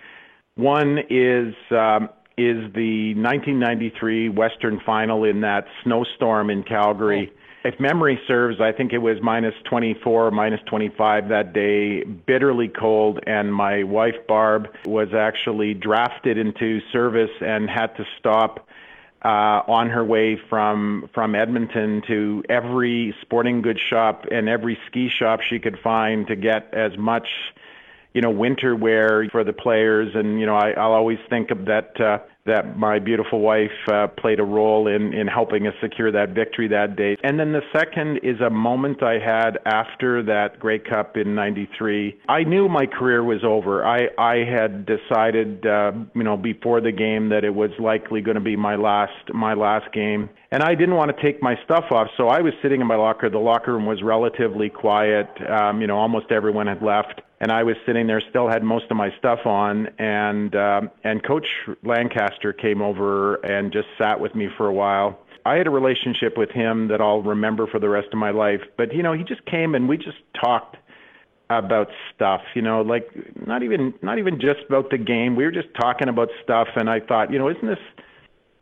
One 0.57 0.99
is 1.11 1.55
um, 1.71 2.09
is 2.37 2.73
the 2.75 3.15
1993 3.17 4.29
Western 4.31 4.81
Final 4.85 5.25
in 5.25 5.41
that 5.43 5.67
snowstorm 5.83 6.51
in 6.51 6.63
Calgary. 6.63 7.33
Oh. 7.33 7.41
If 7.65 7.81
memory 7.81 8.21
serves, 8.29 8.61
I 8.61 8.73
think 8.73 8.93
it 8.93 8.99
was 8.99 9.17
minus 9.23 9.55
24, 9.65 10.31
minus 10.31 10.61
25 10.67 11.31
that 11.31 11.55
day, 11.55 12.05
bitterly 12.05 12.69
cold, 12.69 13.21
and 13.27 13.55
my 13.55 13.85
wife 13.85 14.27
Barb 14.29 14.69
was 14.85 15.15
actually 15.15 15.73
drafted 15.73 16.37
into 16.37 16.81
service 16.93 17.31
and 17.41 17.71
had 17.71 17.97
to 17.97 18.05
stop 18.19 18.69
uh, 19.25 19.63
on 19.67 19.89
her 19.89 20.05
way 20.05 20.39
from 20.51 21.09
from 21.15 21.35
Edmonton 21.35 22.03
to 22.07 22.45
every 22.51 23.17
sporting 23.23 23.63
goods 23.63 23.81
shop 23.81 24.27
and 24.31 24.47
every 24.47 24.79
ski 24.87 25.09
shop 25.09 25.41
she 25.41 25.59
could 25.59 25.79
find 25.83 26.27
to 26.27 26.37
get 26.37 26.69
as 26.75 26.99
much 26.99 27.29
you 28.15 28.21
know, 28.21 28.31
winter 28.31 28.75
wear 28.77 29.29
for 29.31 29.43
the 29.45 29.53
players. 29.53 30.15
And, 30.15 30.39
you 30.41 30.47
know, 30.47 30.55
I, 30.55 30.71
I'll 30.71 30.93
always 30.93 31.19
think 31.29 31.51
of 31.51 31.67
that, 31.67 32.01
uh, 32.01 32.19
that 32.47 32.77
my 32.77 32.99
beautiful 32.99 33.41
wife 33.41 33.71
uh, 33.91 34.07
played 34.07 34.39
a 34.39 34.45
role 34.45 34.87
in, 34.87 35.15
in 35.15 35.27
helping 35.27 35.67
us 35.67 35.75
secure 35.81 36.13
that 36.13 36.31
victory 36.31 36.69
that 36.69 36.95
day. 36.95 37.17
And 37.25 37.41
then 37.41 37.53
the 37.53 37.63
second 37.73 38.19
is 38.23 38.41
a 38.41 38.51
moment 38.51 39.03
I 39.03 39.19
had 39.19 39.59
after 39.65 40.23
that 40.25 40.59
Grey 40.59 40.79
Cup 40.79 41.17
in 41.17 41.35
93. 41.35 42.19
I 42.29 42.45
knew 42.45 42.69
my 42.69 42.87
career 42.87 43.25
was 43.25 43.43
over. 43.45 43.87
I, 43.87 44.09
I 44.19 44.45
had 44.45 44.85
decided, 44.85 45.67
uh, 45.67 45.93
you 46.15 46.23
know, 46.23 46.37
before 46.37 46.83
the 46.83 46.93
game 46.93 47.31
that 47.31 47.45
it 47.45 47.55
was 47.55 47.71
likely 47.79 48.21
going 48.21 48.37
to 48.37 48.43
be 48.43 48.57
my 48.57 48.77
last, 48.77 49.33
my 49.33 49.55
last 49.55 49.93
game. 49.95 50.29
And 50.51 50.63
I 50.63 50.75
didn't 50.75 50.95
want 50.97 51.17
to 51.17 51.23
take 51.23 51.43
my 51.43 51.57
stuff 51.65 51.85
off, 51.91 52.09
so 52.17 52.29
I 52.29 52.41
was 52.41 52.53
sitting 52.63 52.81
in 52.81 52.87
my 52.87 52.95
locker. 52.95 53.29
The 53.29 53.39
locker 53.39 53.73
room 53.73 53.87
was 53.87 54.03
relatively 54.03 54.69
quiet. 54.69 55.29
Um, 55.51 55.81
you 55.81 55.87
know, 55.87 55.97
almost 55.97 56.31
everyone 56.31 56.67
had 56.67 56.81
left 56.81 57.23
and 57.45 57.53
I 57.53 57.63
was 57.63 57.77
sitting 57.85 58.07
there, 58.07 58.23
still 58.31 58.49
had 58.49 58.63
most 58.63 58.87
of 58.91 58.97
my 58.97 59.11
stuff 59.19 59.41
on, 59.45 59.89
and 59.99 60.57
um, 60.57 60.91
and 61.05 61.23
Coach 61.23 61.47
Lancaster 61.83 62.55
came 62.55 62.81
over 62.81 63.35
and 63.35 63.71
just 63.71 63.87
sat 64.01 64.19
with 64.19 64.35
me 64.35 64.49
for 64.57 64.67
a 64.67 64.73
while. 64.73 65.19
I 65.45 65.57
had 65.57 65.67
a 65.67 65.71
relationship 65.71 66.39
with 66.39 66.51
him 66.51 66.89
that 66.89 67.03
I'll 67.03 67.21
remember 67.21 67.67
for 67.67 67.79
the 67.79 67.91
rest 67.91 68.09
of 68.15 68.19
my 68.19 68.31
life. 68.31 68.63
But 68.79 68.95
you 68.95 69.03
know, 69.03 69.13
he 69.13 69.25
just 69.25 69.45
came 69.45 69.75
and 69.75 69.87
we 69.91 69.99
just 69.99 70.17
talked 70.43 70.79
about 71.51 71.89
stuff. 72.15 72.41
You 72.55 72.63
know, 72.63 72.81
like 72.81 73.11
not 73.47 73.63
even 73.63 73.93
not 74.01 74.19
even 74.19 74.41
just 74.41 74.61
about 74.67 74.89
the 74.89 74.97
game. 74.97 75.37
We 75.37 75.45
were 75.45 75.53
just 75.53 75.69
talking 75.79 76.09
about 76.09 76.31
stuff, 76.43 76.69
and 76.77 76.89
I 76.89 77.01
thought, 77.01 77.31
you 77.31 77.39
know, 77.39 77.51
isn't 77.51 77.67
this 77.67 77.79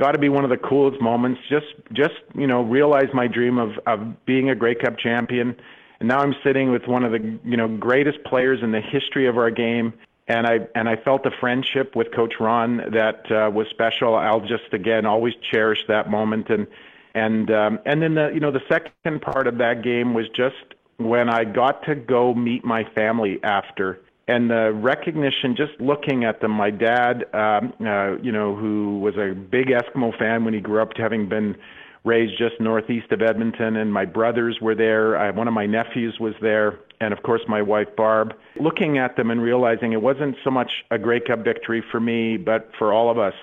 got 0.01 0.11
to 0.11 0.19
be 0.19 0.29
one 0.29 0.43
of 0.43 0.51
the 0.51 0.57
coolest 0.57 1.01
moments? 1.01 1.41
Just 1.49 1.67
just 1.93 2.19
you 2.35 2.49
know, 2.49 2.63
realize 2.63 3.15
my 3.15 3.29
dream 3.29 3.59
of 3.59 3.79
of 3.87 4.27
being 4.27 4.51
a 4.51 4.57
Grey 4.57 4.75
Cup 4.75 4.99
champion 4.99 5.55
and 6.03 6.09
now 6.09 6.19
I'm 6.19 6.35
sitting 6.43 6.73
with 6.73 6.89
one 6.89 7.05
of 7.05 7.13
the 7.13 7.39
you 7.45 7.57
know 7.57 7.69
greatest 7.69 8.25
players 8.25 8.61
in 8.61 8.73
the 8.73 8.81
history 8.81 9.29
of 9.29 9.39
our 9.39 9.53
game. 9.53 9.95
And 10.27 10.49
I 10.49 10.67
and 10.75 10.89
I 10.89 10.97
felt 10.97 11.25
a 11.27 11.31
friendship 11.39 11.95
with 11.95 12.13
Coach 12.13 12.35
Ron 12.41 12.79
that 12.93 13.31
uh, 13.31 13.51
was 13.51 13.69
special. 13.71 14.17
I'll 14.17 14.41
just 14.41 14.73
again 14.73 15.07
always 15.07 15.35
cherish 15.53 15.85
that 15.87 16.11
moment. 16.11 16.51
And 16.51 16.67
and 17.15 17.51
um, 17.53 17.79
and 17.87 18.03
then 18.03 18.15
the 18.15 18.31
you 18.35 18.41
know 18.41 18.51
the 18.51 18.63
second 18.69 19.23
part 19.23 19.47
of 19.47 19.59
that 19.59 19.85
game 19.85 20.13
was 20.13 20.29
just 20.31 20.75
when 20.97 21.29
I 21.29 21.45
got 21.45 21.85
to 21.85 21.95
go 21.95 22.35
meet 22.35 22.65
my 22.65 22.83
family 22.97 23.39
after 23.45 24.01
and 24.29 24.51
the 24.51 24.73
recognition 24.73 25.57
just 25.57 25.73
looking 25.81 26.25
at 26.25 26.41
them 26.41 26.53
my 26.53 26.71
dad 26.71 27.25
um 27.35 27.73
uh 27.85 28.17
you 28.23 28.31
know 28.31 28.55
who 28.55 29.01
was 29.01 29.17
a 29.17 29.35
big 29.35 29.67
eskimo 29.67 30.17
fan 30.17 30.45
when 30.45 30.55
he 30.55 30.61
grew 30.61 30.81
up 30.81 30.97
having 30.97 31.29
been 31.29 31.57
raised 32.05 32.37
just 32.37 32.61
northeast 32.61 33.13
of 33.13 33.23
Edmonton, 33.23 33.77
and 33.77 33.93
my 33.93 34.05
brothers 34.05 34.61
were 34.61 34.75
there. 34.75 35.17
I, 35.17 35.31
one 35.31 35.49
of 35.49 35.55
my 35.55 35.67
nephews 35.67 36.19
was 36.19 36.35
there, 36.41 36.79
and 37.01 37.13
of 37.13 37.23
course 37.23 37.43
my 37.49 37.63
wife 37.63 37.95
Barb. 37.97 38.35
Looking 38.59 38.99
at 38.99 39.17
them 39.17 39.31
and 39.31 39.41
realizing 39.41 39.93
it 39.93 40.03
wasn't 40.03 40.37
so 40.43 40.51
much 40.51 40.85
a 40.91 40.99
Grey 40.99 41.21
Cup 41.21 41.45
victory 41.45 41.83
for 41.91 42.01
me, 42.01 42.37
but 42.37 42.71
for 42.79 42.93
all 42.93 43.11
of 43.11 43.19
us. 43.19 43.35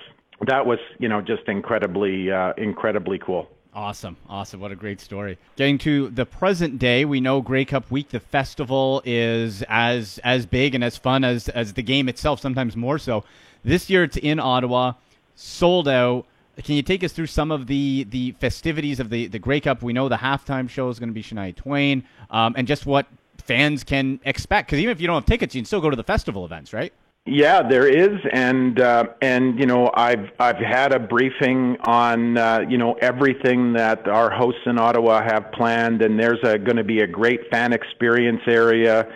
That 0.46 0.64
was, 0.66 0.78
you 0.98 1.08
know, 1.08 1.20
just 1.20 1.42
incredibly, 1.48 2.30
uh, 2.30 2.54
incredibly 2.56 3.18
cool. 3.18 3.50
Awesome. 3.72 4.16
Awesome. 4.28 4.58
What 4.58 4.72
a 4.72 4.76
great 4.76 5.00
story. 5.00 5.38
Getting 5.56 5.78
to 5.78 6.08
the 6.08 6.26
present 6.26 6.78
day, 6.78 7.04
we 7.04 7.20
know 7.20 7.40
Grey 7.40 7.64
Cup 7.64 7.90
week, 7.90 8.08
the 8.08 8.18
festival 8.18 9.00
is 9.04 9.62
as 9.68 10.18
as 10.24 10.44
big 10.44 10.74
and 10.74 10.82
as 10.82 10.96
fun 10.96 11.22
as 11.22 11.48
as 11.50 11.74
the 11.74 11.82
game 11.82 12.08
itself, 12.08 12.40
sometimes 12.40 12.76
more 12.76 12.98
so. 12.98 13.24
This 13.62 13.88
year 13.88 14.02
it's 14.04 14.16
in 14.16 14.40
Ottawa, 14.40 14.94
sold 15.36 15.86
out. 15.86 16.26
Can 16.62 16.74
you 16.74 16.82
take 16.82 17.02
us 17.04 17.12
through 17.12 17.26
some 17.26 17.50
of 17.50 17.66
the 17.66 18.04
the 18.10 18.32
festivities 18.32 19.00
of 19.00 19.10
the 19.10 19.26
the 19.28 19.38
Grey 19.38 19.60
Cup? 19.60 19.82
We 19.82 19.92
know 19.92 20.08
the 20.08 20.16
halftime 20.16 20.68
show 20.68 20.88
is 20.88 20.98
going 20.98 21.08
to 21.08 21.14
be 21.14 21.22
Shania 21.22 21.54
Twain, 21.54 22.04
um, 22.30 22.54
and 22.56 22.66
just 22.66 22.86
what 22.86 23.06
fans 23.38 23.84
can 23.84 24.20
expect. 24.24 24.68
Because 24.68 24.80
even 24.80 24.92
if 24.92 25.00
you 25.00 25.06
don't 25.06 25.16
have 25.16 25.26
tickets, 25.26 25.54
you 25.54 25.60
can 25.60 25.66
still 25.66 25.80
go 25.80 25.90
to 25.90 25.96
the 25.96 26.04
festival 26.04 26.44
events, 26.44 26.72
right? 26.72 26.92
Yeah, 27.26 27.62
there 27.62 27.86
is, 27.86 28.18
and 28.32 28.80
uh, 28.80 29.04
and 29.20 29.58
you 29.58 29.66
know 29.66 29.90
I've 29.94 30.30
I've 30.38 30.56
had 30.56 30.92
a 30.92 30.98
briefing 30.98 31.76
on 31.84 32.38
uh, 32.38 32.60
you 32.68 32.78
know 32.78 32.94
everything 32.94 33.74
that 33.74 34.08
our 34.08 34.30
hosts 34.30 34.62
in 34.66 34.78
Ottawa 34.78 35.22
have 35.22 35.52
planned, 35.52 36.02
and 36.02 36.18
there's 36.18 36.40
going 36.42 36.76
to 36.76 36.84
be 36.84 37.00
a 37.00 37.06
great 37.06 37.40
fan 37.50 37.72
experience 37.72 38.40
area. 38.46 39.06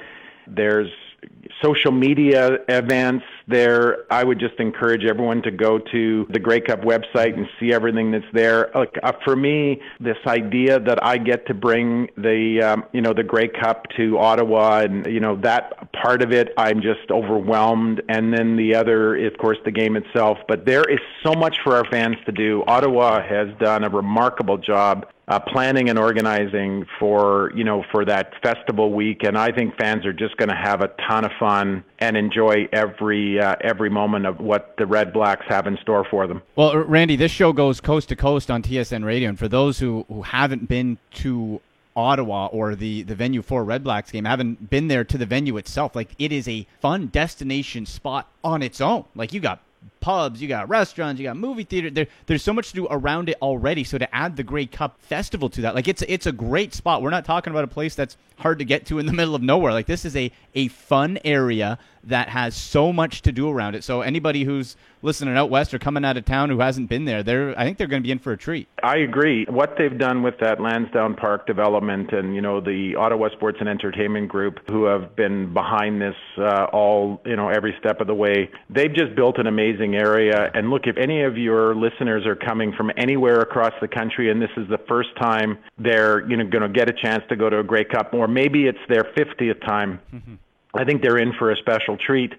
There's 0.47 0.91
social 1.63 1.93
media 1.93 2.59
events 2.69 3.25
there. 3.47 4.05
I 4.11 4.25
would 4.25 4.39
just 4.39 4.59
encourage 4.59 5.05
everyone 5.05 5.43
to 5.43 5.51
go 5.51 5.79
to 5.79 6.27
the 6.31 6.39
Grey 6.39 6.61
Cup 6.61 6.81
website 6.81 7.37
and 7.37 7.47
see 7.61 7.73
everything 7.73 8.11
that's 8.11 8.25
there. 8.33 8.71
Like 8.75 8.95
uh, 9.03 9.13
for 9.25 9.37
me, 9.37 9.81
this 10.01 10.17
idea 10.27 10.81
that 10.81 11.05
I 11.05 11.19
get 11.19 11.47
to 11.47 11.55
bring 11.55 12.09
the 12.17 12.63
um, 12.63 12.85
you 12.93 13.01
know 13.01 13.13
the 13.13 13.23
Grey 13.23 13.49
Cup 13.49 13.87
to 13.97 14.19
Ottawa 14.19 14.81
and 14.81 15.07
you 15.07 15.21
know 15.21 15.37
that 15.37 15.93
part 15.93 16.23
of 16.23 16.33
it, 16.33 16.53
I'm 16.57 16.81
just 16.81 17.11
overwhelmed. 17.11 18.03
And 18.09 18.33
then 18.33 18.57
the 18.57 18.75
other, 18.75 19.17
of 19.27 19.37
course, 19.39 19.59
the 19.65 19.73
game 19.73 19.97
itself. 19.97 20.39
But 20.49 20.67
there 20.67 20.85
is 20.85 21.01
so 21.23 21.33
much 21.33 21.57
for 21.63 21.77
our 21.77 21.85
fans 21.91 22.17
to 22.27 22.33
do. 22.33 22.65
Ottawa 22.67 23.23
has 23.27 23.49
done 23.59 23.85
a 23.85 23.89
remarkable 23.89 24.59
job 24.59 25.07
uh, 25.29 25.41
planning 25.41 25.89
and 25.89 25.99
organizing 25.99 26.87
for 26.99 27.51
you 27.55 27.65
know 27.65 27.85
for 27.91 28.05
that 28.05 28.33
festival 28.43 28.93
week, 28.93 29.23
and 29.23 29.39
I 29.39 29.53
think 29.53 29.77
fans 29.77 30.05
are 30.05 30.13
just 30.13 30.37
going 30.37 30.51
to 30.51 30.55
have 30.55 30.83
a 30.83 30.89
ton 31.09 31.25
of 31.25 31.33
fun 31.39 31.85
and 31.99 32.17
enjoy 32.17 32.69
every 32.73 33.41
uh, 33.41 33.57
every 33.63 33.91
moment 33.91 34.27
of 34.27 34.41
what 34.41 34.75
the 34.77 34.87
Red 34.87 35.13
Blacks 35.13 35.47
have 35.49 35.67
in 35.67 35.79
store 35.79 36.05
for 36.11 36.27
them. 36.27 36.43
Well, 36.57 36.77
Randy, 36.77 37.17
this 37.17 37.33
show 37.33 37.53
goes 37.53 37.81
coast 37.81 38.11
to 38.11 38.17
coast 38.17 38.51
on 38.51 38.63
TSN 38.63 39.05
Radio, 39.05 39.29
and 39.31 39.39
for 39.39 39.49
those 39.49 39.79
who 39.79 40.05
who 40.09 40.23
haven't 40.23 40.69
been 40.69 40.99
to 41.15 41.61
Ottawa 41.97 42.47
or 42.47 42.75
the 42.75 43.03
the 43.03 43.15
venue 43.15 43.41
for 43.41 43.65
Red 43.65 43.83
Blacks 43.83 44.11
game, 44.11 44.27
haven't 44.27 44.69
been 44.69 44.89
there 44.89 45.05
to 45.05 45.17
the 45.17 45.27
venue 45.27 45.57
itself, 45.57 45.97
like 45.97 46.11
it 46.19 46.33
is 46.33 46.47
a 46.49 46.67
fun 46.81 47.07
destination 47.07 47.87
spot 47.87 48.29
on 48.43 48.63
its 48.63 48.81
own. 48.81 49.05
Like 49.15 49.33
you 49.33 49.41
got 49.41 49.61
pubs, 50.05 50.43
you 50.43 50.49
got 50.49 50.69
restaurants, 50.69 51.19
you 51.19 51.27
got 51.27 51.35
movie 51.39 51.65
theater. 51.65 51.89
There, 51.89 52.07
there's 52.27 52.43
so 52.43 52.53
much 52.53 52.69
to 52.69 52.75
do 52.75 52.87
around 52.91 53.31
it 53.31 53.39
already. 53.41 53.85
So 53.85 53.97
to 53.97 54.15
add 54.15 54.37
the 54.37 54.43
Grey 54.43 54.67
Cup 54.67 55.01
Festival 55.01 55.49
to 55.49 55.63
that, 55.63 55.75
like 55.75 55.89
it's 55.89 56.03
it's 56.03 56.27
a 56.27 56.33
great 56.33 56.75
spot. 56.75 57.01
We're 57.01 57.09
not 57.09 57.25
talking 57.25 57.53
about 57.53 57.65
a 57.65 57.69
place 57.69 57.95
that's 57.95 58.19
hard 58.37 58.59
to 58.59 58.67
get 58.67 58.85
to 58.87 58.99
in 58.99 59.07
the 59.07 59.13
middle 59.21 59.35
of 59.35 59.41
nowhere. 59.41 59.73
Like 59.73 59.87
this 59.87 60.05
is 60.05 60.15
a 60.15 60.31
a 60.55 60.69
fun 60.69 61.19
area 61.25 61.79
that 62.07 62.29
has 62.29 62.55
so 62.55 62.93
much 62.93 63.23
to 63.23 63.33
do 63.33 63.49
around 63.49 63.75
it. 63.75 63.83
So 63.83 64.03
anybody 64.03 64.45
who's 64.45 64.77
listening 65.03 65.37
out 65.37 65.51
west 65.51 65.73
or 65.73 65.79
coming 65.79 66.05
out 66.05 66.17
of 66.17 66.25
town 66.25 66.51
who 66.51 66.61
hasn't 66.61 66.89
been 66.89 67.07
there, 67.07 67.23
they're 67.23 67.59
I 67.59 67.65
think 67.65 67.79
they're 67.79 67.87
going 67.87 68.03
to 68.03 68.07
be 68.07 68.13
in 68.13 68.19
for 68.19 68.33
a 68.33 68.37
treat. 68.37 68.69
I 68.83 68.99
agree. 68.99 69.47
What 69.49 69.77
they've 69.79 69.97
done 69.97 70.23
with 70.23 70.35
that 70.41 70.61
Lansdowne 70.61 71.15
Park 71.15 71.47
development 71.47 72.13
and 72.13 72.35
you 72.35 72.43
know 72.43 72.61
the 72.61 72.95
Ottawa 72.97 73.31
Sports 73.31 73.59
and 73.61 73.69
Entertainment 73.69 74.29
Group 74.29 74.59
who 74.69 74.85
have 74.85 75.17
been 75.17 75.53
behind 75.55 76.01
this 76.01 76.17
uh, 76.39 76.67
all 76.73 77.23
you 77.25 77.37
know 77.37 77.49
every 77.49 77.75
step 77.81 78.01
of 78.01 78.07
the 78.07 78.15
way, 78.15 78.51
they've 78.69 78.95
just 78.95 79.15
built 79.15 79.39
an 79.39 79.47
amazing 79.47 79.94
area. 79.97 80.51
And 80.55 80.71
look, 80.71 80.87
if 80.87 80.97
any 80.97 81.23
of 81.23 81.37
your 81.37 81.75
listeners 81.75 82.27
are 82.27 82.37
coming 82.37 82.73
from 82.73 82.91
anywhere 82.97 83.41
across 83.41 83.73
the 83.81 83.89
country 83.89 84.31
and 84.31 84.41
this 84.41 84.51
is 84.57 84.69
the 84.69 84.79
first 84.89 85.11
time 85.21 85.59
they're 85.79 86.29
you 86.29 86.37
know 86.37 86.47
going 86.47 86.63
to 86.63 86.69
get 86.69 86.89
a 86.89 86.93
chance 86.93 87.23
to 87.29 87.37
go 87.37 87.51
to 87.51 87.61
a 87.61 87.65
Grey 87.65 87.85
Cup, 87.85 88.15
or 88.15 88.29
maybe 88.29 88.67
it's 88.67 88.79
their 88.89 89.05
50th 89.17 89.61
time. 89.65 90.01
Mm-hmm 90.13 90.35
I 90.75 90.85
think 90.85 91.03
they're 91.03 91.19
in 91.19 91.33
for 91.35 91.51
a 91.51 91.57
special 91.57 91.97
treat. 91.97 92.33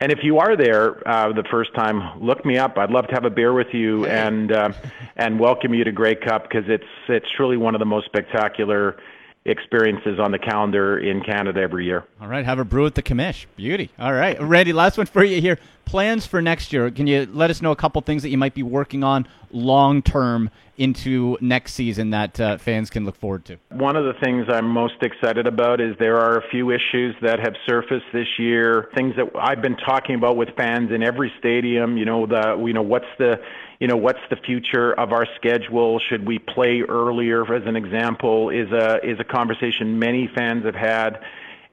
And 0.00 0.10
if 0.10 0.20
you 0.22 0.38
are 0.38 0.56
there 0.56 1.06
uh, 1.08 1.32
the 1.32 1.44
first 1.50 1.74
time, 1.74 2.20
look 2.20 2.44
me 2.44 2.58
up. 2.58 2.76
I'd 2.76 2.90
love 2.90 3.06
to 3.08 3.14
have 3.14 3.24
a 3.24 3.30
beer 3.30 3.52
with 3.52 3.68
you 3.72 4.06
and 4.06 4.50
uh, 4.50 4.72
and 5.16 5.38
welcome 5.38 5.74
you 5.74 5.84
to 5.84 5.92
Grey 5.92 6.16
Cup 6.16 6.44
because 6.44 6.64
it's 6.68 6.84
it's 7.08 7.26
truly 7.36 7.56
one 7.56 7.74
of 7.74 7.78
the 7.78 7.84
most 7.84 8.06
spectacular 8.06 8.96
experiences 9.44 10.18
on 10.18 10.32
the 10.32 10.38
calendar 10.38 10.98
in 10.98 11.20
Canada 11.20 11.60
every 11.60 11.84
year. 11.84 12.04
All 12.20 12.28
right, 12.28 12.44
have 12.44 12.58
a 12.58 12.64
brew 12.64 12.86
at 12.86 12.94
the 12.94 13.02
commish. 13.02 13.46
Beauty. 13.56 13.90
All 13.98 14.12
right, 14.12 14.40
Randy. 14.40 14.72
Last 14.72 14.96
one 14.98 15.06
for 15.06 15.22
you 15.22 15.40
here. 15.40 15.58
Plans 15.84 16.26
for 16.26 16.40
next 16.40 16.72
year. 16.72 16.90
Can 16.90 17.06
you 17.06 17.28
let 17.32 17.50
us 17.50 17.60
know 17.60 17.70
a 17.70 17.76
couple 17.76 18.00
things 18.02 18.22
that 18.22 18.30
you 18.30 18.38
might 18.38 18.54
be 18.54 18.62
working 18.62 19.04
on 19.04 19.26
long 19.50 20.02
term 20.02 20.50
into 20.78 21.36
next 21.40 21.74
season 21.74 22.10
that 22.10 22.40
uh, 22.40 22.56
fans 22.56 22.88
can 22.88 23.04
look 23.04 23.16
forward 23.16 23.44
to? 23.44 23.58
One 23.70 23.94
of 23.96 24.04
the 24.04 24.14
things 24.20 24.46
I'm 24.48 24.68
most 24.68 25.02
excited 25.02 25.46
about 25.46 25.80
is 25.80 25.94
there 25.98 26.18
are 26.18 26.38
a 26.38 26.48
few 26.48 26.70
issues 26.70 27.14
that 27.20 27.40
have 27.40 27.54
surfaced 27.66 28.06
this 28.12 28.28
year. 28.38 28.88
Things 28.94 29.14
that 29.16 29.30
I've 29.38 29.60
been 29.60 29.76
talking 29.76 30.14
about 30.14 30.36
with 30.36 30.48
fans 30.56 30.90
in 30.90 31.02
every 31.02 31.32
stadium. 31.38 31.96
You 31.98 32.06
know 32.06 32.26
the 32.26 32.56
you 32.64 32.72
know 32.72 32.82
what's 32.82 33.06
the 33.18 33.40
you 33.82 33.88
know, 33.88 33.96
what's 33.96 34.20
the 34.30 34.36
future 34.36 34.92
of 34.92 35.10
our 35.12 35.26
schedule? 35.34 35.98
Should 35.98 36.24
we 36.24 36.38
play 36.38 36.82
earlier, 36.82 37.52
as 37.52 37.66
an 37.66 37.74
example, 37.74 38.48
is 38.48 38.70
a 38.70 39.04
is 39.04 39.18
a 39.18 39.24
conversation 39.24 39.98
many 39.98 40.30
fans 40.32 40.64
have 40.64 40.76
had. 40.76 41.20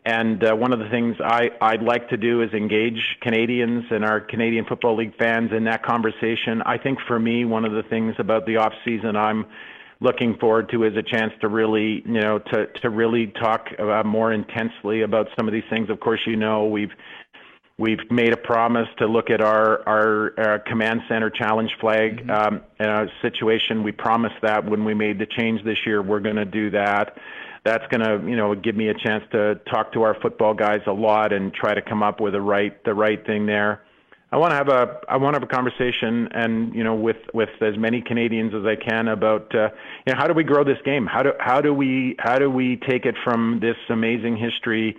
And 0.10 0.44
uh, 0.44 0.56
one 0.56 0.74
of 0.74 0.80
the 0.80 0.90
things 0.90 1.18
I, 1.24 1.52
I'd 1.62 1.84
like 1.84 2.10
to 2.10 2.18
do 2.18 2.42
is 2.42 2.52
engage 2.54 3.18
Canadians 3.22 3.86
and 3.92 4.04
our 4.04 4.20
Canadian 4.20 4.66
Football 4.66 4.96
League 4.98 5.16
fans 5.20 5.52
in 5.56 5.66
that 5.66 5.84
conversation. 5.84 6.64
I 6.66 6.80
think 6.80 6.98
for 7.08 7.20
me, 7.20 7.46
one 7.46 7.64
of 7.64 7.74
the 7.74 7.84
things 7.84 8.16
about 8.18 8.48
the 8.48 8.58
off 8.58 8.74
season 8.84 9.16
I'm 9.16 9.46
looking 10.00 10.36
forward 10.38 10.70
to 10.70 10.84
is 10.84 10.98
a 10.98 11.04
chance 11.04 11.32
to 11.42 11.48
really, 11.48 12.02
you 12.08 12.22
know, 12.22 12.40
to 12.40 12.66
to 12.82 12.90
really 12.90 13.28
talk 13.28 13.68
uh, 13.78 14.02
more 14.04 14.34
intensely 14.34 15.04
about 15.04 15.28
some 15.38 15.48
of 15.48 15.54
these 15.54 15.70
things. 15.70 15.92
Of 15.92 16.00
course, 16.00 16.22
you 16.26 16.36
know, 16.36 16.66
we've 16.66 16.94
We've 17.80 18.12
made 18.12 18.34
a 18.34 18.38
promise 18.54 18.90
to 18.98 19.08
look 19.08 19.30
at 19.30 19.40
our, 19.40 19.88
our, 19.88 20.34
our 20.38 20.56
uh, 20.56 20.60
command 20.68 21.00
center 21.08 21.30
challenge 21.30 21.72
flag 21.80 22.28
mm-hmm. 22.28 22.56
um, 22.56 22.62
uh, 22.78 23.06
situation. 23.22 23.84
We 23.84 23.94
promised 23.94 24.36
that 24.42 24.70
when 24.70 24.84
we 24.84 24.94
made 24.94 25.18
the 25.18 25.26
change 25.26 25.64
this 25.64 25.78
year, 25.86 26.02
we're 26.02 26.20
going 26.20 26.36
to 26.36 26.44
do 26.44 26.70
that. 26.72 27.18
That's 27.66 27.84
going 27.92 28.02
to, 28.02 28.28
you 28.30 28.36
know, 28.36 28.56
give 28.56 28.76
me 28.76 28.88
a 28.90 28.94
chance 28.94 29.24
to 29.32 29.56
talk 29.70 29.94
to 29.94 30.04
our 30.04 30.16
football 30.22 30.54
guys 30.54 30.80
a 30.88 30.92
lot 30.92 31.34
and 31.34 31.54
try 31.54 31.74
to 31.74 31.82
come 31.82 32.02
up 32.02 32.22
with 32.22 32.34
the 32.34 32.42
right, 32.42 32.84
the 32.86 32.94
right 32.94 33.24
thing 33.26 33.46
there. 33.46 33.82
I 34.32 34.38
want 34.38 34.52
to 34.52 34.58
have 34.58 34.68
a 34.68 35.00
I 35.10 35.18
want 35.18 35.34
to 35.34 35.40
have 35.40 35.50
a 35.50 35.52
conversation 35.52 36.30
and 36.32 36.76
you 36.76 36.84
know 36.84 36.94
with 36.94 37.18
with 37.34 37.50
as 37.62 37.76
many 37.80 38.04
Canadians 38.06 38.54
as 38.54 38.62
I 38.64 38.76
can 38.76 39.08
about 39.08 39.54
uh, 39.56 39.70
you 40.06 40.14
know 40.14 40.20
how 40.20 40.28
do 40.28 40.36
we 40.36 40.44
grow 40.44 40.64
this 40.64 40.78
game? 40.86 41.08
How 41.08 41.24
do 41.24 41.32
how 41.40 41.62
do 41.62 41.74
we 41.74 42.16
how 42.20 42.38
do 42.38 42.48
we 42.48 42.80
take 42.88 43.06
it 43.06 43.16
from 43.24 43.60
this 43.60 43.76
amazing 43.90 44.38
history 44.38 44.96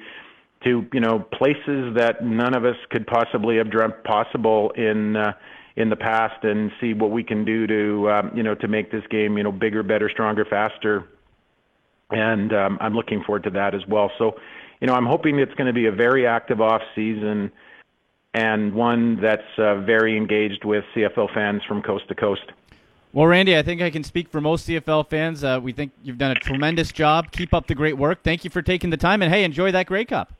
to 0.64 0.84
you 0.92 1.00
know 1.00 1.20
places 1.20 1.94
that 1.96 2.24
none 2.24 2.54
of 2.54 2.64
us 2.64 2.76
could 2.90 3.06
possibly 3.06 3.56
have 3.58 3.70
dreamt 3.70 4.02
possible 4.04 4.70
in 4.70 5.16
uh, 5.16 5.32
in 5.76 5.88
the 5.90 5.96
past, 5.96 6.44
and 6.44 6.70
see 6.80 6.92
what 6.92 7.10
we 7.10 7.22
can 7.22 7.44
do 7.44 7.66
to 7.66 8.10
um, 8.10 8.32
you 8.34 8.42
know 8.42 8.54
to 8.56 8.68
make 8.68 8.90
this 8.90 9.04
game 9.10 9.38
you 9.38 9.44
know 9.44 9.52
bigger, 9.52 9.82
better, 9.82 10.10
stronger, 10.10 10.44
faster. 10.44 11.06
And 12.10 12.52
um, 12.52 12.78
I'm 12.80 12.94
looking 12.94 13.22
forward 13.22 13.44
to 13.44 13.50
that 13.50 13.74
as 13.74 13.82
well. 13.88 14.10
So, 14.18 14.36
you 14.80 14.86
know, 14.86 14.94
I'm 14.94 15.06
hoping 15.06 15.38
it's 15.38 15.54
going 15.54 15.66
to 15.66 15.72
be 15.72 15.86
a 15.86 15.92
very 15.92 16.26
active 16.26 16.60
off 16.60 16.82
season 16.94 17.52
and 18.34 18.74
one 18.74 19.20
that's 19.20 19.42
uh, 19.58 19.80
very 19.80 20.16
engaged 20.16 20.64
with 20.64 20.84
CFL 20.94 21.32
fans 21.34 21.62
from 21.66 21.82
coast 21.82 22.08
to 22.08 22.14
coast. 22.14 22.52
Well, 23.12 23.26
Randy, 23.26 23.58
I 23.58 23.62
think 23.62 23.82
I 23.82 23.90
can 23.90 24.04
speak 24.04 24.28
for 24.28 24.40
most 24.40 24.68
CFL 24.68 25.08
fans. 25.08 25.42
Uh, 25.42 25.58
we 25.60 25.72
think 25.72 25.92
you've 26.02 26.18
done 26.18 26.30
a 26.30 26.36
tremendous 26.36 26.92
job. 26.92 27.32
Keep 27.32 27.52
up 27.52 27.66
the 27.66 27.74
great 27.74 27.98
work. 27.98 28.22
Thank 28.22 28.44
you 28.44 28.50
for 28.50 28.62
taking 28.62 28.90
the 28.90 28.96
time, 28.96 29.20
and 29.20 29.32
hey, 29.32 29.42
enjoy 29.42 29.72
that 29.72 29.86
Grey 29.86 30.04
Cup. 30.04 30.32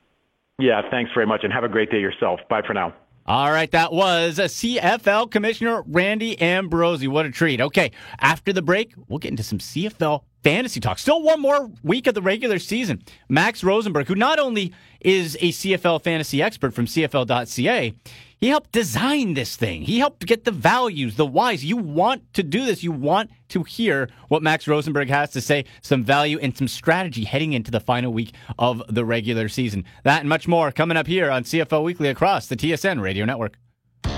Yeah, 0.57 0.81
thanks 0.89 1.11
very 1.13 1.25
much, 1.25 1.41
and 1.43 1.51
have 1.51 1.65
a 1.65 1.69
great 1.69 1.91
day 1.91 1.99
yourself. 1.99 2.39
Bye 2.49 2.61
for 2.65 2.73
now. 2.73 2.93
All 3.25 3.51
right, 3.51 3.69
that 3.71 3.91
was 3.91 4.39
a 4.39 4.45
CFL 4.45 5.29
Commissioner 5.31 5.83
Randy 5.85 6.39
Ambrosie. 6.39 7.07
What 7.07 7.25
a 7.25 7.31
treat. 7.31 7.59
Okay, 7.59 7.91
after 8.19 8.53
the 8.53 8.61
break, 8.61 8.93
we'll 9.09 9.19
get 9.19 9.31
into 9.31 9.43
some 9.43 9.59
CFL 9.59 10.23
fantasy 10.43 10.79
talk. 10.79 10.99
Still 10.99 11.21
one 11.21 11.39
more 11.39 11.69
week 11.83 12.07
of 12.07 12.15
the 12.15 12.21
regular 12.21 12.59
season. 12.59 13.01
Max 13.29 13.63
Rosenberg, 13.63 14.07
who 14.07 14.15
not 14.15 14.39
only 14.39 14.73
is 14.99 15.35
a 15.35 15.49
CFL 15.49 16.03
fantasy 16.03 16.41
expert 16.41 16.73
from 16.73 16.85
CFL.ca, 16.85 17.93
he 18.39 18.47
helped 18.47 18.71
design 18.71 19.35
this 19.35 19.55
thing. 19.55 19.83
He 19.83 19.99
helped 19.99 20.25
get 20.25 20.45
the 20.45 20.51
values, 20.51 21.15
the 21.15 21.27
whys. 21.27 21.63
You 21.63 21.77
want 21.77 22.33
to 22.33 22.41
do 22.41 22.65
this. 22.65 22.81
You 22.81 22.91
want 22.91 23.29
to 23.49 23.61
hear 23.63 24.09
what 24.29 24.41
Max 24.41 24.67
Rosenberg 24.67 25.09
has 25.09 25.29
to 25.31 25.41
say, 25.41 25.65
some 25.81 26.03
value 26.03 26.39
and 26.39 26.57
some 26.57 26.67
strategy 26.67 27.23
heading 27.23 27.53
into 27.53 27.69
the 27.69 27.79
final 27.79 28.11
week 28.11 28.33
of 28.57 28.81
the 28.89 29.05
regular 29.05 29.47
season. 29.47 29.85
That 30.03 30.21
and 30.21 30.29
much 30.29 30.47
more 30.47 30.71
coming 30.71 30.97
up 30.97 31.05
here 31.05 31.29
on 31.29 31.43
CFL 31.43 31.83
Weekly 31.83 32.09
across 32.09 32.47
the 32.47 32.55
TSN 32.55 32.99
Radio 32.99 33.25
Network. 33.25 33.57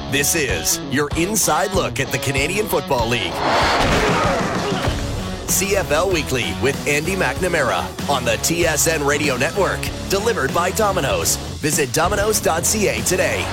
This 0.09 0.35
is 0.35 0.79
your 0.89 1.09
inside 1.17 1.71
look 1.71 1.99
at 1.99 2.09
the 2.11 2.19
Canadian 2.19 2.67
Football 2.67 3.09
League. 3.09 4.52
CFL 5.47 6.13
Weekly 6.13 6.53
with 6.61 6.87
Andy 6.87 7.15
McNamara 7.15 8.09
on 8.09 8.25
the 8.25 8.37
TSN 8.37 9.05
Radio 9.05 9.37
Network. 9.37 9.79
Delivered 10.09 10.53
by 10.53 10.71
Domino's. 10.71 11.35
Visit 11.61 11.93
Domino's.ca 11.93 13.01
today. 13.01 13.45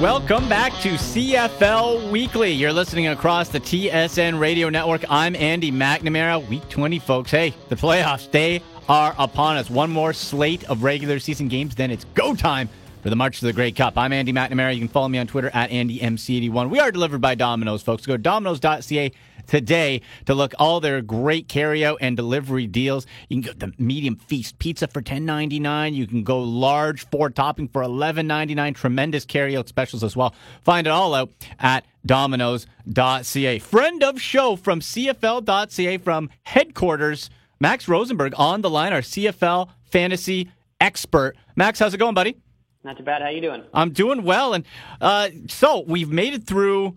Welcome 0.00 0.48
back 0.48 0.72
to 0.80 0.94
CFL 0.94 2.10
Weekly. 2.10 2.50
You're 2.50 2.72
listening 2.72 3.06
across 3.06 3.48
the 3.50 3.60
TSN 3.60 4.40
Radio 4.40 4.68
Network. 4.68 5.04
I'm 5.08 5.36
Andy 5.36 5.70
McNamara. 5.70 6.46
Week 6.48 6.68
20, 6.68 6.98
folks. 6.98 7.30
Hey, 7.30 7.54
the 7.68 7.76
playoffs, 7.76 8.28
they 8.30 8.62
are 8.88 9.14
upon 9.16 9.56
us. 9.56 9.70
One 9.70 9.90
more 9.90 10.12
slate 10.12 10.64
of 10.64 10.82
regular 10.82 11.20
season 11.20 11.46
games, 11.46 11.76
then 11.76 11.92
it's 11.92 12.04
go 12.14 12.34
time 12.34 12.68
for 13.02 13.10
the 13.10 13.16
March 13.16 13.38
to 13.38 13.46
the 13.46 13.52
Grey 13.52 13.70
Cup. 13.70 13.96
I'm 13.96 14.12
Andy 14.12 14.32
McNamara. 14.32 14.74
You 14.74 14.80
can 14.80 14.88
follow 14.88 15.06
me 15.08 15.18
on 15.18 15.28
Twitter 15.28 15.50
at 15.54 15.70
AndyMC81. 15.70 16.68
We 16.68 16.80
are 16.80 16.90
delivered 16.90 17.20
by 17.20 17.36
Domino's, 17.36 17.80
folks. 17.80 18.04
Go 18.04 18.14
to 18.14 18.18
domino's.ca 18.18 19.12
today 19.46 20.02
to 20.26 20.34
look 20.34 20.54
all 20.58 20.80
their 20.80 21.00
great 21.02 21.48
carryout 21.48 21.98
and 22.00 22.16
delivery 22.16 22.66
deals. 22.66 23.06
You 23.28 23.42
can 23.42 23.52
go 23.52 23.66
the 23.66 23.72
medium 23.82 24.16
feast 24.16 24.58
pizza 24.58 24.86
for 24.86 25.02
$10.99. 25.02 25.94
You 25.94 26.06
can 26.06 26.22
go 26.22 26.40
large 26.40 27.06
four 27.08 27.30
topping 27.30 27.68
for 27.68 27.82
$11.99. 27.82 28.74
Tremendous 28.74 29.26
carryout 29.26 29.68
specials 29.68 30.04
as 30.04 30.16
well. 30.16 30.34
Find 30.62 30.86
it 30.86 30.90
all 30.90 31.14
out 31.14 31.30
at 31.58 31.86
domino's.ca. 32.04 33.58
Friend 33.58 34.02
of 34.04 34.20
show 34.20 34.56
from 34.56 34.80
CFL.ca 34.80 35.98
from 35.98 36.30
headquarters, 36.42 37.30
Max 37.60 37.88
Rosenberg 37.88 38.34
on 38.36 38.60
the 38.60 38.70
line, 38.70 38.92
our 38.92 39.00
CFL 39.00 39.68
fantasy 39.84 40.50
expert. 40.80 41.36
Max, 41.56 41.78
how's 41.78 41.94
it 41.94 41.98
going, 41.98 42.14
buddy? 42.14 42.36
Not 42.84 42.96
too 42.96 43.02
bad. 43.02 43.20
How 43.20 43.28
you 43.28 43.40
doing? 43.40 43.64
I'm 43.74 43.90
doing 43.90 44.22
well, 44.22 44.54
and 44.54 44.64
uh, 45.00 45.30
so 45.48 45.84
we've 45.86 46.10
made 46.10 46.34
it 46.34 46.44
through 46.44 46.96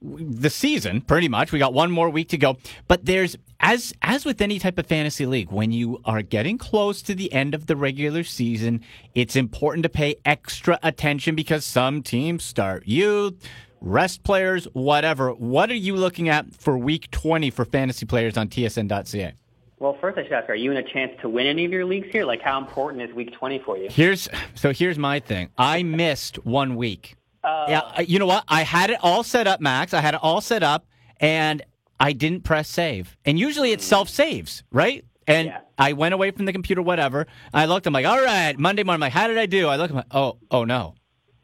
the 0.00 0.50
season 0.50 1.00
pretty 1.00 1.28
much. 1.28 1.52
We 1.52 1.58
got 1.58 1.74
one 1.74 1.90
more 1.90 2.10
week 2.10 2.28
to 2.30 2.38
go, 2.38 2.56
but 2.86 3.04
there's 3.04 3.36
as 3.60 3.92
as 4.02 4.24
with 4.24 4.40
any 4.40 4.58
type 4.58 4.78
of 4.78 4.86
fantasy 4.86 5.26
league, 5.26 5.50
when 5.50 5.72
you 5.72 6.00
are 6.04 6.22
getting 6.22 6.58
close 6.58 7.02
to 7.02 7.14
the 7.14 7.32
end 7.32 7.54
of 7.54 7.66
the 7.66 7.76
regular 7.76 8.22
season, 8.24 8.82
it's 9.14 9.36
important 9.36 9.82
to 9.82 9.88
pay 9.88 10.16
extra 10.24 10.78
attention 10.82 11.34
because 11.34 11.64
some 11.64 12.02
teams 12.02 12.44
start 12.44 12.86
youth, 12.86 13.34
rest 13.80 14.22
players, 14.22 14.66
whatever. 14.72 15.30
What 15.32 15.70
are 15.70 15.74
you 15.74 15.96
looking 15.96 16.28
at 16.28 16.54
for 16.54 16.78
week 16.78 17.10
20 17.10 17.50
for 17.50 17.64
fantasy 17.64 18.06
players 18.06 18.36
on 18.36 18.48
tsn.ca? 18.48 19.34
Well, 19.80 19.96
first 20.00 20.18
I 20.18 20.24
should 20.24 20.32
ask, 20.32 20.48
are 20.48 20.56
you 20.56 20.72
in 20.72 20.76
a 20.76 20.92
chance 20.92 21.12
to 21.22 21.28
win 21.28 21.46
any 21.46 21.64
of 21.64 21.70
your 21.70 21.84
leagues 21.84 22.08
here? 22.10 22.24
Like, 22.24 22.42
how 22.42 22.58
important 22.58 23.02
is 23.02 23.14
Week 23.14 23.32
20 23.32 23.60
for 23.60 23.78
you? 23.78 23.88
Here's 23.88 24.28
so 24.54 24.72
here's 24.72 24.98
my 24.98 25.20
thing. 25.20 25.50
I 25.56 25.82
missed 25.84 26.44
one 26.44 26.74
week. 26.74 27.17
Uh, 27.48 27.66
yeah, 27.68 28.00
you 28.02 28.18
know 28.18 28.26
what? 28.26 28.44
I 28.48 28.62
had 28.62 28.90
it 28.90 28.98
all 29.02 29.22
set 29.22 29.46
up, 29.46 29.60
Max. 29.60 29.94
I 29.94 30.00
had 30.00 30.14
it 30.14 30.20
all 30.22 30.40
set 30.40 30.62
up, 30.62 30.86
and 31.20 31.62
I 31.98 32.12
didn't 32.12 32.44
press 32.44 32.68
save. 32.68 33.16
And 33.24 33.38
usually 33.38 33.72
it 33.72 33.80
self 33.82 34.08
saves, 34.08 34.62
right? 34.70 35.04
And 35.26 35.48
Yeah. 35.48 35.60
I 35.78 35.92
went 35.92 36.14
away 36.14 36.30
from 36.30 36.44
the 36.46 36.52
computer, 36.52 36.82
whatever. 36.82 37.26
I 37.52 37.66
looked. 37.66 37.86
I'm 37.86 37.92
like, 37.92 38.06
all 38.06 38.20
right, 38.22 38.58
Monday 38.58 38.82
morning. 38.82 38.96
I'm 38.96 39.00
like, 39.06 39.12
how 39.12 39.28
did 39.28 39.38
I 39.38 39.46
do? 39.46 39.68
I 39.68 39.76
look. 39.76 39.90
I'm 39.90 39.96
like, 39.96 40.06
oh, 40.10 40.38
oh 40.50 40.64
no, 40.64 40.94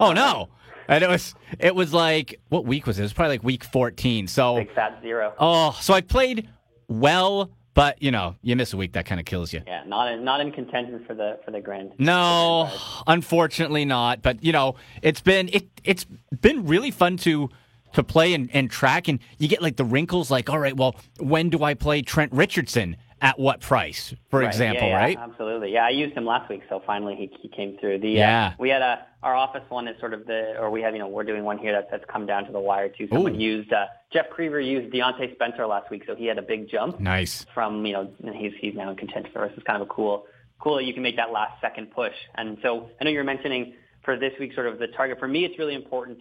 oh 0.01 0.13
no. 0.13 0.49
And 0.89 1.03
it 1.03 1.09
was 1.09 1.35
it 1.59 1.75
was 1.75 1.95
like 1.95 2.41
what 2.49 2.67
week 2.67 2.87
was 2.87 2.99
it? 2.99 3.03
It 3.03 3.05
was 3.05 3.13
probably 3.15 3.35
like 3.37 3.45
week 3.45 3.65
14. 3.65 4.27
So 4.27 4.57
Big 4.57 4.75
fat 4.75 4.99
zero. 5.03 5.33
oh, 5.39 5.77
so 5.81 5.95
I 5.95 6.01
played 6.03 6.49
well, 6.89 7.51
but 7.75 8.03
you 8.03 8.11
know, 8.11 8.37
you 8.43 8.57
miss 8.57 8.73
a 8.73 8.77
week, 8.77 8.93
that 8.93 9.07
kind 9.07 9.21
of 9.21 9.27
kills 9.27 9.53
you. 9.53 9.63
Yeah, 9.67 9.83
not 9.87 10.11
in, 10.11 10.25
not 10.25 10.41
in 10.41 10.53
contention 10.53 11.05
for 11.07 11.15
the 11.15 11.39
for 11.45 11.51
the 11.51 11.61
grand. 11.61 11.93
No, 11.99 12.71
unfortunately 13.07 13.85
not. 13.85 14.23
But 14.23 14.43
you 14.43 14.53
know, 14.53 14.77
it's 15.03 15.21
been 15.21 15.51
it 15.53 15.69
it's 15.83 16.05
been 16.41 16.67
really 16.67 16.91
fun 16.91 17.17
to 17.19 17.51
to 17.95 18.03
play 18.03 18.35
and, 18.35 18.51
and 18.53 18.71
track, 18.71 19.09
and 19.09 19.19
you 19.39 19.49
get 19.49 19.63
like 19.63 19.77
the 19.77 19.85
wrinkles. 19.85 20.31
Like, 20.31 20.49
all 20.49 20.59
right, 20.59 20.77
well, 20.77 20.97
when 21.19 21.51
do 21.51 21.63
I 21.63 21.75
play 21.75 22.03
Trent 22.03 22.33
Richardson 22.33 22.97
at 23.25 23.39
what 23.39 23.61
price, 23.61 24.15
for 24.31 24.41
Right, 24.41 24.47
example, 24.47 24.83
yeah, 24.87 24.89
yeah, 24.91 24.97
right? 24.97 25.19
Absolutely. 25.19 25.73
Yeah, 25.73 25.87
I 25.87 25.91
used 25.91 26.15
him 26.15 26.27
last 26.27 26.49
week, 26.51 26.63
so 26.69 26.83
finally 26.87 27.17
he, 27.17 27.31
he 27.41 27.49
came 27.49 27.79
through. 27.79 27.99
The 28.01 28.11
Yeah. 28.11 28.49
uh, 28.49 28.53
we 28.59 28.69
had 28.69 28.83
a 28.83 29.07
our 29.23 29.35
office 29.35 29.63
one 29.71 29.89
is 29.89 29.99
sort 29.99 30.13
of 30.13 30.27
the 30.27 30.55
or 30.59 30.71
we 30.71 30.83
have 30.83 30.93
you 30.93 30.99
know 30.99 31.09
we're 31.09 31.25
doing 31.25 31.45
one 31.45 31.57
here 31.57 31.73
that, 31.73 31.91
that's 31.91 32.05
come 32.13 32.27
down 32.27 32.45
to 32.45 32.53
the 32.53 32.61
wire 32.61 32.91
too. 32.91 33.09
Someone 33.11 33.35
Ooh. 33.37 33.39
used 33.39 33.73
uh, 33.73 33.87
Jeff 34.13 34.27
Creever 34.37 34.61
used 34.65 34.93
Diontae 34.95 35.35
Spencer 35.35 35.67
last 35.67 35.91
week, 35.91 36.05
so 36.07 36.15
he 36.15 36.27
had 36.27 36.37
a 36.39 36.43
big 36.43 36.69
jump. 36.69 37.01
Nice. 37.01 37.47
from 37.55 37.85
you 37.87 37.95
know 37.95 38.11
and 38.23 38.35
he's 38.37 38.53
he's 38.61 38.75
now 38.75 38.91
in 38.91 38.97
contention 38.97 39.33
for 39.33 39.45
us. 39.47 39.53
It's 39.57 39.65
kind 39.67 39.81
of 39.81 39.89
a 39.89 39.91
cool 39.91 40.27
cool 40.61 40.77
that 40.77 40.85
you 40.85 40.93
can 40.93 41.03
make 41.03 41.17
that 41.17 41.33
last 41.33 41.59
second 41.61 41.91
push. 41.93 42.15
And 42.35 42.59
so 42.63 42.91
I 43.01 43.05
know 43.05 43.11
you're 43.11 43.25
mentioning 43.25 43.75
for 44.05 44.19
this 44.19 44.33
week 44.39 44.53
sort 44.55 44.67
of 44.67 44.79
the 44.79 44.89
target. 44.89 45.19
For 45.19 45.29
me, 45.29 45.45
it's 45.47 45.59
really 45.59 45.75
important 45.75 46.19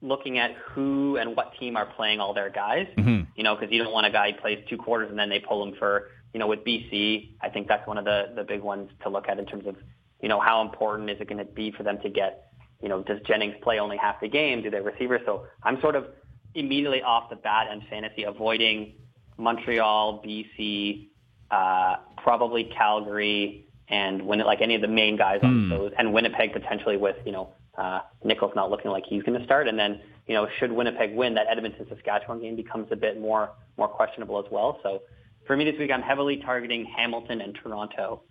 looking 0.00 0.38
at 0.38 0.52
who 0.54 1.16
and 1.16 1.36
what 1.36 1.52
team 1.58 1.76
are 1.76 1.86
playing 1.86 2.20
all 2.20 2.34
their 2.34 2.50
guys. 2.50 2.86
Mm-hmm. 2.96 3.30
You 3.34 3.44
know, 3.44 3.54
because 3.56 3.72
you 3.72 3.82
don't 3.82 3.92
want 3.92 4.06
a 4.06 4.10
guy 4.10 4.32
who 4.32 4.40
plays 4.40 4.64
two 4.68 4.76
quarters 4.76 5.10
and 5.10 5.18
then 5.18 5.28
they 5.28 5.40
pull 5.40 5.62
him 5.66 5.74
for 5.78 6.10
you 6.32 6.40
know 6.40 6.46
with 6.46 6.60
BC. 6.64 7.30
I 7.40 7.48
think 7.48 7.68
that's 7.68 7.86
one 7.86 7.98
of 7.98 8.04
the 8.04 8.32
the 8.34 8.44
big 8.44 8.62
ones 8.62 8.90
to 9.02 9.08
look 9.08 9.28
at 9.28 9.38
in 9.38 9.46
terms 9.46 9.66
of 9.66 9.76
you 10.22 10.28
know 10.28 10.40
how 10.40 10.62
important 10.62 11.10
is 11.10 11.20
it 11.20 11.28
going 11.28 11.38
to 11.38 11.52
be 11.52 11.70
for 11.72 11.82
them 11.82 11.98
to 12.02 12.08
get 12.08 12.52
you 12.82 12.88
know 12.88 13.02
does 13.02 13.20
Jennings 13.26 13.54
play 13.62 13.78
only 13.78 13.96
half 13.96 14.20
the 14.20 14.28
game? 14.28 14.62
Do 14.62 14.70
they 14.70 14.80
receiver? 14.80 15.20
So 15.24 15.46
I'm 15.62 15.80
sort 15.80 15.96
of 15.96 16.06
immediately 16.54 17.02
off 17.02 17.30
the 17.30 17.36
bat 17.36 17.66
and 17.70 17.82
fantasy 17.88 18.24
avoiding 18.24 18.94
Montreal, 19.36 20.22
BC, 20.24 21.08
uh, 21.50 21.96
probably 22.16 22.64
Calgary, 22.64 23.66
and 23.88 24.22
Win- 24.22 24.40
like 24.40 24.60
any 24.60 24.74
of 24.74 24.80
the 24.80 24.88
main 24.88 25.16
guys 25.16 25.40
on 25.42 25.68
those, 25.68 25.92
and 25.98 26.12
Winnipeg 26.12 26.52
potentially 26.52 26.96
with 26.96 27.16
you 27.24 27.32
know 27.32 27.52
uh, 27.78 28.00
Nichols 28.24 28.52
not 28.54 28.70
looking 28.70 28.90
like 28.90 29.04
he's 29.08 29.22
going 29.22 29.38
to 29.38 29.44
start, 29.44 29.68
and 29.68 29.78
then 29.78 30.00
you 30.26 30.34
know 30.34 30.48
should 30.58 30.72
Winnipeg 30.72 31.14
win, 31.14 31.34
that 31.34 31.46
Edmonton 31.48 31.86
Saskatchewan 31.88 32.40
game 32.40 32.56
becomes 32.56 32.88
a 32.90 32.96
bit 32.96 33.20
more 33.20 33.50
more 33.76 33.88
questionable 33.88 34.38
as 34.44 34.50
well. 34.50 34.80
So 34.82 35.02
for 35.46 35.56
me 35.56 35.64
this 35.64 35.78
week, 35.78 35.90
I'm 35.90 36.02
heavily 36.02 36.38
targeting 36.38 36.84
Hamilton 36.84 37.40
and 37.40 37.54
Toronto. 37.54 38.22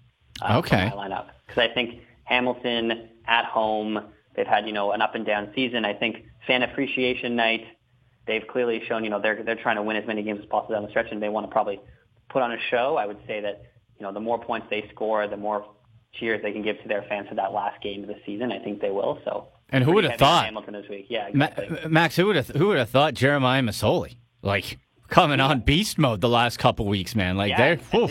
Uh, 0.41 0.57
Okay. 0.59 0.89
for 0.89 0.95
my 0.97 1.07
lineup 1.07 1.27
because 1.47 1.67
I 1.67 1.73
think 1.73 2.01
Hamilton 2.25 3.09
at 3.25 3.45
home, 3.45 3.99
they've 4.35 4.45
had 4.45 4.67
you 4.67 4.73
know 4.73 4.91
an 4.91 5.01
up 5.01 5.15
and 5.15 5.25
down 5.25 5.51
season. 5.55 5.83
I 5.85 5.93
think 5.93 6.25
fan 6.45 6.61
appreciation 6.63 7.35
night 7.35 7.65
they've 8.27 8.45
clearly 8.45 8.81
shown, 8.87 9.03
you 9.03 9.09
know, 9.09 9.21
they're 9.21 9.41
they're 9.43 9.55
trying 9.55 9.77
to 9.77 9.81
win 9.81 9.95
as 9.95 10.05
many 10.05 10.21
games 10.21 10.39
as 10.41 10.45
possible 10.45 10.75
down 10.75 10.83
the 10.83 10.89
stretch, 10.89 11.07
and 11.11 11.23
they 11.23 11.29
want 11.29 11.47
to 11.47 11.51
probably 11.51 11.79
put 12.29 12.41
on 12.43 12.51
a 12.51 12.57
show. 12.69 12.97
I 12.97 13.05
would 13.05 13.19
say 13.25 13.39
that, 13.41 13.63
you 13.97 14.03
know, 14.05 14.11
the 14.11 14.19
more 14.19 14.37
points 14.37 14.67
they 14.69 14.87
score, 14.93 15.27
the 15.27 15.37
more 15.37 15.65
cheers 16.13 16.41
they 16.41 16.51
can 16.51 16.61
give 16.63 16.81
to 16.81 16.87
their 16.87 17.03
fans 17.03 17.27
for 17.29 17.35
that 17.35 17.53
last 17.53 17.81
game 17.81 18.01
of 18.03 18.07
the 18.07 18.15
season. 18.25 18.51
I 18.51 18.59
think 18.59 18.81
they 18.81 18.91
will. 18.91 19.19
So. 19.25 19.47
And 19.69 19.83
who 19.83 19.93
would 19.93 20.05
have 20.05 20.17
thought? 20.17 20.45
Hamilton 20.45 20.73
this 20.73 20.89
week? 20.89 21.07
Yeah, 21.09 21.29
Ma- 21.33 21.45
uh, 21.57 21.87
Max, 21.89 22.15
who 22.15 22.27
would 22.27 22.35
have 22.37 22.47
who 22.47 22.67
would 22.67 22.77
have 22.77 22.89
thought 22.89 23.13
Jeremiah 23.13 23.61
Masoli 23.61 24.15
like 24.41 24.77
coming 25.09 25.39
on 25.39 25.59
beast 25.59 25.97
mode 25.97 26.21
the 26.21 26.29
last 26.29 26.57
couple 26.57 26.85
weeks, 26.85 27.15
man? 27.15 27.35
Like 27.37 27.49
yeah, 27.49 27.75
they're 27.75 28.07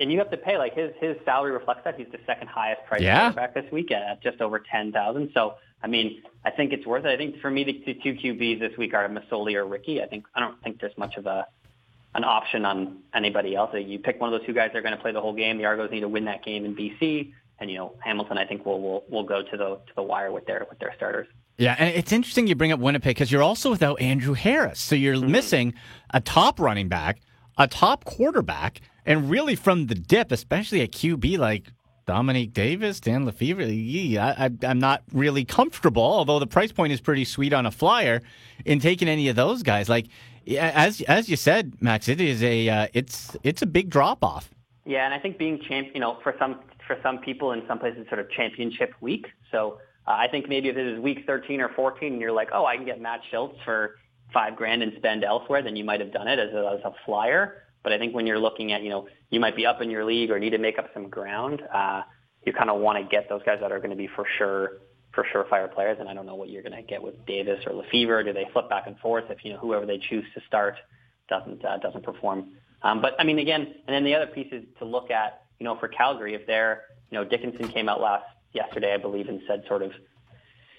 and 0.00 0.12
you 0.12 0.18
have 0.18 0.30
to 0.30 0.36
pay 0.36 0.58
like 0.58 0.74
his 0.74 0.92
his 1.00 1.16
salary 1.24 1.52
reflects 1.52 1.82
that 1.84 1.96
he's 1.96 2.06
the 2.12 2.18
second 2.26 2.48
highest 2.48 2.84
price 2.86 3.00
Yeah. 3.02 3.32
quarterback 3.32 3.54
this 3.54 3.70
week 3.72 3.90
at 3.90 4.22
just 4.22 4.40
over 4.40 4.58
ten 4.60 4.92
thousand. 4.92 5.30
So 5.34 5.54
I 5.82 5.86
mean, 5.86 6.22
I 6.44 6.50
think 6.50 6.72
it's 6.72 6.86
worth 6.86 7.04
it. 7.04 7.08
I 7.10 7.16
think 7.16 7.40
for 7.40 7.50
me, 7.50 7.62
the, 7.64 7.82
the 7.86 7.94
two 7.94 8.14
QBs 8.14 8.58
this 8.60 8.76
week 8.76 8.94
are 8.94 9.08
Masoli 9.08 9.54
or 9.54 9.64
Ricky. 9.66 10.02
I 10.02 10.06
think 10.06 10.26
I 10.34 10.40
don't 10.40 10.60
think 10.62 10.80
there's 10.80 10.96
much 10.96 11.16
of 11.16 11.26
a 11.26 11.46
an 12.14 12.24
option 12.24 12.64
on 12.64 12.98
anybody 13.14 13.54
else. 13.54 13.70
You 13.74 13.98
pick 13.98 14.20
one 14.20 14.32
of 14.32 14.38
those 14.38 14.46
two 14.46 14.54
guys; 14.54 14.70
that 14.72 14.78
are 14.78 14.82
going 14.82 14.96
to 14.96 15.00
play 15.00 15.12
the 15.12 15.20
whole 15.20 15.34
game. 15.34 15.58
The 15.58 15.64
Argos 15.66 15.90
need 15.90 16.00
to 16.00 16.08
win 16.08 16.24
that 16.26 16.44
game 16.44 16.64
in 16.64 16.74
BC, 16.74 17.32
and 17.60 17.70
you 17.70 17.76
know 17.78 17.94
Hamilton. 18.00 18.38
I 18.38 18.46
think 18.46 18.64
will 18.66 18.80
will 18.80 19.04
will 19.08 19.24
go 19.24 19.42
to 19.42 19.56
the 19.56 19.76
to 19.86 19.92
the 19.96 20.02
wire 20.02 20.32
with 20.32 20.46
their 20.46 20.66
with 20.68 20.78
their 20.78 20.92
starters. 20.96 21.26
Yeah, 21.58 21.74
and 21.78 21.94
it's 21.94 22.12
interesting 22.12 22.46
you 22.46 22.54
bring 22.54 22.70
up 22.72 22.78
Winnipeg 22.80 23.16
because 23.16 23.32
you're 23.32 23.42
also 23.42 23.70
without 23.70 24.00
Andrew 24.00 24.34
Harris. 24.34 24.78
So 24.80 24.94
you're 24.94 25.16
Mm-hmm. 25.16 25.32
missing 25.32 25.74
a 26.14 26.20
top 26.20 26.60
running 26.60 26.88
back, 26.88 27.18
a 27.58 27.66
top 27.66 28.04
quarterback, 28.04 28.80
and 29.04 29.28
really 29.28 29.56
from 29.56 29.86
the 29.88 29.96
dip, 29.96 30.30
especially 30.30 30.82
at 30.82 30.92
QB 30.92 31.36
like 31.36 31.64
Dominique 32.06 32.54
Davis, 32.54 33.00
Dan 33.00 33.26
LeFevour, 33.30 34.16
I, 34.18 34.46
I, 34.46 34.50
I'm 34.66 34.78
not 34.78 35.02
really 35.12 35.44
comfortable, 35.44 36.02
although 36.02 36.38
the 36.38 36.46
price 36.46 36.70
point 36.72 36.92
is 36.92 37.00
pretty 37.00 37.24
sweet 37.24 37.52
on 37.52 37.66
a 37.66 37.70
flyer, 37.72 38.22
in 38.64 38.78
taking 38.78 39.08
any 39.08 39.28
of 39.28 39.36
those 39.36 39.62
guys. 39.62 39.88
Like, 39.90 40.06
yeah, 40.48 40.72
as 40.74 41.02
as 41.02 41.28
you 41.28 41.36
said, 41.36 41.74
Max, 41.80 42.08
it 42.08 42.20
is 42.22 42.42
a 42.42 42.68
uh, 42.68 42.86
it's 42.94 43.36
it's 43.42 43.60
a 43.60 43.66
big 43.66 43.90
drop 43.90 44.24
off. 44.24 44.50
Yeah, 44.86 45.04
and 45.04 45.12
I 45.12 45.18
think 45.18 45.36
being 45.36 45.60
champ, 45.68 45.88
you 45.92 46.00
know, 46.00 46.18
for 46.22 46.34
some 46.38 46.60
for 46.86 46.96
some 47.02 47.18
people 47.18 47.52
in 47.52 47.62
some 47.68 47.78
places, 47.78 48.06
sort 48.08 48.20
of 48.20 48.30
championship 48.30 48.94
week. 49.02 49.26
So 49.52 49.78
uh, 50.06 50.12
I 50.12 50.26
think 50.28 50.48
maybe 50.48 50.70
if 50.70 50.76
it 50.78 50.86
is 50.86 50.98
week 51.00 51.24
13 51.26 51.60
or 51.60 51.68
14, 51.76 52.14
and 52.14 52.20
you're 52.20 52.32
like, 52.32 52.48
oh, 52.54 52.64
I 52.64 52.76
can 52.76 52.86
get 52.86 52.98
Matt 52.98 53.20
Shiltz 53.30 53.62
for 53.62 53.96
five 54.32 54.56
grand 54.56 54.82
and 54.82 54.92
spend 54.96 55.22
elsewhere, 55.22 55.62
then 55.62 55.76
you 55.76 55.84
might 55.84 56.00
have 56.00 56.12
done 56.12 56.26
it 56.26 56.38
as 56.38 56.54
a, 56.54 56.78
as 56.78 56.80
a 56.84 56.92
flyer. 57.04 57.64
But 57.82 57.92
I 57.92 57.98
think 57.98 58.14
when 58.14 58.26
you're 58.26 58.38
looking 58.38 58.72
at, 58.72 58.82
you 58.82 58.88
know, 58.88 59.06
you 59.28 59.40
might 59.40 59.54
be 59.54 59.66
up 59.66 59.82
in 59.82 59.90
your 59.90 60.04
league 60.06 60.30
or 60.30 60.38
need 60.38 60.50
to 60.50 60.58
make 60.58 60.78
up 60.78 60.88
some 60.94 61.10
ground, 61.10 61.62
uh, 61.72 62.02
you 62.46 62.54
kind 62.54 62.70
of 62.70 62.80
want 62.80 62.98
to 62.98 63.04
get 63.04 63.28
those 63.28 63.42
guys 63.44 63.58
that 63.60 63.70
are 63.70 63.78
going 63.78 63.90
to 63.90 63.96
be 63.96 64.06
for 64.06 64.26
sure 64.38 64.78
for 65.18 65.44
surefire 65.44 65.72
players. 65.72 65.96
And 66.00 66.08
I 66.08 66.14
don't 66.14 66.26
know 66.26 66.34
what 66.34 66.48
you're 66.48 66.62
going 66.62 66.76
to 66.76 66.82
get 66.82 67.02
with 67.02 67.14
Davis 67.26 67.58
or 67.66 67.72
LeFevour. 67.72 68.24
Do 68.24 68.32
they 68.32 68.46
flip 68.52 68.68
back 68.68 68.86
and 68.86 68.98
forth 68.98 69.24
if 69.30 69.44
you 69.44 69.52
know 69.52 69.58
whoever 69.58 69.86
they 69.86 69.98
choose 69.98 70.24
to 70.34 70.40
start 70.46 70.76
doesn't 71.28 71.64
uh, 71.64 71.78
doesn't 71.78 72.04
perform? 72.04 72.50
Um, 72.82 73.02
but 73.02 73.14
I 73.18 73.24
mean, 73.24 73.38
again, 73.38 73.62
and 73.86 73.94
then 73.94 74.04
the 74.04 74.14
other 74.14 74.26
piece 74.28 74.52
is 74.52 74.62
to 74.78 74.84
look 74.84 75.10
at, 75.10 75.42
you 75.58 75.64
know, 75.64 75.76
for 75.78 75.88
Calgary, 75.88 76.34
if 76.34 76.46
they're, 76.46 76.82
you 77.10 77.18
know, 77.18 77.24
Dickenson 77.24 77.68
came 77.68 77.88
out 77.88 78.00
last 78.00 78.24
yesterday, 78.52 78.94
I 78.94 78.98
believe, 78.98 79.28
and 79.28 79.40
said 79.48 79.64
sort 79.68 79.82
of 79.82 79.90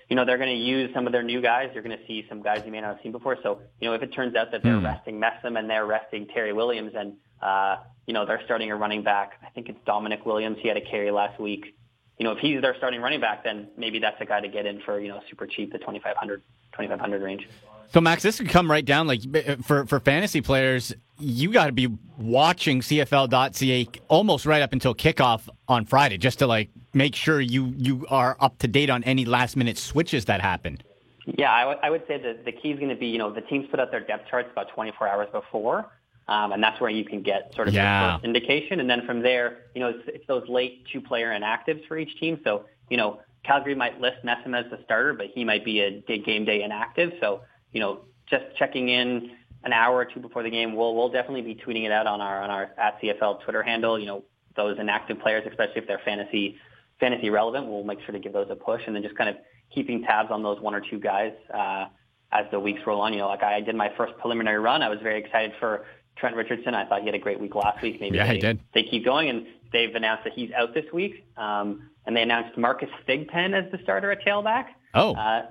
you 0.09 0.15
know, 0.15 0.25
they're 0.25 0.37
going 0.37 0.49
to 0.49 0.55
use 0.55 0.89
some 0.93 1.05
of 1.05 1.13
their 1.13 1.21
new 1.21 1.39
guys. 1.39 1.69
You're 1.73 1.83
going 1.83 1.95
to 1.97 2.03
see 2.07 2.25
some 2.27 2.41
guys 2.41 2.63
you 2.65 2.71
may 2.71 2.81
not 2.81 2.95
have 2.95 3.03
seen 3.03 3.11
before. 3.11 3.37
So, 3.43 3.59
you 3.79 3.87
know, 3.87 3.93
if 3.93 4.01
it 4.01 4.07
turns 4.07 4.35
out 4.35 4.51
that 4.51 4.63
they're 4.63 4.79
Hmm. 4.79 4.85
resting 4.85 5.21
Messam 5.21 5.59
and 5.59 5.69
they're 5.69 5.85
resting 5.85 6.25
Terry 6.33 6.51
Williams 6.51 6.93
and, 6.95 7.13
uh, 7.43 7.75
you 8.07 8.13
know, 8.15 8.25
they're 8.25 8.41
starting 8.43 8.71
a 8.71 8.75
running 8.75 9.03
back. 9.03 9.33
I 9.45 9.51
think 9.51 9.69
it's 9.69 9.77
Dominic 9.85 10.25
Williams. 10.25 10.57
He 10.61 10.67
had 10.67 10.77
a 10.77 10.81
carry 10.81 11.11
last 11.11 11.39
week. 11.39 11.75
You 12.19 12.25
know, 12.25 12.33
if 12.33 12.39
he's 12.39 12.61
their 12.61 12.75
starting 12.75 13.01
running 13.01 13.21
back, 13.21 13.43
then 13.45 13.69
maybe 13.77 13.97
that's 13.97 14.19
a 14.19 14.25
guy 14.25 14.41
to 14.41 14.47
get 14.49 14.65
in 14.65 14.81
for, 14.81 14.99
you 14.99 15.07
know, 15.07 15.21
super 15.29 15.47
cheap, 15.47 15.71
the 15.71 15.77
2500 15.79 16.41
2500 16.73 17.21
range. 17.21 17.47
So 17.91 17.99
Max, 18.01 18.21
this 18.21 18.37
could 18.37 18.49
come 18.49 18.69
right 18.69 18.85
down 18.85 19.07
like 19.07 19.21
uh, 19.33 19.55
for 19.63 19.85
for 19.87 19.99
fantasy 19.99 20.41
players, 20.41 20.93
you 21.17 21.51
got 21.51 21.65
to 21.67 21.71
be 21.71 21.87
watching 22.17 22.81
CFL.ca 22.81 23.87
almost 24.09 24.45
right 24.45 24.61
up 24.61 24.73
until 24.73 24.93
kickoff 24.93 25.47
on 25.67 25.85
Friday, 25.85 26.17
just 26.17 26.39
to 26.39 26.47
like 26.47 26.69
make 26.93 27.15
sure 27.15 27.39
you 27.39 27.73
you 27.77 28.05
are 28.09 28.35
up 28.41 28.59
to 28.59 28.67
date 28.67 28.89
on 28.89 29.03
any 29.05 29.25
last 29.25 29.55
minute 29.55 29.77
switches 29.77 30.25
that 30.25 30.41
happen. 30.41 30.77
Yeah, 31.25 31.51
I 31.51 31.65
would- 31.65 31.77
I 31.83 31.89
would 31.89 32.05
say 32.07 32.17
that 32.21 32.43
the 32.45 32.51
key 32.51 32.71
is 32.71 32.77
going 32.79 32.89
to 32.89 32.95
be, 32.95 33.07
you 33.07 33.17
know, 33.17 33.31
the 33.31 33.41
teams 33.41 33.67
put 33.71 33.79
out 33.79 33.91
their 33.91 33.99
depth 34.01 34.29
charts 34.29 34.49
about 34.51 34.69
24 34.69 35.07
hours 35.07 35.27
before, 35.31 35.85
um, 36.29 36.51
and 36.51 36.63
that's 36.63 36.79
where 36.79 36.91
you 36.91 37.03
can 37.03 37.21
get 37.23 37.51
sort 37.55 37.67
of 37.67 37.73
Yeah. 37.73 38.13
first 38.13 38.23
indication. 38.25 38.79
And 38.79 38.89
then 38.89 39.05
from 39.05 39.21
there, 39.21 39.65
you 39.73 39.81
know, 39.81 39.89
it's, 39.89 40.03
it's 40.07 40.27
those 40.27 40.47
late 40.47 40.85
two-player 40.93 41.29
inactives 41.31 41.85
for 41.87 41.97
each 41.97 42.17
team. 42.19 42.39
So, 42.43 42.65
you 42.89 42.97
know, 42.97 43.19
Calgary 43.43 43.73
might 43.73 43.99
list 43.99 44.17
Messam 44.23 44.55
as 44.57 44.69
the 44.69 44.79
starter, 44.85 45.13
but 45.13 45.27
he 45.33 45.43
might 45.43 45.65
be 45.65 45.81
a 45.81 46.01
game 46.19 46.45
day 46.45 46.61
inactive. 46.61 47.13
So, 47.19 47.41
you 47.73 47.79
know, 47.79 48.01
just 48.29 48.43
checking 48.57 48.89
in 48.89 49.31
an 49.63 49.73
hour 49.73 49.95
or 49.97 50.05
two 50.05 50.19
before 50.19 50.43
the 50.43 50.51
game, 50.51 50.75
we'll 50.75 50.95
we'll 50.95 51.09
definitely 51.09 51.41
be 51.41 51.55
tweeting 51.55 51.83
it 51.85 51.91
out 51.91 52.05
on 52.05 52.21
our 52.21 52.41
on 52.43 52.49
our 52.51 52.71
at 52.77 53.01
CFL 53.01 53.41
Twitter 53.43 53.63
handle. 53.63 53.97
You 53.97 54.05
know, 54.05 54.23
those 54.55 54.77
inactive 54.77 55.19
players, 55.19 55.45
especially 55.49 55.81
if 55.81 55.87
they're 55.87 56.01
fantasy 56.05 56.57
fantasy 56.99 57.29
relevant, 57.29 57.65
we'll 57.67 57.83
make 57.83 57.99
sure 58.01 58.11
to 58.13 58.19
give 58.19 58.33
those 58.33 58.47
a 58.51 58.55
push, 58.55 58.81
and 58.85 58.95
then 58.95 59.01
just 59.01 59.15
kind 59.15 59.29
of 59.29 59.37
keeping 59.73 60.03
tabs 60.03 60.29
on 60.31 60.43
those 60.43 60.59
one 60.59 60.75
or 60.75 60.81
two 60.81 60.99
guys 60.99 61.33
uh, 61.53 61.85
as 62.31 62.45
the 62.51 62.59
weeks 62.59 62.81
roll 62.85 63.01
on. 63.01 63.13
You 63.13 63.19
know, 63.19 63.27
like 63.29 63.41
I 63.43 63.61
did 63.61 63.75
my 63.75 63.89
first 63.97 64.13
preliminary 64.19 64.59
run, 64.59 64.81
I 64.83 64.89
was 64.89 64.99
very 65.01 65.19
excited 65.19 65.53
for 65.59 65.85
Trent 66.19 66.35
Richardson. 66.35 66.73
I 66.73 66.85
thought 66.85 67.01
he 67.01 67.05
had 67.05 67.15
a 67.15 67.19
great 67.19 67.39
week 67.39 67.55
last 67.55 67.81
week. 67.81 67.99
Maybe 67.99 68.17
Yeah, 68.17 68.27
they, 68.27 68.35
he 68.35 68.39
did. 68.39 68.59
They 68.73 68.83
keep 68.83 69.05
going, 69.05 69.29
and 69.29 69.45
they've 69.71 69.93
announced 69.93 70.23
that 70.25 70.33
he's 70.33 70.51
out 70.51 70.73
this 70.73 70.85
week. 70.93 71.25
Um, 71.37 71.89
and 72.05 72.15
they 72.15 72.21
announced 72.21 72.57
Marcus 72.57 72.89
Thigpen 73.07 73.53
as 73.53 73.71
the 73.71 73.79
starter 73.83 74.11
at 74.11 74.21
tailback. 74.25 74.65
Oh. 74.93 75.13
Uh, 75.13 75.45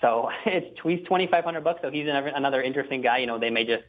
so 0.00 0.30
it's 0.46 0.78
he's 0.82 1.06
twenty 1.06 1.26
five 1.26 1.44
hundred 1.44 1.64
bucks. 1.64 1.80
So 1.82 1.90
he's 1.90 2.08
another, 2.08 2.28
another 2.28 2.62
interesting 2.62 3.02
guy. 3.02 3.18
You 3.18 3.26
know, 3.26 3.38
they 3.38 3.50
may 3.50 3.64
just 3.64 3.84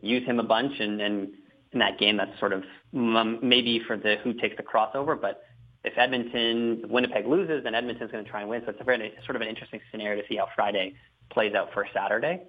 use 0.00 0.24
him 0.26 0.40
a 0.40 0.44
bunch, 0.44 0.80
and, 0.80 1.00
and 1.00 1.28
in 1.72 1.78
that 1.78 1.98
game, 1.98 2.16
that's 2.16 2.38
sort 2.38 2.52
of 2.52 2.64
um, 2.94 3.38
maybe 3.42 3.80
for 3.86 3.96
the 3.96 4.16
who 4.24 4.32
takes 4.34 4.56
the 4.56 4.62
crossover. 4.62 5.20
But 5.20 5.42
if 5.84 5.96
Edmonton, 5.96 6.84
Winnipeg 6.88 7.26
loses, 7.26 7.64
then 7.64 7.74
Edmonton's 7.74 8.10
going 8.10 8.24
to 8.24 8.30
try 8.30 8.40
and 8.40 8.50
win. 8.50 8.62
So 8.64 8.70
it's 8.70 8.80
a 8.80 8.84
very 8.84 9.12
sort 9.24 9.36
of 9.36 9.42
an 9.42 9.48
interesting 9.48 9.80
scenario 9.90 10.20
to 10.20 10.28
see 10.28 10.36
how 10.36 10.48
Friday 10.54 10.94
plays 11.30 11.54
out 11.54 11.72
for 11.72 11.86
Saturday. 11.94 12.42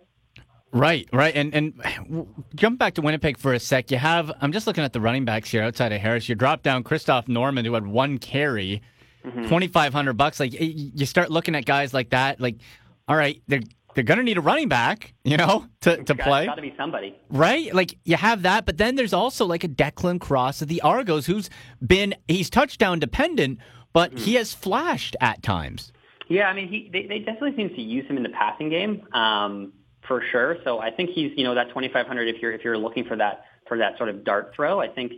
Right, 0.73 1.09
right, 1.11 1.35
and 1.35 1.53
and 1.53 2.27
jump 2.55 2.79
back 2.79 2.93
to 2.93 3.01
Winnipeg 3.01 3.37
for 3.37 3.53
a 3.53 3.59
sec. 3.59 3.91
You 3.91 3.97
have 3.97 4.31
I'm 4.39 4.53
just 4.53 4.67
looking 4.67 4.83
at 4.83 4.93
the 4.93 5.01
running 5.01 5.25
backs 5.25 5.51
here 5.51 5.63
outside 5.63 5.91
of 5.91 5.99
Harris. 5.99 6.29
You 6.29 6.35
drop 6.35 6.63
down 6.63 6.83
Christoph 6.83 7.27
Norman 7.27 7.65
who 7.65 7.73
had 7.73 7.85
one 7.85 8.17
carry, 8.17 8.81
twenty 9.47 9.67
five 9.67 9.93
hundred 9.93 10.13
bucks. 10.13 10.39
Like 10.39 10.53
you 10.57 11.05
start 11.05 11.29
looking 11.29 11.55
at 11.55 11.65
guys 11.65 11.93
like 11.93 12.11
that. 12.11 12.39
Like, 12.39 12.55
all 13.09 13.17
right, 13.17 13.41
they're 13.47 13.61
they're 13.95 14.05
gonna 14.05 14.23
need 14.23 14.37
a 14.37 14.41
running 14.41 14.69
back, 14.69 15.13
you 15.25 15.35
know, 15.35 15.67
to 15.81 16.01
to 16.03 16.15
play. 16.15 16.45
Got 16.45 16.55
to 16.55 16.61
be 16.61 16.73
somebody. 16.77 17.17
Right? 17.29 17.73
Like 17.73 17.97
you 18.05 18.15
have 18.15 18.43
that, 18.43 18.65
but 18.65 18.77
then 18.77 18.95
there's 18.95 19.13
also 19.13 19.45
like 19.45 19.65
a 19.65 19.69
Declan 19.69 20.21
Cross 20.21 20.61
of 20.61 20.69
the 20.69 20.79
Argos 20.81 21.25
who's 21.25 21.49
been 21.85 22.15
he's 22.29 22.49
touchdown 22.49 22.99
dependent, 22.99 23.59
but 23.91 24.17
he 24.17 24.35
has 24.35 24.53
flashed 24.53 25.17
at 25.19 25.43
times. 25.43 25.91
Yeah, 26.29 26.47
I 26.47 26.53
mean, 26.53 26.69
he 26.69 26.89
they, 26.93 27.07
they 27.07 27.19
definitely 27.19 27.57
seem 27.57 27.75
to 27.75 27.81
use 27.81 28.07
him 28.07 28.15
in 28.15 28.23
the 28.23 28.29
passing 28.29 28.69
game 28.69 29.05
um, 29.11 29.73
for 30.07 30.23
sure. 30.31 30.57
So 30.63 30.79
I 30.79 30.91
think 30.91 31.11
he's 31.11 31.31
you 31.35 31.43
know 31.43 31.55
that 31.55 31.69
2500 31.69 32.27
if 32.27 32.41
you're 32.41 32.51
if 32.51 32.63
you're 32.63 32.77
looking 32.77 33.05
for 33.05 33.15
that 33.17 33.43
for 33.67 33.77
that 33.77 33.97
sort 33.97 34.09
of 34.09 34.23
dart 34.23 34.53
throw. 34.55 34.79
I 34.79 34.87
think 34.87 35.13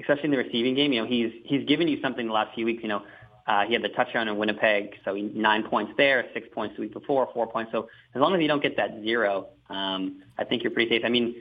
especially 0.00 0.24
in 0.24 0.30
the 0.30 0.38
receiving 0.38 0.74
game, 0.74 0.92
you 0.92 1.02
know, 1.02 1.08
he's 1.08 1.32
he's 1.44 1.66
given 1.66 1.88
you 1.88 2.00
something 2.00 2.26
the 2.26 2.32
last 2.32 2.54
few 2.54 2.64
weeks. 2.64 2.82
You 2.82 2.88
know, 2.88 3.02
uh, 3.46 3.64
he 3.66 3.72
had 3.72 3.82
the 3.82 3.88
touchdown 3.90 4.28
in 4.28 4.36
Winnipeg, 4.36 4.94
so 5.04 5.14
he, 5.14 5.22
nine 5.22 5.64
points 5.68 5.92
there, 5.96 6.26
six 6.34 6.48
points 6.52 6.76
the 6.76 6.82
week 6.82 6.92
before, 6.92 7.28
four 7.32 7.46
points. 7.46 7.72
So 7.72 7.88
as 8.14 8.20
long 8.20 8.34
as 8.34 8.40
you 8.40 8.48
don't 8.48 8.62
get 8.62 8.76
that 8.76 9.00
zero, 9.02 9.48
um, 9.68 10.22
I 10.38 10.44
think 10.44 10.62
you're 10.62 10.72
pretty 10.72 10.90
safe. 10.90 11.02
I 11.04 11.08
mean, 11.08 11.34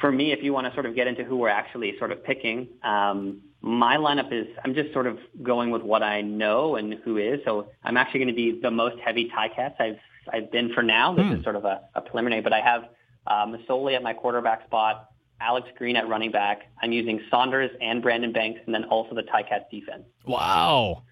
for 0.00 0.10
me, 0.10 0.32
if 0.32 0.42
you 0.42 0.52
want 0.52 0.66
to 0.66 0.74
sort 0.74 0.86
of 0.86 0.94
get 0.94 1.06
into 1.06 1.24
who 1.24 1.36
we're 1.36 1.48
actually 1.48 1.94
sort 1.98 2.12
of 2.12 2.24
picking, 2.24 2.68
um, 2.82 3.40
my 3.60 3.96
lineup 3.96 4.32
is 4.32 4.46
I'm 4.64 4.74
just 4.74 4.92
sort 4.92 5.06
of 5.06 5.18
going 5.42 5.70
with 5.70 5.82
what 5.82 6.02
I 6.02 6.20
know 6.20 6.76
and 6.76 6.94
who 7.04 7.18
is. 7.18 7.40
So 7.44 7.68
I'm 7.84 7.96
actually 7.96 8.20
going 8.20 8.28
to 8.28 8.34
be 8.34 8.60
the 8.60 8.70
most 8.70 8.96
heavy 9.04 9.30
Ticats 9.30 9.74
I've 9.78 9.98
I've 10.30 10.50
been 10.52 10.72
for 10.74 10.82
now. 10.82 11.14
This 11.14 11.38
is 11.38 11.42
sort 11.42 11.56
of 11.56 11.64
a, 11.64 11.82
a 11.94 12.00
preliminary, 12.00 12.42
but 12.42 12.52
I 12.52 12.60
have 12.60 12.84
uh, 13.26 13.46
Masoli 13.46 13.94
at 13.96 14.02
my 14.02 14.12
quarterback 14.12 14.64
spot, 14.66 15.08
Alex 15.40 15.68
Green 15.76 15.96
at 15.96 16.08
running 16.08 16.30
back. 16.30 16.62
I'm 16.82 16.92
using 16.92 17.20
Saunders 17.30 17.70
and 17.80 18.02
Brandon 18.02 18.32
Banks, 18.32 18.60
and 18.66 18.74
then 18.74 18.84
also 18.84 19.14
the 19.14 19.22
Ticats 19.22 19.68
defense. 19.70 20.04
Wow. 20.26 21.02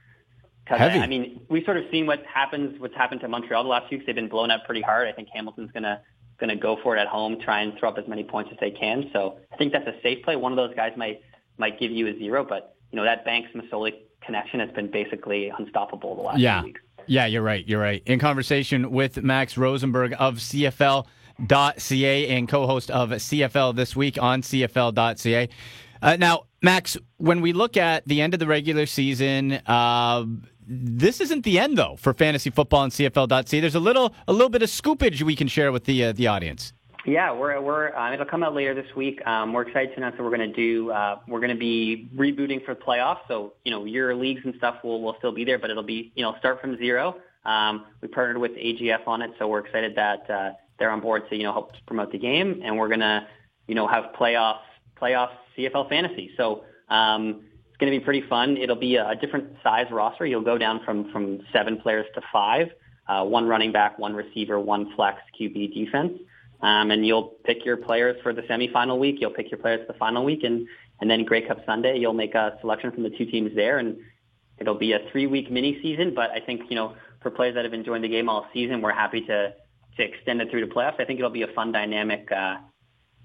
Heavy. 0.67 1.01
I, 1.01 1.03
I 1.03 1.07
mean, 1.09 1.41
we've 1.49 1.65
sort 1.65 1.79
of 1.79 1.85
seen 1.91 2.07
what 2.07 2.25
happens. 2.33 2.79
What's 2.81 2.95
happened 2.95 3.21
to 3.23 3.29
Montreal 3.29 3.65
the 3.65 3.69
last 3.69 3.89
few 3.89 3.99
weeks? 3.99 4.07
They've 4.07 4.15
been 4.15 4.29
blown 4.29 4.51
up 4.53 4.65
pretty 4.67 4.83
hard. 4.83 5.09
I 5.09 5.13
think 5.13 5.29
Hamilton's 5.35 5.73
gonna 5.73 6.01
gonna 6.39 6.55
go 6.57 6.79
for 6.83 6.97
it 6.97 7.01
at 7.01 7.09
home, 7.09 7.39
try 7.41 7.61
and 7.63 7.77
throw 7.79 7.89
up 7.89 7.99
as 7.99 8.07
many 8.07 8.23
points 8.23 8.51
as 8.53 8.59
they 8.61 8.71
can. 8.71 9.11
So 9.13 9.39
I 9.53 9.57
think 9.57 9.73
that's 9.73 9.87
a 9.89 10.01
safe 10.03 10.25
play. 10.25 10.37
One 10.37 10.53
of 10.53 10.57
those 10.57 10.75
guys 10.77 10.93
might 10.97 11.21
might 11.59 11.81
give 11.81 11.91
you 11.91 12.07
a 12.07 12.17
zero, 12.17 12.45
but 12.49 12.77
you 12.93 12.97
know 12.97 13.05
that 13.05 13.25
Banks 13.25 13.51
Masoli 13.55 13.95
connection 14.25 14.61
has 14.61 14.71
been 14.71 14.91
basically 14.91 15.51
unstoppable 15.59 16.15
the 16.15 16.23
last 16.23 16.39
Yeah. 16.39 16.61
few 16.61 16.69
weeks. 16.69 16.81
Yeah, 17.11 17.27
you're 17.27 17.43
right. 17.43 17.67
You're 17.67 17.81
right. 17.81 18.05
In 18.07 18.21
conversation 18.21 18.93
with 18.93 19.21
Max 19.21 19.59
Rosenberg 19.59 20.15
of 20.21 20.37
CFL.ca 20.37 22.29
and 22.29 22.49
co 22.49 22.69
host 22.69 22.89
of 22.89 23.11
CFL 23.11 23.75
This 23.75 23.97
Week 23.97 24.17
on 24.23 24.43
CFL.ca. 24.43 25.49
Uh, 26.01 26.17
now, 26.21 26.45
Max, 26.63 26.97
when 27.17 27.41
we 27.41 27.53
look 27.53 27.77
at 27.77 28.07
the 28.07 28.21
end 28.21 28.33
of 28.33 28.39
the 28.39 28.47
regular 28.47 28.87
season, 28.87 29.55
uh, 29.67 30.25
this 30.69 31.21
isn't 31.21 31.43
the 31.43 31.59
end 31.59 31.77
though 31.77 31.97
for 31.99 32.15
fantasy 32.15 32.49
football 32.49 32.85
and 32.85 32.93
CFL.ca. 32.93 33.59
There's 33.59 33.75
a 33.75 33.81
little 33.81 34.15
a 34.29 34.33
little 34.33 34.49
bit 34.49 34.63
of 34.63 34.69
scoopage 34.69 35.21
we 35.23 35.35
can 35.35 35.49
share 35.49 35.73
with 35.73 35.87
the 35.87 36.05
uh, 36.05 36.13
the 36.13 36.29
audience. 36.29 36.73
Yeah, 37.07 37.33
we're 37.33 37.61
we're 37.61 37.95
uh, 37.95 38.13
it'll 38.13 38.27
come 38.27 38.43
out 38.43 38.55
later 38.55 38.75
this 38.75 38.95
week. 38.95 39.27
Um, 39.27 39.53
we're 39.53 39.63
excited 39.63 39.91
to 39.91 39.97
announce 39.97 40.17
that 40.17 40.23
we're 40.23 40.37
going 40.37 40.53
to 40.53 40.55
do. 40.55 40.91
Uh, 40.91 41.19
we're 41.27 41.41
going 41.41 41.51
to 41.51 41.59
be 41.59 42.11
rebooting 42.15 42.65
for 42.65 42.75
the 42.75 42.81
playoffs. 42.81 43.21
So 43.27 43.55
you 43.65 43.71
know 43.71 43.85
your 43.87 44.15
leagues 44.15 44.43
and 44.45 44.55
stuff 44.59 44.77
will 44.85 45.01
will 45.01 45.15
still 45.19 45.33
be 45.33 45.45
there, 45.45 45.59
but 45.59 45.71
it'll 45.71 45.83
be 45.83 46.13
you 46.15 46.23
know 46.23 46.37
start 46.39 46.61
from 46.61 46.77
zero. 46.77 47.17
Um, 47.47 47.87
we 48.03 48.09
partnered 48.09 48.39
with 48.39 48.53
AGF 48.53 49.07
on 49.07 49.23
it, 49.23 49.31
so 49.39 49.49
we're 49.49 49.61
excited 49.61 49.95
that 49.97 50.29
uh, 50.29 50.51
they're 50.79 50.91
on 50.91 51.01
board 51.01 51.23
to 51.31 51.37
you 51.37 51.43
know 51.43 51.53
help 51.53 51.73
promote 51.87 52.13
the 52.13 52.19
game, 52.19 52.61
and 52.63 52.77
we're 52.77 52.89
gonna 52.89 53.27
you 53.67 53.75
know 53.75 53.89
have 53.89 54.13
playoff 54.19 54.59
playoff 55.01 55.31
CFL 55.57 55.89
fantasy. 55.89 56.33
So 56.37 56.65
um, 56.91 57.45
it's 57.69 57.79
going 57.79 57.91
to 57.93 57.99
be 57.99 58.05
pretty 58.05 58.23
fun. 58.29 58.59
It'll 58.59 58.77
be 58.77 58.97
a, 58.97 59.11
a 59.11 59.17
different 59.17 59.55
size 59.63 59.87
roster. 59.91 60.27
You'll 60.27 60.43
go 60.43 60.59
down 60.59 60.81
from 60.85 61.11
from 61.13 61.41
seven 61.51 61.79
players 61.81 62.07
to 62.15 62.21
five. 62.31 62.69
Uh, 63.09 63.25
one 63.25 63.49
running 63.49 63.73
back, 63.73 63.99
one 63.99 64.15
receiver, 64.15 64.61
one 64.61 64.93
flex, 64.95 65.19
QB, 65.41 65.75
defense. 65.75 66.13
Um, 66.63 66.91
and 66.91 67.07
you'll 67.07 67.35
pick 67.45 67.65
your 67.65 67.77
players 67.77 68.17
for 68.23 68.33
the 68.33 68.43
semifinal 68.43 68.99
week. 68.99 69.17
You'll 69.21 69.33
pick 69.33 69.51
your 69.51 69.59
players 69.59 69.87
for 69.87 69.93
the 69.93 69.99
final 69.99 70.25
week, 70.25 70.45
and 70.45 70.67
and 71.01 71.11
then 71.11 71.25
Grey 71.25 71.47
Cup 71.47 71.65
Sunday, 71.65 71.99
you'll 71.99 72.13
make 72.13 72.35
a 72.35 72.59
selection 72.61 72.93
from 72.93 73.03
the 73.03 73.11
two 73.11 73.25
teams 73.25 73.55
there, 73.55 73.79
and 73.79 73.97
it'll 74.59 74.75
be 74.75 74.93
a 74.93 74.99
three-week 75.11 75.51
mini 75.51 75.81
season. 75.81 76.13
But 76.15 76.31
I 76.31 76.41
think 76.41 76.63
you 76.69 76.77
know, 76.77 76.95
for 77.23 77.31
players 77.31 77.55
that 77.55 77.65
have 77.65 77.73
enjoyed 77.73 78.03
the 78.03 78.09
game 78.09 78.29
all 78.29 78.47
season, 78.53 78.83
we're 78.83 78.93
happy 78.93 79.23
to 79.23 79.55
to 79.97 80.03
extend 80.03 80.41
it 80.41 80.51
through 80.51 80.67
the 80.67 80.73
playoffs. 80.73 81.01
I 81.01 81.05
think 81.05 81.19
it'll 81.19 81.31
be 81.31 81.43
a 81.43 81.53
fun 81.55 81.73
dynamic 81.73 82.31
uh, 82.31 82.57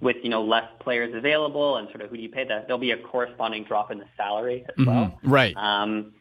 with 0.01 0.17
you 0.23 0.29
know 0.29 0.43
less 0.43 0.69
players 0.79 1.13
available, 1.13 1.77
and 1.77 1.89
sort 1.89 2.01
of 2.01 2.09
who 2.09 2.17
do 2.17 2.23
you 2.23 2.29
pay? 2.29 2.45
That 2.45 2.67
there'll 2.67 2.79
be 2.79 2.91
a 2.91 2.97
corresponding 2.97 3.65
drop 3.65 3.91
in 3.91 3.97
the 3.97 4.07
salary 4.15 4.65
as 4.67 4.85
well. 4.85 5.19
Right. 5.23 5.55
Um, 5.57 6.13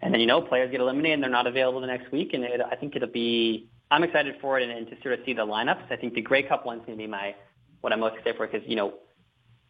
and 0.00 0.12
then 0.12 0.20
you 0.20 0.26
know 0.26 0.42
players 0.42 0.70
get 0.70 0.80
eliminated 0.80 1.14
and 1.14 1.22
they're 1.22 1.30
not 1.30 1.46
available 1.46 1.80
the 1.80 1.86
next 1.86 2.12
week, 2.12 2.34
and 2.34 2.44
it, 2.44 2.60
I 2.60 2.76
think 2.76 2.96
it'll 2.96 3.08
be. 3.08 3.68
I'm 3.94 4.02
excited 4.02 4.34
for 4.40 4.58
it 4.58 4.68
and, 4.68 4.72
and 4.72 4.88
to 4.88 5.00
sort 5.02 5.16
of 5.16 5.24
see 5.24 5.34
the 5.34 5.46
lineups. 5.46 5.90
I 5.90 5.94
think 5.94 6.14
the 6.14 6.20
Grey 6.20 6.42
Cup 6.42 6.66
one's 6.66 6.80
going 6.84 6.98
to 6.98 7.02
be 7.02 7.06
my 7.06 7.32
what 7.80 7.92
I'm 7.92 8.00
most 8.00 8.16
excited 8.16 8.36
for 8.36 8.48
because 8.48 8.66
you 8.66 8.74
know 8.74 8.94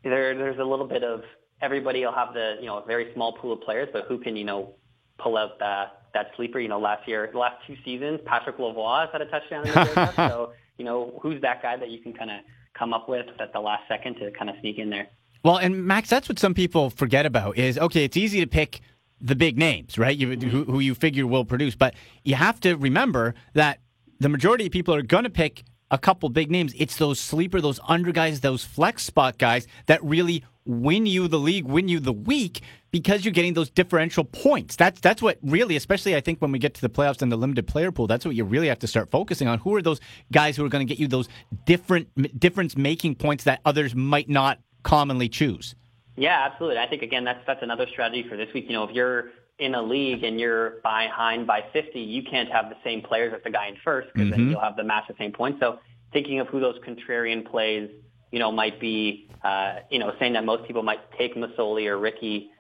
there 0.03 0.35
there's 0.35 0.59
a 0.59 0.65
little 0.65 0.87
bit 0.87 1.05
of 1.05 1.21
everybody 1.61 2.01
will 2.07 2.13
have 2.13 2.33
the 2.33 2.55
you 2.59 2.67
know 2.67 2.79
a 2.79 2.87
very 2.87 3.13
small 3.13 3.35
pool 3.35 3.53
of 3.53 3.61
players, 3.61 3.91
but 3.93 4.05
who 4.09 4.19
can 4.19 4.35
you 4.35 4.45
know 4.45 4.77
pull 5.19 5.37
out 5.37 5.59
that 5.59 6.07
that 6.15 6.29
sleeper? 6.37 6.59
You 6.59 6.69
know, 6.69 6.81
last 6.81 7.07
year, 7.07 7.29
the 7.31 7.39
last 7.39 7.57
two 7.67 7.77
seasons, 7.85 8.19
Patrick 8.25 8.57
Lavoie 8.57 9.03
has 9.03 9.11
had 9.13 9.21
a 9.21 9.27
touchdown 9.27 9.67
in 9.67 9.75
the 9.75 9.91
Cup. 9.93 10.15
So 10.31 10.53
you 10.79 10.87
know 10.87 11.19
who's 11.21 11.43
that 11.43 11.61
guy 11.61 11.77
that 11.77 11.91
you 11.91 12.01
can 12.01 12.15
kind 12.15 12.31
of 12.31 12.39
come 12.73 12.95
up 12.95 13.11
with 13.11 13.27
at 13.39 13.53
the 13.53 13.61
last 13.61 13.83
second 13.89 14.15
to 14.21 14.31
kind 14.31 14.49
of 14.49 14.57
sneak 14.61 14.79
in 14.79 14.89
there. 14.89 15.09
Well, 15.43 15.59
and 15.59 15.85
Max, 15.85 16.09
that's 16.09 16.31
what 16.31 16.39
some 16.39 16.55
people 16.55 16.89
forget 16.89 17.27
about 17.27 17.59
is 17.59 17.77
okay, 17.77 18.05
it's 18.05 18.17
easy 18.17 18.41
to 18.41 18.47
pick 18.47 18.81
the 19.21 19.37
big 19.37 19.59
names, 19.59 19.99
right? 19.99 20.17
You, 20.17 20.29
mm-hmm. 20.29 20.49
who, 20.49 20.65
who 20.65 20.81
you 20.81 20.95
figure 20.95 21.27
will 21.27 21.45
produce, 21.45 21.75
but 21.77 21.95
you 22.25 22.37
have 22.37 22.59
to 22.61 22.75
remember 22.77 23.35
that 23.53 23.81
the 24.21 24.29
majority 24.29 24.67
of 24.67 24.73
people 24.73 24.95
are 24.95 25.03
going 25.03 25.25
to 25.25 25.31
pick 25.31 25.65
a 25.91 25.99
couple 25.99 26.29
big 26.29 26.51
names. 26.51 26.75
It's 26.77 26.97
those 26.97 27.21
sleeper, 27.21 27.61
those 27.61 27.81
under 27.87 28.13
guys, 28.13 28.41
those 28.41 28.65
flex 28.65 29.05
spot 29.05 29.39
guys 29.39 29.67
that 29.87 30.03
really 30.03 30.45
win 30.67 31.07
you 31.07 31.29
the 31.29 31.39
league, 31.39 31.65
win 31.65 31.89
you 31.89 32.01
the 32.01 32.13
week 32.13 32.63
because 32.91 33.25
you're 33.25 33.33
getting 33.33 33.55
those 33.55 33.71
differential 33.71 34.25
points. 34.25 34.77
That's 34.77 35.01
that's 35.01 35.21
what 35.21 35.39
really, 35.43 35.77
especially 35.77 36.17
I 36.17 36.21
think 36.21 36.41
when 36.41 36.53
we 36.53 36.59
get 36.59 36.75
to 36.75 36.81
the 36.81 36.89
playoffs 36.89 37.23
and 37.23 37.31
the 37.31 37.37
limited 37.37 37.67
player 37.67 37.93
pool, 37.93 38.07
that's 38.07 38.25
what 38.25 38.35
you 38.35 38.45
really 38.45 38.69
have 38.69 38.79
to 38.81 38.87
start 38.87 39.11
focusing 39.11 39.49
on. 39.49 39.59
Who 39.59 39.75
are 39.75 39.83
those 39.83 40.01
guys 40.33 40.57
who 40.57 40.65
are 40.65 40.69
going 40.69 40.87
to 40.87 40.91
get 40.91 40.99
you 40.99 41.09
those 41.09 41.29
different 41.65 42.09
difference 42.39 42.77
making 42.77 43.17
points 43.17 43.45
that 43.45 43.61
others 43.65 43.95
might 43.95 44.29
not 44.29 44.59
commonly 44.83 45.29
choose? 45.29 45.75
Yeah, 46.17 46.49
absolutely. 46.51 46.79
I 46.79 46.87
think 46.87 47.03
again 47.03 47.25
that's 47.25 47.45
that's 47.47 47.63
another 47.63 47.87
strategy 47.91 48.27
for 48.29 48.37
this 48.37 48.53
week. 48.55 48.67
You 48.67 48.73
know, 48.73 48.85
if 48.85 48.95
you're 48.95 49.31
in 49.59 49.75
a 49.75 49.83
league 49.83 50.25
and 50.25 50.41
you're 50.41 50.81
behind 50.83 51.47
by 51.47 51.65
50, 51.73 52.01
you 52.01 52.23
can't 52.23 52.51
have 52.51 52.69
the 52.69 52.77
same 52.83 53.03
players 53.03 53.33
as 53.35 53.43
the 53.45 53.51
guy 53.51 53.69
in 53.69 53.77
first 53.85 54.09
because 54.13 54.29
mm-hmm. 54.29 54.41
then 54.41 54.51
you'll 54.51 54.61
have 54.61 54.77
the 54.77 54.85
match 54.85 55.05
the 55.09 55.15
same 55.19 55.33
points. 55.33 55.61
So 55.61 55.79
thinking 56.13 56.41
of 56.41 56.49
who 56.49 56.61
those 56.61 56.77
contrarian 56.87 57.49
plays, 57.49 57.89
you 58.33 58.39
know, 58.41 58.51
might 58.51 58.81
be, 58.81 59.29
uh, 59.45 59.77
you 59.91 59.99
know, 59.99 60.13
saying 60.19 60.33
that 60.33 60.45
most 60.45 60.67
people 60.67 60.83
might 60.83 61.01
take 61.17 61.37
Masoli 61.37 61.87
or 61.87 61.99
Ricky. 61.99 62.51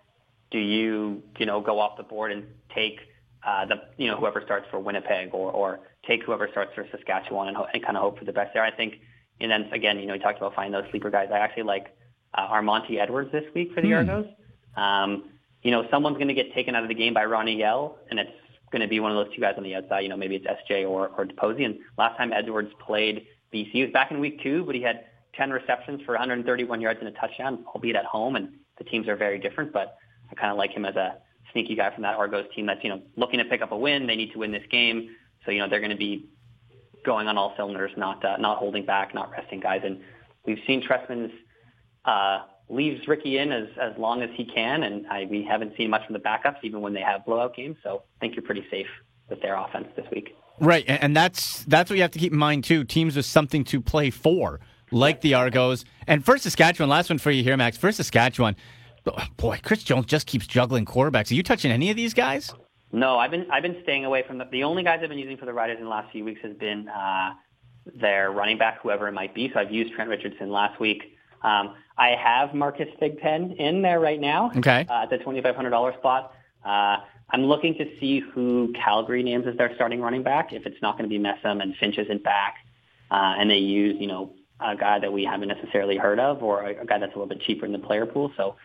Do 0.53 0.59
you, 0.59 1.23
you 1.39 1.47
know, 1.47 1.61
go 1.61 1.81
off 1.81 1.97
the 1.97 2.05
board 2.05 2.31
and 2.31 2.45
take 2.73 3.01
uh, 3.45 3.67
the, 3.67 3.75
you 3.97 4.07
know, 4.07 4.17
whoever 4.17 4.41
starts 4.45 4.67
for 4.71 4.79
Winnipeg 4.79 5.31
or, 5.33 5.51
or 5.51 5.81
take 6.07 6.23
whoever 6.23 6.49
starts 6.53 6.73
for 6.75 6.87
Saskatchewan 6.93 7.49
and, 7.49 7.57
ho- 7.57 7.67
and 7.73 7.85
kind 7.85 7.97
of 7.97 8.03
hope 8.03 8.19
for 8.19 8.25
the 8.25 8.33
best 8.33 8.53
there. 8.55 8.63
I 8.63 8.71
think, 8.71 8.95
and 9.41 9.51
then 9.51 9.65
again, 9.73 9.99
you 9.99 10.07
know, 10.07 10.13
we 10.13 10.21
talked 10.21 10.39
about 10.39 10.55
finding 10.55 10.81
those 10.81 10.89
sleeper 10.93 11.11
guys. 11.11 11.29
I 11.33 11.39
actually 11.39 11.65
like 11.65 11.97
uh, 12.35 12.49
Armanti 12.49 13.01
Edwards 13.01 13.33
this 13.33 13.45
week 13.53 13.73
for 13.75 13.81
the 13.81 13.89
mm. 13.89 13.97
Argos. 13.97 14.27
Um, 14.77 15.34
you 15.65 15.71
know, 15.71 15.87
someone's 15.91 16.17
going 16.17 16.29
to 16.29 16.35
get 16.35 16.55
taken 16.55 16.75
out 16.75 16.83
of 16.83 16.89
the 16.89 16.95
game 16.95 17.15
by 17.15 17.25
Ronnie 17.25 17.57
Yell, 17.57 17.99
and 18.11 18.21
it's 18.21 18.31
going 18.71 18.83
to 18.83 18.89
be 18.89 19.01
one 19.01 19.11
of 19.11 19.17
those 19.17 19.35
two 19.35 19.41
guys 19.41 19.55
on 19.57 19.65
the 19.65 19.75
outside. 19.75 20.01
You 20.01 20.11
know, 20.11 20.17
maybe 20.17 20.37
it's 20.37 20.47
SJ 20.47 20.89
or, 20.89 21.09
or 21.09 21.25
DeVier 21.25 21.37
Posey. 21.37 21.65
And 21.65 21.79
last 21.97 22.17
time 22.19 22.33
Edwards 22.33 22.71
played 22.85 23.27
BC, 23.53 23.71
he 23.73 23.83
was 23.83 23.91
back 23.91 24.11
in 24.11 24.21
week 24.21 24.41
two, 24.43 24.63
but 24.65 24.75
he 24.75 24.83
had 24.83 25.07
10 25.37 25.51
receptions 25.51 26.03
for 26.05 26.13
131 26.13 26.81
yards 26.81 27.01
and 27.01 27.09
a 27.09 27.13
touchdown, 27.13 27.65
albeit 27.75 27.97
at 27.97 28.05
home, 28.05 28.37
and 28.37 28.51
the 28.79 28.85
teams 28.85 29.09
are 29.09 29.17
very 29.17 29.39
different. 29.39 29.73
But 29.73 29.97
I 30.31 30.35
kind 30.35 30.53
of 30.53 30.59
like 30.59 30.71
him 30.71 30.85
as 30.85 30.97
a 30.97 31.17
sneaky 31.53 31.75
guy 31.75 31.93
from 31.95 32.03
that 32.03 32.15
Argos 32.15 32.47
team 32.55 32.67
that's, 32.67 32.85
you 32.85 32.91
know, 32.91 33.01
looking 33.17 33.39
to 33.39 33.45
pick 33.47 33.63
up 33.63 33.73
a 33.73 33.77
win. 33.77 34.07
They 34.07 34.17
need 34.17 34.33
to 34.33 34.39
win 34.39 34.53
this 34.53 34.67
game. 34.71 35.17
So, 35.47 35.51
you 35.51 35.61
know, 35.61 35.69
they're 35.69 35.81
going 35.81 35.91
to 35.91 35.97
be 35.97 36.29
going 37.07 37.27
on 37.27 37.39
all 37.39 37.55
cylinders, 37.57 37.93
not 37.97 38.23
uh, 38.25 38.37
not 38.37 38.59
holding 38.59 38.85
back, 38.85 39.15
not 39.15 39.31
resting 39.31 39.61
guys. 39.61 39.81
And 39.83 40.01
we've 40.45 40.59
seen 40.67 40.83
Trestman's 40.83 41.33
uh, 42.05 42.41
leaves 42.69 43.07
Ricky 43.07 43.39
in 43.39 43.53
as, 43.53 43.69
as 43.81 43.93
long 43.99 44.23
as 44.23 44.31
he 44.35 44.45
can, 44.45 44.83
and 44.83 45.07
I, 45.09 45.27
we 45.31 45.45
haven't 45.45 45.77
seen 45.77 45.91
much 45.91 46.05
from 46.07 46.15
the 46.15 46.21
backups, 46.21 46.59
even 46.63 46.81
when 46.81 46.95
they 46.95 47.03
have 47.03 47.25
blowout 47.25 47.55
games. 47.55 47.77
So 47.83 48.03
I 48.17 48.21
think 48.21 48.35
you're 48.35 48.45
pretty 48.45 48.67
safe 48.71 48.87
with 49.29 49.43
their 49.43 49.57
offense 49.57 49.89
this 49.97 50.07
week. 50.11 50.37
Right, 50.61 50.85
and 50.87 51.17
that's 51.17 51.65
that's 51.65 51.91
what 51.91 51.97
you 51.97 52.03
have 52.03 52.13
to 52.13 52.19
keep 52.19 52.33
in 52.33 52.39
mind 52.39 52.65
too. 52.65 52.85
Teams 52.85 53.17
with 53.17 53.27
something 53.27 53.65
to 53.65 53.81
play 53.81 54.11
for, 54.11 54.61
like 54.93 55.21
the 55.21 55.35
Argos, 55.35 55.85
and 56.07 56.25
first 56.25 56.45
Saskatchewan. 56.45 56.89
Last 56.89 57.11
one 57.11 57.19
for 57.19 57.31
you 57.31 57.43
here, 57.43 57.57
Max. 57.57 57.77
First 57.77 57.97
Saskatchewan. 57.97 58.57
Boy, 59.37 59.61
Chris 59.63 59.83
Jones 59.83 60.07
just 60.07 60.27
keeps 60.27 60.47
juggling 60.47 60.87
quarterbacks. 60.87 61.31
Are 61.31 61.35
you 61.35 61.43
touching 61.43 61.71
any 61.71 61.91
of 61.91 61.97
these 61.97 62.15
guys? 62.15 62.55
No, 62.93 63.19
I've 63.19 63.31
been 63.31 63.51
I've 63.51 63.63
been 63.63 63.77
staying 63.83 64.05
away 64.05 64.23
from 64.27 64.39
the. 64.39 64.47
The 64.51 64.63
only 64.63 64.85
guys 64.85 65.01
I've 65.03 65.09
been 65.09 65.19
using 65.19 65.37
for 65.37 65.47
the 65.47 65.53
Riders 65.53 65.79
in 65.79 65.85
the 65.85 65.91
last 65.91 66.13
few 66.13 66.25
weeks 66.25 66.41
has 66.43 66.57
been 66.57 66.89
uh, 66.89 67.33
their 68.01 68.31
running 68.31 68.57
back, 68.57 68.81
whoever 68.81 69.09
it 69.09 69.13
might 69.13 69.35
be. 69.35 69.51
So 69.53 69.59
I've 69.59 69.73
used 69.73 69.93
Trent 69.93 70.09
Richardson 70.09 70.51
last 70.51 70.79
week. 70.79 71.14
Um, 71.45 71.75
I 71.97 72.17
have 72.17 72.55
Marcus 72.55 72.89
Thigpen 73.01 73.57
in 73.59 73.83
there 73.83 74.01
right 74.01 74.21
now. 74.21 74.51
Okay. 74.57 74.87
Uh, 74.89 75.03
at 75.03 75.11
the 75.11 75.19
$2,500 75.19 75.99
spot. 75.99 76.35
Uh, 76.65 76.97
I'm 77.31 77.45
looking 77.45 77.75
to 77.75 77.85
see 78.01 78.21
who 78.21 78.73
Calgary 78.75 79.23
names 79.23 79.47
as 79.47 79.57
their 79.57 79.75
starting 79.75 80.01
running 80.01 80.23
back. 80.23 80.53
If 80.53 80.67
it's 80.67 80.81
not 80.83 80.99
going 80.99 81.09
to 81.09 81.19
be 81.19 81.23
Messam 81.23 81.63
and 81.63 81.75
Finch 81.77 81.99
isn't 81.99 82.23
back, 82.25 82.57
uh, 83.11 83.35
and 83.39 83.51
they 83.51 83.59
use, 83.59 83.97
you 84.01 84.07
know, 84.07 84.33
a 84.61 84.77
guy 84.77 84.99
that 84.99 85.13
we 85.13 85.25
haven't 85.25 85.49
necessarily 85.49 85.97
heard 85.97 86.19
of 86.19 86.43
or 86.43 86.63
a, 86.63 86.83
a 86.83 86.87
guy 86.87 86.99
that's 86.99 87.15
a 87.15 87.19
little 87.19 87.27
bit 87.27 87.41
cheaper 87.41 87.67
in 87.67 87.73
the 87.73 87.79
player 87.79 88.07
pool. 88.07 88.33
So 88.37 88.57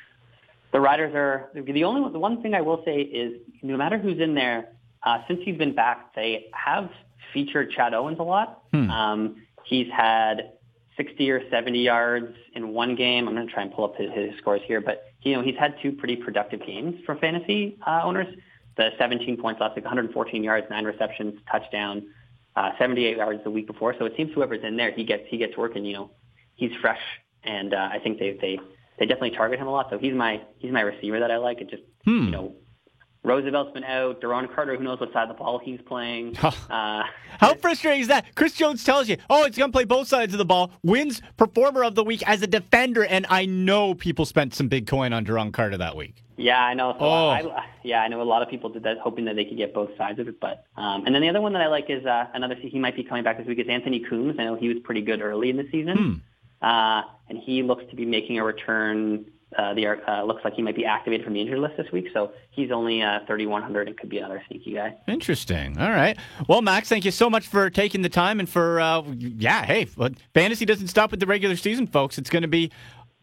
the 0.71 0.79
Riders 0.79 1.13
are 1.15 1.49
the 1.53 1.83
only 1.83 2.01
one 2.01 2.13
the 2.13 2.19
one 2.19 2.41
thing 2.41 2.53
I 2.53 2.61
will 2.61 2.81
say 2.85 3.01
is 3.01 3.41
no 3.61 3.75
matter 3.75 3.97
who's 3.97 4.19
in 4.19 4.35
there, 4.35 4.69
uh, 5.03 5.19
since 5.27 5.39
he's 5.43 5.57
been 5.57 5.73
back, 5.73 6.13
they 6.15 6.45
have 6.53 6.89
featured 7.33 7.71
Chad 7.71 7.93
Owens 7.93 8.19
a 8.19 8.23
lot. 8.23 8.63
Hmm. 8.71 8.89
Um, 8.89 9.35
he's 9.63 9.87
had 9.91 10.53
60 10.99 11.31
or 11.31 11.49
70 11.49 11.79
yards 11.79 12.35
in 12.53 12.73
one 12.73 12.93
game. 12.95 13.27
I'm 13.27 13.33
going 13.33 13.47
to 13.47 13.53
try 13.53 13.63
and 13.63 13.71
pull 13.71 13.85
up 13.85 13.95
his, 13.95 14.11
his 14.11 14.37
scores 14.37 14.61
here, 14.65 14.81
but 14.81 15.13
you 15.21 15.33
know 15.33 15.41
he's 15.41 15.55
had 15.55 15.75
two 15.81 15.93
pretty 15.93 16.17
productive 16.17 16.65
games 16.65 16.95
for 17.05 17.15
fantasy 17.15 17.77
uh, 17.87 18.01
owners. 18.03 18.27
The 18.75 18.89
17 18.99 19.37
points 19.37 19.61
last 19.61 19.75
week, 19.75 19.85
114 19.85 20.43
yards, 20.43 20.67
nine 20.69 20.83
receptions, 20.83 21.39
touchdown, 21.49 22.07
uh, 22.55 22.71
78 22.77 23.17
yards 23.17 23.43
the 23.43 23.49
week 23.49 23.65
before. 23.65 23.95
So 23.97 24.05
it 24.05 24.13
seems 24.17 24.33
whoever's 24.33 24.63
in 24.63 24.75
there, 24.75 24.91
he 24.91 25.05
gets 25.05 25.23
he 25.29 25.37
gets 25.37 25.55
working. 25.55 25.85
You 25.85 25.93
know, 25.93 26.11
he's 26.55 26.71
fresh, 26.81 27.01
and 27.43 27.73
uh, 27.73 27.89
I 27.91 27.99
think 27.99 28.19
they 28.19 28.37
they 28.41 28.59
they 28.99 29.05
definitely 29.05 29.31
target 29.31 29.59
him 29.59 29.67
a 29.67 29.71
lot. 29.71 29.87
So 29.89 29.97
he's 29.97 30.13
my 30.13 30.41
he's 30.57 30.73
my 30.73 30.81
receiver 30.81 31.21
that 31.21 31.31
I 31.31 31.37
like. 31.37 31.61
It 31.61 31.69
just 31.69 31.83
hmm. 32.03 32.25
you 32.25 32.31
know 32.31 32.55
Roosevelt's 33.23 33.73
been 33.73 33.83
out. 33.83 34.21
Duron 34.21 34.53
Carter, 34.53 34.77
who 34.77 34.83
knows 34.83 34.99
what 34.99 35.11
side 35.11 35.23
of 35.23 35.29
the 35.29 35.33
ball 35.33 35.59
he's 35.59 35.81
playing. 35.81 36.37
Uh, 36.69 37.03
How 37.39 37.55
frustrating 37.55 38.01
is 38.01 38.07
that? 38.09 38.35
Chris 38.35 38.53
Jones 38.53 38.83
tells 38.83 39.09
you, 39.09 39.17
oh, 39.29 39.45
it's 39.45 39.57
going 39.57 39.71
to 39.71 39.75
play 39.75 39.85
both 39.85 40.07
sides 40.07 40.33
of 40.33 40.37
the 40.37 40.45
ball, 40.45 40.71
wins 40.83 41.21
performer 41.35 41.83
of 41.83 41.95
the 41.95 42.03
week 42.03 42.21
as 42.27 42.41
a 42.41 42.47
defender, 42.47 43.05
and 43.05 43.25
I 43.29 43.45
know 43.45 43.95
people 43.95 44.25
spent 44.25 44.53
some 44.53 44.67
big 44.67 44.85
coin 44.85 45.13
on 45.13 45.25
Duron 45.25 45.51
Carter 45.51 45.77
that 45.77 45.95
week. 45.95 46.23
Yeah, 46.39 46.63
I 46.63 46.73
know. 46.73 46.93
So 46.93 47.05
oh. 47.05 47.29
I, 47.29 47.65
yeah, 47.83 48.01
I 48.01 48.07
know 48.07 48.21
a 48.21 48.23
lot 48.23 48.41
of 48.41 48.49
people 48.49 48.69
did 48.69 48.83
that, 48.83 48.97
hoping 48.99 49.25
that 49.25 49.35
they 49.35 49.43
could 49.45 49.57
get 49.57 49.73
both 49.73 49.89
sides 49.97 50.19
of 50.19 50.27
it. 50.27 50.39
But 50.39 50.63
um, 50.77 51.05
and 51.05 51.13
then 51.13 51.21
the 51.21 51.29
other 51.29 51.41
one 51.41 51.53
that 51.53 51.61
I 51.61 51.67
like 51.67 51.89
is 51.89 52.05
uh, 52.05 52.27
another. 52.33 52.55
He 52.55 52.79
might 52.79 52.95
be 52.95 53.03
coming 53.03 53.23
back 53.23 53.37
this 53.37 53.47
week. 53.47 53.59
Is 53.59 53.67
Anthony 53.67 53.99
Coombs. 53.99 54.37
I 54.39 54.45
know 54.45 54.55
he 54.55 54.69
was 54.69 54.77
pretty 54.83 55.01
good 55.01 55.21
early 55.21 55.49
in 55.49 55.57
the 55.57 55.67
season, 55.69 55.97
hmm. 55.97 56.65
uh, 56.65 57.03
and 57.27 57.39
he 57.39 57.61
looks 57.61 57.83
to 57.89 57.95
be 57.95 58.05
making 58.05 58.39
a 58.39 58.43
return 58.43 59.25
uh, 59.57 59.73
the 59.73 59.87
uh, 59.87 60.23
looks 60.23 60.43
like 60.43 60.53
he 60.53 60.61
might 60.61 60.75
be 60.75 60.85
activated 60.85 61.25
from 61.25 61.33
the 61.33 61.41
injured 61.41 61.59
list 61.59 61.75
this 61.77 61.91
week. 61.91 62.07
So 62.13 62.31
he's 62.51 62.71
only 62.71 63.01
uh, 63.01 63.19
3,100 63.25 63.87
and 63.87 63.97
could 63.97 64.09
be 64.09 64.19
another 64.19 64.43
sneaky 64.47 64.73
guy. 64.73 64.95
Interesting. 65.07 65.77
All 65.79 65.89
right. 65.89 66.17
Well, 66.47 66.61
Max, 66.61 66.87
thank 66.87 67.03
you 67.03 67.11
so 67.11 67.29
much 67.29 67.47
for 67.47 67.69
taking 67.69 68.01
the 68.01 68.09
time 68.09 68.39
and 68.39 68.47
for, 68.47 68.79
uh, 68.79 69.01
yeah, 69.17 69.65
hey, 69.65 69.87
fantasy 70.33 70.65
doesn't 70.65 70.89
stop 70.89 71.11
with 71.11 71.19
the 71.19 71.25
regular 71.25 71.55
season, 71.55 71.87
folks. 71.87 72.17
It's 72.17 72.29
going 72.29 72.43
to 72.43 72.47
be 72.47 72.71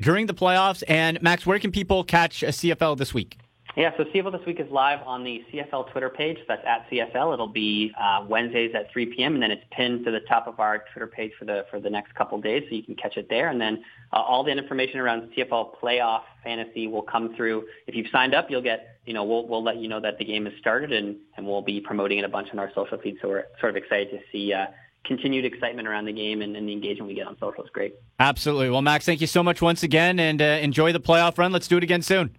during 0.00 0.26
the 0.26 0.34
playoffs. 0.34 0.82
And 0.88 1.20
Max, 1.22 1.46
where 1.46 1.58
can 1.58 1.70
people 1.70 2.02
catch 2.02 2.42
a 2.42 2.48
CFL 2.48 2.98
this 2.98 3.14
week? 3.14 3.38
Yeah, 3.76 3.90
so 3.98 4.04
CFL 4.04 4.32
this 4.32 4.46
week 4.46 4.58
is 4.58 4.70
live 4.70 5.00
on 5.04 5.22
the 5.22 5.44
CFL 5.52 5.90
Twitter 5.92 6.08
page. 6.08 6.38
That's 6.48 6.62
at 6.66 6.88
CFL. 6.90 7.34
It'll 7.34 7.46
be 7.46 7.92
uh, 8.00 8.24
Wednesdays 8.26 8.74
at 8.74 8.90
3 8.90 9.14
p.m. 9.14 9.34
and 9.34 9.42
then 9.42 9.50
it's 9.50 9.64
pinned 9.70 10.06
to 10.06 10.10
the 10.10 10.20
top 10.20 10.46
of 10.46 10.58
our 10.60 10.84
Twitter 10.94 11.06
page 11.06 11.32
for 11.38 11.44
the 11.44 11.66
for 11.70 11.78
the 11.78 11.90
next 11.90 12.14
couple 12.14 12.40
days, 12.40 12.64
so 12.70 12.74
you 12.74 12.82
can 12.82 12.94
catch 12.94 13.18
it 13.18 13.28
there. 13.28 13.50
And 13.50 13.60
then 13.60 13.84
uh, 14.14 14.16
all 14.16 14.42
the 14.42 14.50
information 14.50 14.98
around 14.98 15.30
CFL 15.36 15.76
playoff 15.76 16.22
fantasy 16.42 16.86
will 16.86 17.02
come 17.02 17.36
through. 17.36 17.66
If 17.86 17.94
you've 17.94 18.06
signed 18.10 18.34
up, 18.34 18.50
you'll 18.50 18.62
get 18.62 18.98
you 19.04 19.12
know 19.12 19.24
we'll 19.24 19.46
we'll 19.46 19.62
let 19.62 19.76
you 19.76 19.88
know 19.88 20.00
that 20.00 20.16
the 20.16 20.24
game 20.24 20.46
has 20.46 20.54
started 20.58 20.90
and 20.92 21.16
and 21.36 21.46
we'll 21.46 21.60
be 21.60 21.78
promoting 21.78 22.16
it 22.16 22.24
a 22.24 22.30
bunch 22.30 22.48
on 22.52 22.58
our 22.58 22.72
social 22.74 22.96
feed. 22.96 23.18
So 23.20 23.28
we're 23.28 23.44
sort 23.60 23.68
of 23.68 23.76
excited 23.76 24.10
to 24.10 24.20
see. 24.32 24.54
Uh, 24.54 24.66
continued 25.04 25.44
excitement 25.44 25.86
around 25.86 26.04
the 26.04 26.12
game 26.12 26.42
and, 26.42 26.56
and, 26.56 26.68
the 26.68 26.72
engagement 26.72 27.06
we 27.06 27.14
get 27.14 27.28
on 27.28 27.38
social 27.38 27.62
is 27.62 27.70
great. 27.70 27.94
Absolutely. 28.18 28.68
Well, 28.70 28.82
Max, 28.82 29.06
thank 29.06 29.20
you 29.20 29.28
so 29.28 29.40
much 29.40 29.62
once 29.62 29.84
again 29.84 30.18
and 30.18 30.42
uh, 30.42 30.58
enjoy 30.60 30.92
the 30.92 30.98
playoff 30.98 31.38
run. 31.38 31.52
Let's 31.52 31.68
do 31.68 31.76
it 31.76 31.84
again 31.84 32.02
soon. 32.02 32.36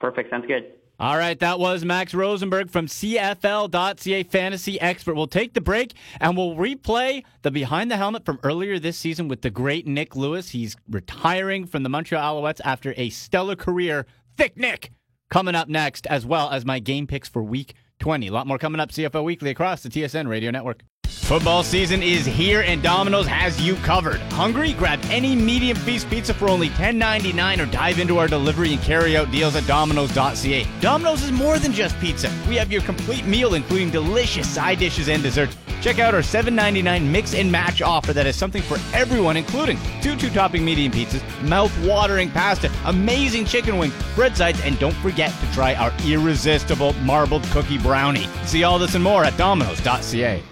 Perfect. 0.00 0.30
Sounds 0.30 0.46
good. 0.46 0.72
All 1.00 1.16
right, 1.16 1.38
that 1.38 1.60
was 1.60 1.84
Max 1.84 2.12
Rosenberg 2.12 2.70
from 2.70 2.86
CFL.ca 2.88 4.24
fantasy 4.24 4.80
expert. 4.80 5.14
We'll 5.14 5.28
take 5.28 5.54
the 5.54 5.60
break 5.60 5.94
and 6.20 6.36
we'll 6.36 6.56
replay 6.56 7.22
the 7.42 7.52
behind 7.52 7.88
the 7.88 7.96
helmet 7.96 8.24
from 8.24 8.40
earlier 8.42 8.80
this 8.80 8.96
season 8.96 9.28
with 9.28 9.42
the 9.42 9.50
great 9.50 9.86
Nick 9.86 10.16
Lewis. 10.16 10.50
He's 10.50 10.76
retiring 10.90 11.66
from 11.66 11.84
the 11.84 11.88
Montreal 11.88 12.42
Alouettes 12.42 12.60
after 12.64 12.94
a 12.96 13.10
stellar 13.10 13.54
career. 13.54 14.06
Thick 14.36 14.56
Nick 14.56 14.90
coming 15.30 15.54
up 15.54 15.68
next, 15.68 16.04
as 16.08 16.26
well 16.26 16.50
as 16.50 16.64
my 16.64 16.80
game 16.80 17.06
picks 17.06 17.28
for 17.28 17.44
week 17.44 17.74
20. 18.00 18.26
A 18.26 18.32
lot 18.32 18.48
more 18.48 18.58
coming 18.58 18.80
up 18.80 18.90
CFL 18.90 19.22
Weekly 19.22 19.50
across 19.50 19.84
the 19.84 19.88
TSN 19.88 20.28
Radio 20.28 20.50
Network. 20.50 20.82
Football 21.28 21.62
season 21.62 22.02
is 22.02 22.24
here 22.24 22.62
and 22.62 22.82
Domino's 22.82 23.26
has 23.26 23.60
you 23.60 23.76
covered. 23.76 24.18
Hungry? 24.32 24.72
Grab 24.72 24.98
any 25.10 25.36
medium 25.36 25.76
feast 25.76 26.08
pizza 26.08 26.32
for 26.32 26.48
only 26.48 26.70
$10.99 26.70 27.62
or 27.62 27.70
dive 27.70 27.98
into 27.98 28.16
our 28.16 28.28
delivery 28.28 28.72
and 28.72 28.80
carry 28.80 29.14
out 29.14 29.30
deals 29.30 29.54
at 29.54 29.66
Domino's.ca. 29.66 30.66
Domino's 30.80 31.22
is 31.22 31.30
more 31.30 31.58
than 31.58 31.74
just 31.74 32.00
pizza. 32.00 32.32
We 32.48 32.56
have 32.56 32.72
your 32.72 32.80
complete 32.80 33.26
meal, 33.26 33.52
including 33.52 33.90
delicious 33.90 34.48
side 34.48 34.78
dishes 34.78 35.10
and 35.10 35.22
desserts. 35.22 35.54
Check 35.82 35.98
out 35.98 36.14
our 36.14 36.22
$7.99 36.22 37.06
mix 37.10 37.34
and 37.34 37.52
match 37.52 37.82
offer 37.82 38.14
that 38.14 38.24
has 38.24 38.34
something 38.34 38.62
for 38.62 38.78
everyone, 38.94 39.36
including 39.36 39.78
two 40.00 40.16
two 40.16 40.30
topping 40.30 40.64
medium 40.64 40.90
pizzas, 40.90 41.22
mouth 41.46 41.78
watering 41.86 42.30
pasta, 42.30 42.72
amazing 42.86 43.44
chicken 43.44 43.76
wings, 43.76 43.92
bread 44.14 44.34
sides, 44.34 44.62
and 44.62 44.78
don't 44.78 44.96
forget 45.02 45.30
to 45.40 45.52
try 45.52 45.74
our 45.74 45.92
irresistible 46.06 46.94
marbled 47.04 47.42
cookie 47.50 47.76
brownie. 47.76 48.26
See 48.46 48.64
all 48.64 48.78
this 48.78 48.94
and 48.94 49.04
more 49.04 49.24
at 49.24 49.36
Domino's.ca. 49.36 50.42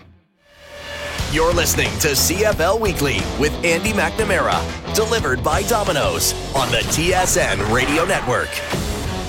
You're 1.32 1.52
listening 1.52 1.90
to 1.98 2.08
CFL 2.10 2.80
Weekly 2.80 3.16
with 3.38 3.52
Andy 3.64 3.92
McNamara, 3.92 4.94
delivered 4.94 5.42
by 5.42 5.62
Domino's 5.64 6.32
on 6.54 6.70
the 6.70 6.78
TSN 6.78 7.74
Radio 7.74 8.04
Network. 8.04 8.48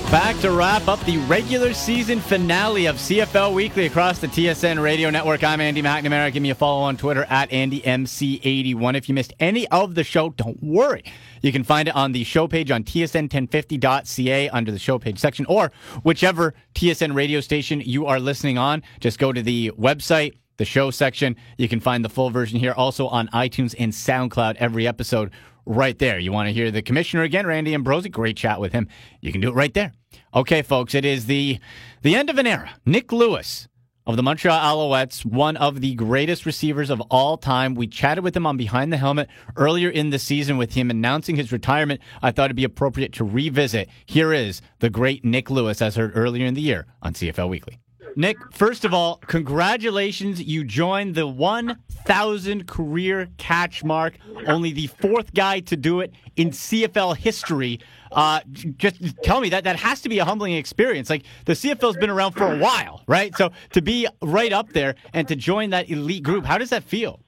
Back 0.08 0.38
to 0.38 0.52
wrap 0.52 0.86
up 0.86 1.00
the 1.00 1.18
regular 1.18 1.74
season 1.74 2.20
finale 2.20 2.86
of 2.86 2.96
CFL 2.96 3.52
Weekly 3.52 3.86
across 3.86 4.20
the 4.20 4.28
TSN 4.28 4.80
radio 4.80 5.10
network. 5.10 5.42
I'm 5.42 5.60
Andy 5.60 5.82
McNamara. 5.82 6.32
Give 6.32 6.42
me 6.42 6.50
a 6.50 6.54
follow 6.54 6.82
on 6.82 6.96
Twitter 6.96 7.26
at 7.28 7.50
AndyMC81. 7.50 8.94
If 8.94 9.08
you 9.08 9.14
missed 9.14 9.34
any 9.40 9.66
of 9.68 9.96
the 9.96 10.04
show, 10.04 10.30
don't 10.30 10.62
worry. 10.62 11.02
You 11.42 11.50
can 11.50 11.64
find 11.64 11.88
it 11.88 11.96
on 11.96 12.12
the 12.12 12.22
show 12.22 12.46
page 12.46 12.70
on 12.70 12.84
tsn1050.ca 12.84 14.48
under 14.50 14.70
the 14.70 14.78
show 14.78 15.00
page 15.00 15.18
section, 15.18 15.44
or 15.46 15.72
whichever 16.04 16.54
TSN 16.76 17.12
radio 17.14 17.40
station 17.40 17.80
you 17.80 18.06
are 18.06 18.20
listening 18.20 18.56
on. 18.56 18.84
Just 19.00 19.18
go 19.18 19.32
to 19.32 19.42
the 19.42 19.72
website, 19.72 20.36
the 20.58 20.64
show 20.64 20.90
section. 20.90 21.34
You 21.56 21.68
can 21.68 21.80
find 21.80 22.04
the 22.04 22.08
full 22.08 22.30
version 22.30 22.58
here 22.60 22.74
also 22.76 23.08
on 23.08 23.28
iTunes 23.28 23.74
and 23.78 23.92
SoundCloud. 23.92 24.56
Every 24.56 24.86
episode 24.86 25.30
right 25.64 25.98
there. 25.98 26.18
You 26.18 26.32
want 26.32 26.48
to 26.48 26.52
hear 26.52 26.70
the 26.70 26.82
commissioner 26.82 27.22
again, 27.22 27.46
Randy 27.46 27.74
Ambrosie? 27.74 28.08
Great 28.08 28.36
chat 28.36 28.60
with 28.60 28.72
him. 28.72 28.88
You 29.20 29.32
can 29.32 29.40
do 29.40 29.48
it 29.48 29.54
right 29.54 29.72
there. 29.72 29.92
Okay, 30.34 30.62
folks, 30.62 30.94
it 30.94 31.04
is 31.04 31.26
the 31.26 31.58
the 32.02 32.14
end 32.14 32.30
of 32.30 32.38
an 32.38 32.46
era. 32.46 32.70
Nick 32.84 33.12
Lewis 33.12 33.68
of 34.06 34.16
the 34.16 34.22
Montreal 34.22 34.58
Alouettes, 34.58 35.24
one 35.26 35.58
of 35.58 35.82
the 35.82 35.94
greatest 35.94 36.46
receivers 36.46 36.88
of 36.88 37.00
all 37.10 37.36
time. 37.36 37.74
We 37.74 37.86
chatted 37.86 38.24
with 38.24 38.34
him 38.34 38.46
on 38.46 38.56
Behind 38.56 38.90
the 38.90 38.96
Helmet 38.96 39.28
earlier 39.56 39.90
in 39.90 40.08
the 40.08 40.18
season 40.18 40.56
with 40.56 40.72
him 40.72 40.90
announcing 40.90 41.36
his 41.36 41.52
retirement. 41.52 42.00
I 42.22 42.30
thought 42.30 42.46
it'd 42.46 42.56
be 42.56 42.64
appropriate 42.64 43.12
to 43.14 43.24
revisit. 43.24 43.88
Here 44.06 44.32
is 44.32 44.62
the 44.78 44.88
great 44.88 45.26
Nick 45.26 45.50
Lewis, 45.50 45.82
as 45.82 45.96
heard 45.96 46.12
earlier 46.14 46.46
in 46.46 46.54
the 46.54 46.62
year 46.62 46.86
on 47.02 47.12
CFL 47.12 47.50
Weekly. 47.50 47.78
Nick, 48.18 48.36
first 48.52 48.84
of 48.84 48.92
all, 48.92 49.18
congratulations. 49.28 50.42
You 50.42 50.64
joined 50.64 51.14
the 51.14 51.28
1,000 51.28 52.66
career 52.66 53.28
catch 53.36 53.84
mark, 53.84 54.14
only 54.48 54.72
the 54.72 54.88
fourth 54.88 55.32
guy 55.32 55.60
to 55.60 55.76
do 55.76 56.00
it 56.00 56.12
in 56.34 56.50
CFL 56.50 57.16
history. 57.16 57.78
Uh, 58.10 58.40
just 58.76 58.96
tell 59.22 59.40
me 59.40 59.50
that 59.50 59.62
that 59.62 59.76
has 59.76 60.00
to 60.00 60.08
be 60.08 60.18
a 60.18 60.24
humbling 60.24 60.54
experience. 60.54 61.08
Like 61.08 61.22
the 61.44 61.52
CFL's 61.52 61.96
been 61.96 62.10
around 62.10 62.32
for 62.32 62.52
a 62.52 62.58
while, 62.58 63.04
right? 63.06 63.36
So 63.36 63.52
to 63.74 63.82
be 63.82 64.08
right 64.20 64.52
up 64.52 64.72
there 64.72 64.96
and 65.12 65.28
to 65.28 65.36
join 65.36 65.70
that 65.70 65.88
elite 65.88 66.24
group, 66.24 66.44
how 66.44 66.58
does 66.58 66.70
that 66.70 66.82
feel? 66.82 67.20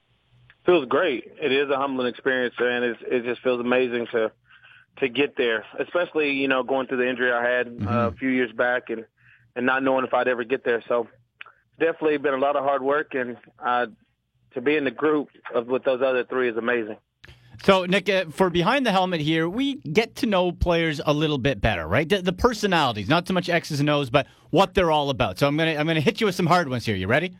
Feels 0.67 0.87
great. 0.87 1.31
It 1.41 1.53
is 1.53 1.71
a 1.71 1.77
humbling 1.77 2.09
experience, 2.09 2.55
and 2.59 2.85
it's, 2.85 3.01
it 3.07 3.23
just 3.23 3.43
feels 3.43 3.61
amazing 3.61 4.09
to 4.11 4.33
to 4.99 5.09
get 5.09 5.37
there. 5.37 5.65
Especially 5.79 6.33
you 6.33 6.49
know 6.49 6.65
going 6.65 6.89
through 6.89 6.99
the 6.99 7.09
injury 7.09 7.31
I 7.33 7.49
had 7.49 7.67
Mm-hmm. 7.69 7.87
uh, 7.87 8.09
a 8.09 8.13
few 8.13 8.29
years 8.29 8.51
back, 8.51 8.91
and 8.91 9.05
and 9.57 9.67
not 9.67 9.83
knowing 9.83 10.05
if 10.05 10.15
I'd 10.15 10.29
ever 10.29 10.45
get 10.45 10.65
there. 10.65 10.83
So 10.89 11.09
definitely 11.79 12.19
been 12.19 12.35
a 12.35 12.39
lot 12.39 12.57
of 12.57 12.65
hard 12.65 12.83
work, 12.83 13.15
and 13.15 13.37
uh, 13.65 13.87
to 14.55 14.61
be 14.61 14.77
in 14.77 14.85
the 14.85 14.91
group 14.91 15.29
of 15.55 15.67
with 15.67 15.85
those 15.85 16.03
other 16.03 16.25
three 16.25 16.49
is 16.49 16.57
amazing. 16.57 16.97
So, 17.63 17.85
Nick, 17.85 18.09
uh, 18.09 18.27
for 18.31 18.49
behind 18.49 18.87
the 18.87 18.93
helmet 18.93 19.21
here, 19.21 19.47
we 19.47 19.75
get 19.77 20.15
to 20.17 20.27
know 20.27 20.51
players 20.51 21.01
a 21.05 21.13
little 21.13 21.37
bit 21.37 21.61
better, 21.61 21.87
right? 21.87 22.09
The, 22.09 22.23
the 22.23 22.33
personalities, 22.33 23.09
not 23.09 23.29
so 23.29 23.35
much 23.35 23.51
X's 23.51 23.81
and 23.81 23.91
O's, 23.91 24.09
but 24.09 24.27
what 24.49 24.73
they're 24.73 24.91
all 24.91 25.11
about. 25.11 25.39
So, 25.39 25.47
I'm 25.47 25.57
gonna 25.57 25.75
I'm 25.77 25.87
gonna 25.87 26.01
hit 26.01 26.21
you 26.21 26.27
with 26.27 26.35
some 26.35 26.47
hard 26.47 26.69
ones 26.69 26.87
here. 26.87 26.97
You 26.97 27.07
ready? 27.07 27.37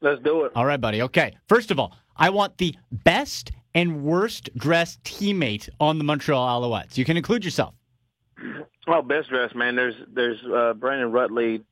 Let's 0.00 0.22
do 0.22 0.44
it. 0.44 0.52
All 0.54 0.66
right, 0.66 0.80
buddy. 0.80 1.02
Okay. 1.02 1.36
First 1.48 1.70
of 1.70 1.80
all, 1.80 1.96
I 2.16 2.30
want 2.30 2.58
the 2.58 2.76
best 2.92 3.52
and 3.74 4.04
worst 4.04 4.48
dressed 4.56 5.02
teammate 5.02 5.68
on 5.80 5.98
the 5.98 6.04
Montreal 6.04 6.60
Alouettes. 6.60 6.96
You 6.96 7.04
can 7.04 7.16
include 7.16 7.44
yourself. 7.44 7.74
Oh, 8.86 9.02
best 9.02 9.28
dressed 9.30 9.54
man. 9.54 9.76
There's 9.76 9.94
there's 10.12 10.38
uh, 10.44 10.74
Brandon 10.74 11.10
Rutley, 11.10 11.62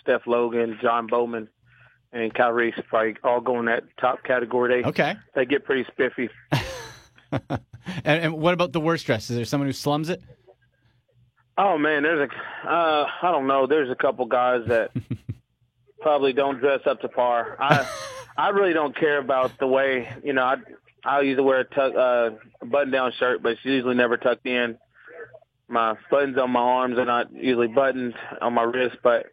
Steph 0.00 0.26
Logan, 0.26 0.78
John 0.80 1.06
Bowman, 1.06 1.48
and 2.12 2.32
Kyries. 2.32 2.72
Probably 2.88 3.16
all 3.22 3.40
go 3.40 3.58
in 3.60 3.66
that 3.66 3.84
top 4.00 4.24
category. 4.24 4.82
They 4.82 4.88
Okay. 4.88 5.14
they 5.34 5.44
get 5.44 5.64
pretty 5.64 5.84
spiffy. 5.92 6.30
and, 7.32 7.60
and 8.04 8.32
what 8.38 8.54
about 8.54 8.72
the 8.72 8.80
worst 8.80 9.04
dress? 9.06 9.28
Is 9.30 9.36
there 9.36 9.44
someone 9.44 9.68
who 9.68 9.72
slums 9.72 10.08
it? 10.08 10.22
Oh 11.58 11.76
man, 11.78 12.02
there's 12.02 12.28
a 12.64 12.68
uh, 12.68 13.06
I 13.22 13.30
don't 13.30 13.46
know. 13.46 13.66
There's 13.66 13.90
a 13.90 13.94
couple 13.94 14.26
guys 14.26 14.62
that 14.68 14.90
probably 16.00 16.32
don't 16.32 16.58
dress 16.60 16.80
up 16.86 17.00
to 17.00 17.08
par. 17.08 17.56
I 17.60 17.86
I 18.36 18.48
really 18.50 18.72
don't 18.74 18.96
care 18.96 19.18
about 19.18 19.58
the 19.58 19.66
way 19.66 20.08
you 20.22 20.32
know. 20.32 20.42
I 20.42 20.56
I 21.04 21.20
usually 21.20 21.44
wear 21.46 21.60
a 21.60 21.64
tuck 21.64 21.94
uh, 21.94 22.30
a 22.60 22.66
button 22.66 22.90
down 22.92 23.12
shirt, 23.18 23.42
but 23.42 23.52
it's 23.52 23.64
usually 23.64 23.94
never 23.94 24.16
tucked 24.16 24.46
in. 24.46 24.78
My 25.68 25.94
buttons 26.10 26.38
on 26.38 26.50
my 26.52 26.60
arms 26.60 26.98
are 26.98 27.04
not 27.04 27.32
usually 27.32 27.66
buttoned 27.68 28.14
on 28.40 28.54
my 28.54 28.62
wrist, 28.62 28.96
but 29.02 29.26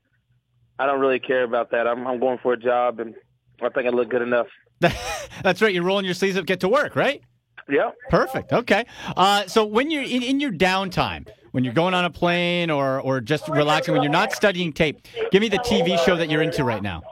I 0.80 0.86
don't 0.88 1.00
really 1.00 1.20
care 1.20 1.44
about 1.44 1.72
that. 1.72 1.88
I'm 1.88 2.08
I'm 2.08 2.20
going 2.20 2.40
for 2.42 2.54
a 2.54 2.58
job, 2.58 3.00
and 3.00 3.14
I 3.62 3.70
think 3.70 3.86
I 3.88 3.90
look 3.90 4.10
good 4.10 4.22
enough. 4.24 4.48
That's 5.44 5.62
right. 5.62 5.74
You're 5.74 5.84
rolling 5.84 6.06
your 6.06 6.14
sleeves 6.16 6.38
up, 6.38 6.46
get 6.46 6.60
to 6.62 6.70
work, 6.70 6.96
right? 6.96 7.22
Yep. 7.70 7.96
Perfect. 8.10 8.52
Okay. 8.52 8.86
Uh, 9.16 9.46
so 9.48 9.64
when 9.66 9.90
you're 9.90 10.04
in, 10.04 10.22
in 10.24 10.40
your 10.40 10.52
downtime, 10.52 11.28
when 11.52 11.64
you're 11.64 11.74
going 11.74 11.94
on 11.94 12.04
a 12.04 12.10
plane 12.10 12.70
or 12.72 13.00
or 13.00 13.22
just 13.22 13.48
relaxing, 13.48 13.94
when 13.94 14.04
you're 14.04 14.12
not 14.12 14.34
studying 14.34 14.74
tape, 14.74 15.08
give 15.32 15.42
me 15.42 15.50
the 15.50 15.60
TV 15.60 16.04
show 16.04 16.16
that 16.16 16.30
you're 16.30 16.42
into 16.42 16.64
right 16.64 16.82
now. 16.82 17.04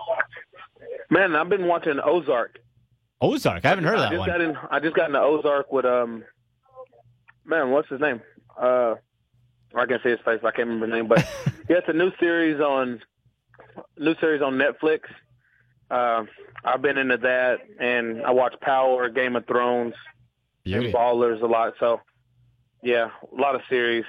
Man, 1.09 1.35
I've 1.35 1.49
been 1.49 1.67
watching 1.67 1.99
Ozark. 2.03 2.57
Ozark. 3.21 3.65
I 3.65 3.69
haven't 3.69 3.83
heard 3.83 3.95
of 3.95 3.99
I 3.99 4.03
that 4.05 4.09
just 4.11 4.19
one. 4.19 4.29
got 4.29 4.41
in. 4.41 4.57
I 4.71 4.79
just 4.79 4.95
got 4.95 5.07
into 5.07 5.21
Ozark 5.21 5.71
with 5.71 5.85
um. 5.85 6.23
Man, 7.45 7.69
what's 7.71 7.89
his 7.89 7.99
name? 8.01 8.21
Uh, 8.59 8.95
I 9.75 9.85
can't 9.85 10.01
say 10.03 10.11
his 10.11 10.19
face. 10.25 10.39
I 10.43 10.51
can't 10.51 10.67
remember 10.69 10.87
his 10.87 10.93
name, 10.93 11.07
but 11.07 11.19
yeah, 11.69 11.77
it's 11.77 11.87
a 11.89 11.93
new 11.93 12.11
series 12.19 12.59
on 12.59 13.01
new 13.97 14.15
series 14.19 14.41
on 14.41 14.53
Netflix. 14.53 15.01
Uh, 15.89 16.25
I've 16.63 16.81
been 16.81 16.97
into 16.97 17.17
that, 17.17 17.57
and 17.79 18.23
I 18.23 18.31
watch 18.31 18.53
Power, 18.61 19.09
Game 19.09 19.35
of 19.35 19.45
Thrones, 19.45 19.93
Beauty. 20.63 20.85
and 20.85 20.95
Ballers 20.95 21.41
a 21.41 21.45
lot. 21.45 21.73
So, 21.79 21.99
yeah, 22.81 23.09
a 23.37 23.41
lot 23.41 23.55
of 23.55 23.61
series. 23.69 24.05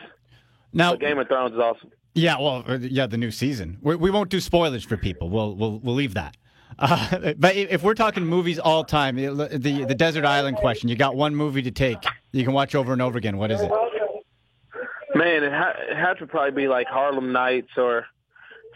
Now, 0.72 0.92
But 0.92 1.00
Game 1.00 1.18
of 1.18 1.28
Thrones 1.28 1.54
is 1.54 1.58
awesome. 1.58 1.90
Yeah, 2.14 2.38
well, 2.38 2.62
uh, 2.68 2.78
yeah, 2.80 3.06
the 3.06 3.16
new 3.16 3.30
season. 3.30 3.78
We, 3.82 3.96
we 3.96 4.10
won't 4.10 4.30
do 4.30 4.38
spoilers 4.40 4.84
for 4.84 4.96
people. 4.96 5.30
We'll 5.30 5.56
we'll 5.56 5.80
we'll 5.80 5.94
leave 5.94 6.14
that. 6.14 6.36
Uh, 6.78 7.32
but 7.38 7.56
if 7.56 7.82
we're 7.82 7.94
talking 7.94 8.24
movies 8.26 8.58
all 8.58 8.84
time, 8.84 9.16
the 9.16 9.58
the 9.86 9.94
desert 9.94 10.24
island 10.24 10.58
question. 10.58 10.88
You 10.88 10.96
got 10.96 11.16
one 11.16 11.34
movie 11.34 11.62
to 11.62 11.70
take. 11.70 11.98
You 12.32 12.44
can 12.44 12.52
watch 12.52 12.74
over 12.74 12.92
and 12.92 13.00
over 13.02 13.18
again. 13.18 13.38
What 13.38 13.50
is 13.50 13.60
it? 13.60 13.70
Man, 15.22 15.44
it, 15.44 15.52
ha- 15.52 15.74
it 15.90 15.96
had 15.96 16.14
to 16.18 16.26
probably 16.26 16.50
be 16.62 16.68
like 16.68 16.86
Harlem 16.88 17.32
Nights 17.32 17.70
or 17.76 18.06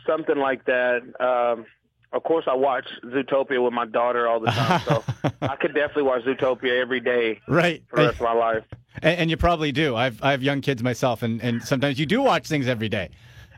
something 0.06 0.36
like 0.38 0.64
that. 0.66 1.02
Um, 1.20 1.66
of 2.12 2.22
course, 2.22 2.44
I 2.46 2.54
watch 2.54 2.86
Zootopia 3.04 3.62
with 3.62 3.72
my 3.72 3.84
daughter 3.84 4.28
all 4.28 4.38
the 4.40 4.46
time, 4.50 4.80
so 4.86 5.02
I 5.42 5.56
could 5.56 5.74
definitely 5.74 6.04
watch 6.04 6.22
Zootopia 6.22 6.80
every 6.80 7.00
day 7.00 7.40
Right. 7.48 7.82
for 7.88 7.96
the 7.96 8.02
rest 8.06 8.16
of 8.20 8.22
my 8.22 8.32
life. 8.32 8.64
And, 9.02 9.18
and 9.20 9.30
you 9.30 9.36
probably 9.36 9.72
do. 9.72 9.96
I've 9.96 10.22
I 10.22 10.30
have 10.30 10.42
young 10.42 10.60
kids 10.60 10.82
myself, 10.84 11.22
and, 11.24 11.42
and 11.42 11.62
sometimes 11.62 11.98
you 11.98 12.06
do 12.06 12.22
watch 12.22 12.46
things 12.46 12.68
every 12.68 12.88
day. 12.88 13.10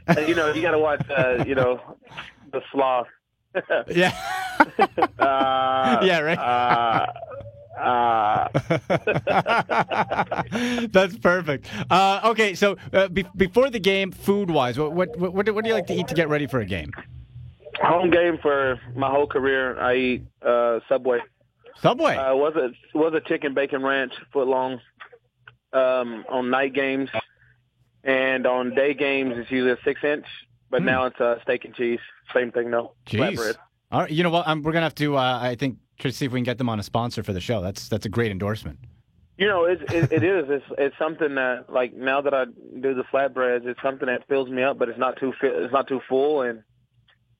And, 0.07 0.27
you 0.27 0.35
know, 0.35 0.51
you 0.55 0.63
got 0.63 0.71
to 0.71 0.79
watch, 0.79 1.05
uh, 1.11 1.45
you 1.47 1.55
know, 1.55 1.81
the 2.53 2.63
sloth. 2.73 3.07
Yeah. 3.91 4.13
Uh, 5.19 6.01
Yeah, 6.03 6.21
right. 6.21 6.39
Uh, 6.39 7.07
uh, 7.79 8.49
That's 10.91 11.17
perfect. 11.19 11.69
Uh, 11.91 12.21
okay, 12.25 12.55
so 12.55 12.77
uh, 12.93 13.09
be- 13.09 13.27
before 13.37 13.71
the 13.71 13.81
game, 13.81 14.13
food 14.13 14.51
wise, 14.51 14.79
what, 14.79 14.93
what 14.93 15.17
what 15.19 15.35
what 15.35 15.65
do 15.65 15.69
you 15.69 15.75
like 15.75 15.87
to 15.87 15.95
eat 15.95 16.09
to 16.09 16.15
get 16.15 16.29
ready 16.29 16.47
for 16.47 16.61
a 16.61 16.67
game? 16.67 16.93
home 17.83 18.11
game 18.11 18.39
for 18.41 18.81
my 18.95 19.11
whole 19.11 19.27
career. 19.27 19.79
I 19.81 19.95
eat 19.95 20.27
uh, 20.43 20.81
Subway. 20.89 21.21
Subway. 21.81 22.17
Uh, 22.17 22.35
was 22.35 22.55
a 22.57 22.71
was 22.97 23.15
a 23.15 23.21
chicken 23.21 23.55
bacon 23.55 23.83
ranch 23.83 24.13
foot 24.33 24.49
long 24.49 24.81
um, 25.73 26.25
on 26.29 26.51
night 26.51 26.75
games, 26.75 27.09
and 28.03 28.47
on 28.47 28.75
day 28.75 28.95
games 28.95 29.35
it's 29.37 29.51
usually 29.51 29.73
a 29.73 29.79
six 29.85 30.03
inch. 30.03 30.27
But 30.71 30.83
now 30.83 31.07
it's 31.07 31.19
a 31.19 31.39
steak 31.43 31.65
and 31.65 31.75
cheese. 31.75 32.01
Same 32.35 32.53
thing, 32.53 32.71
though. 32.71 32.93
Jeez. 33.07 33.57
All 33.91 34.03
right, 34.03 34.11
you 34.11 34.23
know 34.23 34.29
what? 34.29 34.47
We're 34.47 34.73
gonna 34.73 34.83
have 34.83 34.95
to. 34.97 35.17
Uh, 35.17 35.39
I 35.41 35.55
think 35.55 35.79
to 35.99 36.13
see 36.13 36.25
if 36.27 36.33
we 36.33 36.39
can 36.39 36.45
get 36.45 36.59
them 36.59 36.69
on 36.69 36.79
a 36.79 36.83
sponsor 36.83 37.23
for 37.23 37.33
the 37.33 37.41
show. 37.41 37.61
That's 37.61 37.89
that's 37.89 38.07
a 38.07 38.09
great 38.09 38.31
endorsement. 38.31 38.79
You 39.37 39.47
know, 39.47 39.65
it, 39.67 39.81
it, 39.93 40.13
it 40.13 40.23
is. 40.25 40.47
It's 40.49 40.65
it's 40.79 40.97
something 40.99 41.35
that 41.37 41.67
like 41.73 41.95
now 41.95 42.21
that 42.21 42.35
I 42.35 42.45
do 42.47 42.95
the 42.95 43.05
flatbreads, 43.13 43.67
it's 43.67 43.81
something 43.83 44.07
that 44.07 44.27
fills 44.29 44.49
me 44.49 44.63
up, 44.63 44.79
but 44.79 44.89
it's 44.89 44.99
not 44.99 45.19
too 45.19 45.33
it's 45.43 45.73
not 45.73 45.87
too 45.87 46.01
full, 46.09 46.43
and 46.43 46.63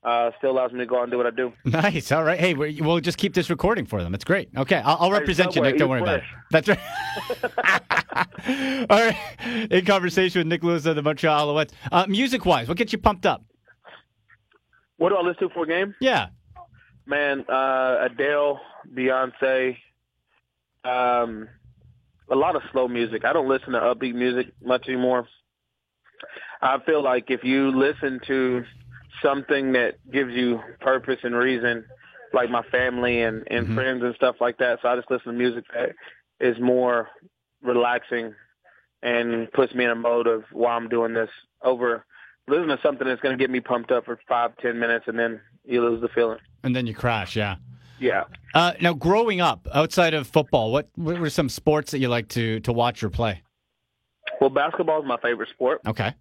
uh, 0.03 0.31
still 0.37 0.51
allows 0.51 0.71
me 0.71 0.79
to 0.79 0.85
go 0.85 0.97
out 0.99 1.03
and 1.03 1.11
do 1.11 1.17
what 1.17 1.27
I 1.27 1.31
do. 1.31 1.51
Nice. 1.65 2.11
All 2.13 2.23
right. 2.23 2.39
Hey, 2.39 2.53
we- 2.53 2.79
we'll 2.81 3.01
just 3.01 3.17
keep 3.17 3.33
this 3.33 3.49
recording 3.49 3.85
for 3.85 4.01
them. 4.01 4.13
It's 4.15 4.23
great. 4.23 4.47
Okay, 4.55 4.77
I'll, 4.77 4.95
I'll 4.99 5.11
Hey, 5.11 5.19
represent 5.19 5.55
you, 5.57 5.61
Nick. 5.61 5.77
Don't 5.77 5.89
worry 5.89 6.01
about 6.01 6.19
it. 6.19 6.23
That's 6.51 6.69
right. 6.69 6.79
All 8.89 8.99
right. 9.01 9.17
In 9.69 9.85
conversation 9.85 10.39
with 10.39 10.47
Nick 10.47 10.63
Lewis 10.63 10.85
of 10.85 10.95
the 10.95 11.01
Montreal 11.03 11.47
Alouettes. 11.53 11.71
Uh, 11.91 12.05
music 12.07 12.45
wise, 12.45 12.67
what 12.69 12.77
gets 12.77 12.93
you 12.93 12.97
pumped 12.99 13.25
up? 13.25 13.43
What 14.97 15.09
do 15.09 15.15
I 15.15 15.21
listen 15.21 15.47
to 15.49 15.53
for 15.53 15.63
a 15.63 15.67
game? 15.67 15.93
Yeah. 15.99 16.27
Man, 17.09 17.43
uh, 17.49 18.05
Adele, 18.05 18.61
Beyonce, 18.93 19.75
um, 20.83 21.49
a 22.29 22.35
lot 22.35 22.55
of 22.55 22.61
slow 22.71 22.87
music. 22.87 23.25
I 23.25 23.33
don't 23.33 23.49
listen 23.49 23.73
to 23.73 23.79
upbeat 23.79 24.13
music 24.13 24.53
much 24.63 24.87
anymore. 24.87 25.27
I 26.61 26.77
feel 26.85 27.03
like 27.03 27.31
if 27.31 27.43
you 27.43 27.71
listen 27.71 28.19
to 28.27 28.63
something 29.23 29.71
that 29.71 29.95
gives 30.11 30.33
you 30.33 30.59
purpose 30.81 31.17
and 31.23 31.33
reason, 31.33 31.83
like 32.31 32.51
my 32.51 32.61
family 32.71 33.23
and, 33.23 33.41
and 33.49 33.73
friends 33.73 34.03
and 34.03 34.13
stuff 34.13 34.35
like 34.39 34.59
that, 34.59 34.77
so 34.83 34.89
I 34.89 34.95
just 34.95 35.09
listen 35.09 35.31
to 35.31 35.37
music 35.37 35.63
that 35.73 35.95
is 36.39 36.59
more 36.61 37.09
relaxing 37.63 38.35
and 39.01 39.51
puts 39.51 39.73
me 39.73 39.85
in 39.85 39.89
a 39.89 39.95
mode 39.95 40.27
of 40.27 40.43
why 40.51 40.73
I'm 40.75 40.89
doing 40.89 41.15
this 41.15 41.31
over 41.63 42.05
listen 42.49 42.67
to 42.67 42.79
something 42.83 43.07
that's 43.07 43.21
going 43.21 43.37
to 43.37 43.41
get 43.41 43.51
me 43.51 43.59
pumped 43.59 43.91
up 43.91 44.05
for 44.05 44.19
five, 44.27 44.51
ten 44.57 44.79
minutes, 44.79 45.05
and 45.07 45.17
then 45.17 45.39
you 45.69 45.81
lose 45.81 46.01
the 46.01 46.09
feeling. 46.09 46.39
And 46.63 46.75
then 46.75 46.87
you 46.87 46.93
crash, 46.93 47.35
yeah. 47.35 47.55
Yeah. 47.99 48.23
Uh, 48.53 48.73
now, 48.81 48.93
growing 48.93 49.41
up 49.41 49.67
outside 49.73 50.13
of 50.13 50.27
football, 50.27 50.71
what 50.71 50.89
what 50.95 51.19
were 51.19 51.29
some 51.29 51.49
sports 51.49 51.91
that 51.91 51.99
you 51.99 52.07
like 52.07 52.29
to 52.29 52.59
to 52.61 52.73
watch 52.73 53.03
or 53.03 53.09
play? 53.09 53.43
Well, 54.39 54.49
basketball 54.49 55.01
is 55.01 55.07
my 55.07 55.17
favorite 55.17 55.49
sport. 55.49 55.81
Okay. 55.85 56.13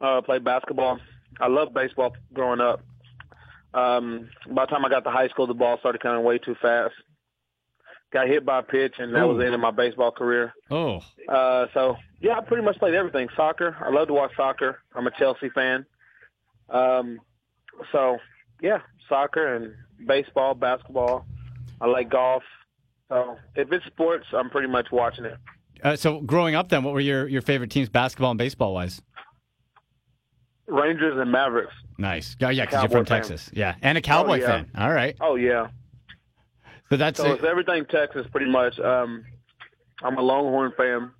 Uh, 0.00 0.20
played 0.22 0.44
basketball. 0.44 0.98
I 1.40 1.48
loved 1.48 1.74
baseball 1.74 2.14
growing 2.32 2.60
up. 2.60 2.80
Um, 3.74 4.28
by 4.50 4.64
the 4.64 4.70
time 4.70 4.84
I 4.84 4.88
got 4.88 5.04
to 5.04 5.10
high 5.10 5.28
school, 5.28 5.46
the 5.46 5.54
ball 5.54 5.78
started 5.78 6.02
coming 6.02 6.24
way 6.24 6.38
too 6.38 6.56
fast. 6.60 6.94
Got 8.12 8.28
hit 8.28 8.44
by 8.44 8.58
a 8.58 8.62
pitch, 8.62 8.94
and 8.98 9.14
that 9.14 9.26
was 9.26 9.38
the 9.38 9.46
end 9.46 9.54
of 9.54 9.60
my 9.60 9.70
baseball 9.70 10.10
career. 10.10 10.52
Oh. 10.70 11.00
Uh, 11.28 11.66
so 11.72 11.96
yeah, 12.20 12.36
I 12.36 12.40
pretty 12.42 12.62
much 12.62 12.78
played 12.78 12.94
everything. 12.94 13.28
Soccer. 13.36 13.76
I 13.80 13.90
love 13.90 14.08
to 14.08 14.14
watch 14.14 14.32
soccer. 14.36 14.80
I'm 14.94 15.06
a 15.06 15.10
Chelsea 15.18 15.48
fan. 15.50 15.86
Um, 16.68 17.20
so 17.90 18.18
yeah, 18.62 18.78
soccer 19.08 19.54
and 19.56 19.74
baseball, 20.06 20.54
basketball. 20.54 21.26
I 21.80 21.86
like 21.86 22.08
golf. 22.10 22.42
So 23.08 23.36
if 23.56 23.70
it's 23.72 23.84
sports, 23.86 24.26
I'm 24.32 24.48
pretty 24.48 24.68
much 24.68 24.86
watching 24.92 25.24
it. 25.26 25.36
Uh, 25.82 25.96
so, 25.96 26.20
growing 26.20 26.54
up, 26.54 26.68
then, 26.68 26.84
what 26.84 26.94
were 26.94 27.00
your, 27.00 27.26
your 27.26 27.42
favorite 27.42 27.70
teams, 27.70 27.88
basketball 27.88 28.30
and 28.30 28.38
baseball 28.38 28.72
wise? 28.72 29.02
Rangers 30.68 31.18
and 31.18 31.30
Mavericks. 31.30 31.72
Nice. 31.98 32.36
Oh, 32.40 32.48
yeah, 32.48 32.64
because 32.64 32.82
you're 32.82 32.90
from 32.90 33.04
fan. 33.04 33.18
Texas. 33.18 33.50
Yeah, 33.52 33.74
and 33.82 33.98
a 33.98 34.00
Cowboy 34.00 34.32
Oh, 34.32 34.34
yeah. 34.34 34.46
fan. 34.46 34.70
All 34.78 34.92
right. 34.92 35.16
Oh 35.20 35.34
yeah. 35.34 35.66
So 36.88 36.96
that's 36.96 37.18
So 37.18 37.32
it's 37.32 37.44
everything 37.44 37.84
Texas, 37.86 38.26
pretty 38.30 38.50
much. 38.50 38.78
Um, 38.78 39.24
I'm 40.02 40.16
a 40.16 40.22
Longhorn 40.22 40.72
fan. 40.76 41.10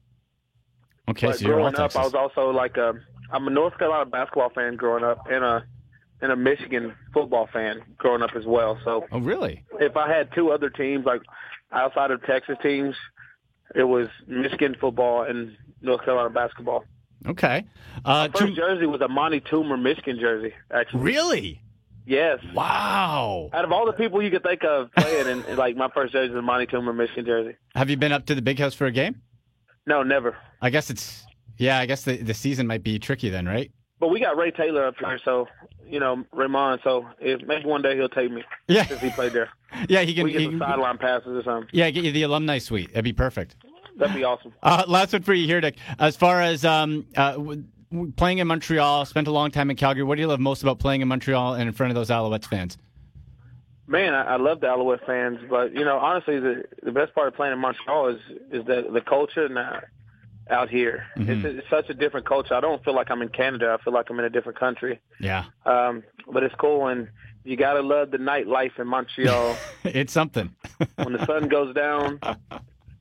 okay. 1.11 1.28
but 1.28 1.38
So 1.38 1.47
you're 1.47 1.55
all 1.55 1.70
growing 1.70 1.74
up, 1.74 1.93
Texas. 1.93 2.01
I 2.01 2.05
was 2.05 2.14
also 2.14 2.51
like 2.51 2.76
a 2.76 2.95
I'm 3.32 3.47
a 3.47 3.51
North 3.51 3.76
Carolina 3.78 4.07
basketball 4.09 4.51
fan 4.51 4.76
growing 4.76 5.03
up, 5.05 5.18
and 5.30 5.45
a 5.45 5.64
and 6.23 6.33
a 6.33 6.37
Michigan 6.37 6.95
football 7.12 7.49
fan 7.53 7.83
growing 7.99 8.23
up 8.23 8.31
as 8.35 8.47
well. 8.47 8.79
So 8.85 9.05
oh, 9.12 9.18
really? 9.18 9.64
if 9.81 9.97
I 9.97 10.09
had 10.09 10.33
two 10.35 10.51
other 10.51 10.70
teams 10.70 11.05
like 11.05 11.20
outside 11.73 12.11
of 12.11 12.25
Texas 12.25 12.57
teams, 12.62 12.95
it 13.75 13.85
was 13.85 14.09
Michigan 14.27 14.77
football 14.81 15.25
and 15.25 15.57
North 15.83 16.05
Carolina 16.05 16.31
basketball. 16.31 16.85
Okay. 17.27 17.64
Uh, 18.05 18.29
My 18.33 18.39
first 18.39 18.55
jersey 18.57 18.87
was 18.87 19.01
a 19.01 19.05
Amani 19.05 19.41
Toomer 19.41 19.81
Michigan 19.81 20.18
jersey. 20.18 20.55
Actually, 20.73 21.03
really? 21.03 21.62
yes. 22.07 22.39
Wow. 22.55 23.51
Out 23.53 23.64
of 23.64 23.73
all 23.73 23.87
the 23.87 23.93
people 23.93 24.23
you 24.23 24.31
could 24.31 24.43
think 24.43 24.64
of 24.64 24.91
playing, 24.93 25.29
and, 25.29 25.45
and 25.49 25.59
like 25.59 25.77
my 25.77 25.89
first 25.95 26.12
jersey 26.12 26.31
was 26.31 26.37
a 26.37 26.39
Amani 26.39 26.66
Toomer 26.66 26.95
Michigan 26.95 27.25
jersey. 27.27 27.57
Have 27.75 27.91
you 27.91 27.97
been 27.97 28.12
up 28.12 28.27
to 28.27 28.35
the 28.35 28.43
big 28.43 28.59
house 28.59 28.75
for 28.75 28.87
a 28.87 28.93
game? 28.93 29.23
No, 29.87 30.03
never. 30.03 30.37
I 30.61 30.70
guess 30.70 30.91
it's 30.91 31.25
yeah. 31.59 31.79
I 31.79 31.87
guess 31.87 32.05
the 32.05 32.16
the 32.16 32.35
season 32.35 32.66
might 32.68 32.83
be 32.85 32.99
tricky 33.01 33.29
then, 33.31 33.47
right? 33.47 33.73
But 34.03 34.09
we 34.09 34.19
got 34.19 34.37
Ray 34.37 34.51
Taylor 34.51 34.85
up 34.85 34.97
here, 34.99 35.17
so 35.25 35.47
you 35.87 36.01
know 36.01 36.25
Raymond. 36.33 36.81
So 36.83 37.07
if 37.21 37.41
maybe 37.47 37.65
one 37.67 37.83
day 37.83 37.95
he'll 37.95 38.09
take 38.09 38.33
me. 38.33 38.43
Yeah. 38.67 38.85
since 38.85 39.01
he 39.01 39.11
played 39.11 39.33
there. 39.33 39.49
Yeah, 39.89 40.01
he 40.03 40.13
can. 40.13 40.25
we 40.25 40.33
get 40.33 40.41
he 40.41 40.47
some 40.49 40.59
sideline 40.59 40.99
passes 40.99 41.29
or 41.29 41.43
something. 41.45 41.71
yeah, 41.73 41.89
get 41.91 42.05
you 42.05 42.13
the 42.13 42.25
alumni 42.25 42.59
suite. 42.59 42.89
That'd 42.89 43.05
be 43.05 43.13
perfect. 43.15 43.57
That'd 43.97 44.15
be 44.15 44.23
awesome. 44.23 44.53
Uh, 44.63 44.85
last 44.87 45.13
one 45.15 45.23
for 45.23 45.33
you 45.33 45.47
here, 45.47 45.63
Nick. 45.63 45.77
As 45.99 46.15
far 46.15 46.43
as 46.43 46.63
um, 46.65 47.07
uh, 47.17 47.39
playing 48.17 48.39
in 48.39 48.49
Montreal, 48.49 49.07
spent 49.07 49.29
a 49.29 49.31
long 49.31 49.51
time 49.51 49.71
in 49.71 49.77
Calgary. 49.77 50.03
What 50.03 50.17
do 50.17 50.21
you 50.21 50.27
love 50.27 50.41
most 50.41 50.63
about 50.63 50.79
playing 50.79 51.01
in 51.01 51.09
Montreal 51.09 51.55
and 51.55 51.69
in 51.69 51.73
front 51.73 51.91
of 51.91 51.95
those 51.95 52.11
Alouettes 52.11 52.47
fans? 52.47 52.77
Man, 53.87 54.13
I, 54.15 54.35
I 54.35 54.37
love 54.37 54.61
the 54.61 54.67
Alouette 54.67 55.07
fans, 55.07 55.39
but 55.49 55.73
you 55.73 55.85
know, 55.85 55.99
honestly, 55.99 56.39
the 56.41 56.65
the 56.83 56.93
best 56.93 57.15
part 57.15 57.29
of 57.29 57.35
playing 57.35 57.53
in 57.55 57.61
Montreal 57.61 58.09
is 58.09 58.21
is 58.51 58.65
the 58.67 58.89
the 58.93 59.01
culture 59.01 59.47
and 59.47 59.57
uh, 59.57 59.81
out 60.51 60.68
here. 60.68 61.07
Mhm. 61.16 61.28
It's, 61.45 61.59
it's 61.61 61.70
such 61.70 61.88
a 61.90 61.95
different 61.95 62.26
culture. 62.26 62.55
I 62.55 62.61
don't 62.61 62.82
feel 62.84 62.95
like 62.95 63.11
I'm 63.11 63.22
in 63.22 63.28
Canada. 63.28 63.76
I 63.78 63.82
feel 63.82 63.93
like 63.93 64.11
I'm 64.11 64.18
in 64.18 64.24
a 64.24 64.30
different 64.30 64.59
country. 64.59 65.01
Yeah, 65.20 65.45
Um, 65.64 66.03
but 66.32 66.43
it's 66.43 66.55
cool, 66.57 66.88
and 66.88 67.09
you 67.45 67.57
gotta 67.57 67.80
love 67.80 68.11
the 68.11 68.18
nightlife 68.18 68.78
in 68.78 68.86
Montreal. 68.86 69.57
it's 69.84 70.12
something. 70.12 70.55
when 70.97 71.12
the 71.14 71.24
sun 71.26 71.49
goes 71.49 71.74
down, 71.74 72.20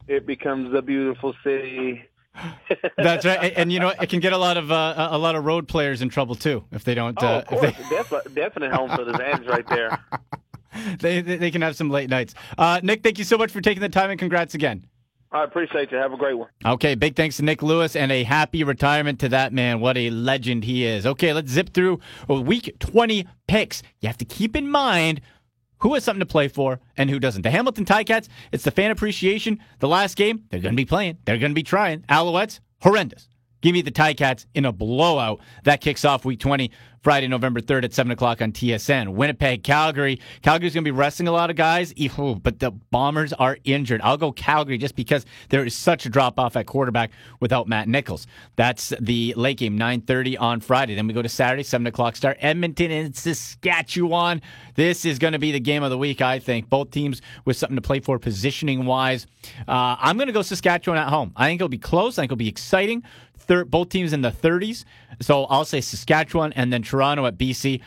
it 0.07 0.25
becomes 0.25 0.73
a 0.75 0.81
beautiful 0.81 1.33
city. 1.43 2.03
That's 2.97 3.25
right, 3.25 3.39
and, 3.43 3.53
and 3.57 3.71
you 3.73 3.79
know 3.79 3.89
it 3.89 4.09
can 4.09 4.19
get 4.21 4.31
a 4.33 4.37
lot 4.37 4.55
of 4.57 4.71
uh, 4.71 5.09
a 5.11 5.17
lot 5.17 5.35
of 5.35 5.43
road 5.45 5.67
players 5.67 6.01
in 6.01 6.07
trouble 6.09 6.35
too 6.35 6.63
if 6.71 6.83
they 6.85 6.93
don't. 6.95 7.17
Oh, 7.21 7.27
uh, 7.27 7.37
of 7.39 7.45
course, 7.47 7.73
Def- 7.89 8.33
definite 8.33 8.71
home 8.71 8.89
for 8.91 9.03
the 9.03 9.11
advantage 9.11 9.47
right 9.47 9.67
there. 9.67 9.99
they, 10.99 11.19
they 11.21 11.35
they 11.37 11.51
can 11.51 11.61
have 11.61 11.75
some 11.75 11.89
late 11.89 12.09
nights. 12.09 12.33
Uh, 12.57 12.79
Nick, 12.83 13.03
thank 13.03 13.17
you 13.17 13.25
so 13.25 13.37
much 13.37 13.51
for 13.51 13.59
taking 13.59 13.81
the 13.81 13.89
time 13.89 14.09
and 14.11 14.17
congrats 14.19 14.53
again. 14.53 14.85
I 15.33 15.45
appreciate 15.45 15.91
you. 15.91 15.97
Have 15.97 16.11
a 16.11 16.17
great 16.17 16.37
one. 16.37 16.49
Okay, 16.65 16.95
big 16.95 17.15
thanks 17.15 17.37
to 17.37 17.43
Nick 17.43 17.63
Lewis 17.63 17.95
and 17.95 18.11
a 18.11 18.23
happy 18.23 18.63
retirement 18.63 19.19
to 19.21 19.29
that 19.29 19.53
man. 19.53 19.79
What 19.79 19.97
a 19.97 20.09
legend 20.09 20.65
he 20.65 20.85
is. 20.85 21.05
Okay, 21.05 21.31
let's 21.31 21.51
zip 21.51 21.73
through 21.73 21.99
week 22.27 22.75
20 22.79 23.25
picks. 23.47 23.81
You 24.01 24.07
have 24.07 24.17
to 24.17 24.25
keep 24.25 24.55
in 24.55 24.69
mind 24.69 25.21
who 25.79 25.93
has 25.93 26.03
something 26.03 26.19
to 26.19 26.25
play 26.25 26.47
for 26.47 26.79
and 26.97 27.09
who 27.09 27.19
doesn't. 27.19 27.43
The 27.43 27.49
Hamilton 27.49 27.85
Ticats, 27.85 28.27
it's 28.51 28.63
the 28.63 28.71
fan 28.71 28.91
appreciation. 28.91 29.59
The 29.79 29.87
last 29.87 30.15
game, 30.15 30.43
they're 30.49 30.59
going 30.59 30.73
to 30.73 30.81
be 30.81 30.85
playing. 30.85 31.17
They're 31.25 31.37
going 31.37 31.51
to 31.51 31.55
be 31.55 31.63
trying. 31.63 32.01
Alouettes, 32.01 32.59
horrendous. 32.81 33.27
Give 33.61 33.73
me 33.73 33.81
the 33.81 33.91
Ticats 33.91 34.45
in 34.53 34.65
a 34.65 34.71
blowout. 34.71 35.39
That 35.63 35.81
kicks 35.81 36.03
off 36.03 36.25
week 36.25 36.39
20, 36.39 36.71
Friday, 37.01 37.27
November 37.27 37.61
3rd 37.61 37.85
at 37.85 37.93
7 37.93 38.11
o'clock 38.11 38.43
on 38.43 38.51
TSN. 38.51 39.09
Winnipeg, 39.13 39.63
Calgary. 39.63 40.19
Calgary's 40.43 40.75
going 40.75 40.83
to 40.83 40.91
be 40.91 40.95
resting 40.95 41.27
a 41.27 41.31
lot 41.31 41.49
of 41.49 41.55
guys, 41.55 41.93
but 41.93 42.59
the 42.59 42.71
Bombers 42.91 43.33
are 43.33 43.57
injured. 43.63 44.01
I'll 44.03 44.17
go 44.17 44.31
Calgary 44.31 44.77
just 44.77 44.95
because 44.95 45.25
there 45.49 45.65
is 45.65 45.73
such 45.73 46.05
a 46.05 46.09
drop 46.09 46.39
off 46.39 46.55
at 46.55 46.67
quarterback 46.67 47.09
without 47.39 47.67
Matt 47.67 47.87
Nichols. 47.87 48.27
That's 48.55 48.93
the 48.99 49.33
late 49.35 49.57
game, 49.57 49.79
9.30 49.79 50.39
on 50.39 50.59
Friday. 50.59 50.93
Then 50.93 51.07
we 51.07 51.13
go 51.13 51.23
to 51.23 51.29
Saturday, 51.29 51.63
7 51.63 51.87
o'clock 51.87 52.15
start. 52.15 52.37
Edmonton 52.39 52.91
and 52.91 53.15
Saskatchewan. 53.15 54.41
This 54.75 55.03
is 55.03 55.17
going 55.17 55.33
to 55.33 55.39
be 55.39 55.51
the 55.51 55.59
game 55.59 55.81
of 55.81 55.89
the 55.89 55.97
week, 55.97 56.21
I 56.21 56.37
think. 56.37 56.69
Both 56.69 56.91
teams 56.91 57.21
with 57.45 57.57
something 57.57 57.77
to 57.77 57.81
play 57.81 57.99
for 57.99 58.19
positioning 58.19 58.85
wise. 58.85 59.25
Uh, 59.67 59.95
I'm 59.99 60.17
going 60.17 60.27
to 60.27 60.33
go 60.33 60.43
Saskatchewan 60.43 60.99
at 60.99 61.09
home. 61.09 61.33
I 61.35 61.47
think 61.47 61.61
it'll 61.61 61.69
be 61.69 61.79
close. 61.79 62.19
I 62.19 62.21
think 62.21 62.31
it'll 62.31 62.37
be 62.37 62.47
exciting. 62.47 63.03
Thir- 63.51 63.65
both 63.65 63.89
teams 63.89 64.13
in 64.13 64.21
the 64.21 64.31
30s. 64.31 64.85
So 65.19 65.43
I'll 65.43 65.65
say 65.65 65.81
Saskatchewan 65.81 66.53
and 66.53 66.71
then 66.71 66.83
Toronto 66.83 67.25
at 67.25 67.37
BC. 67.37 67.81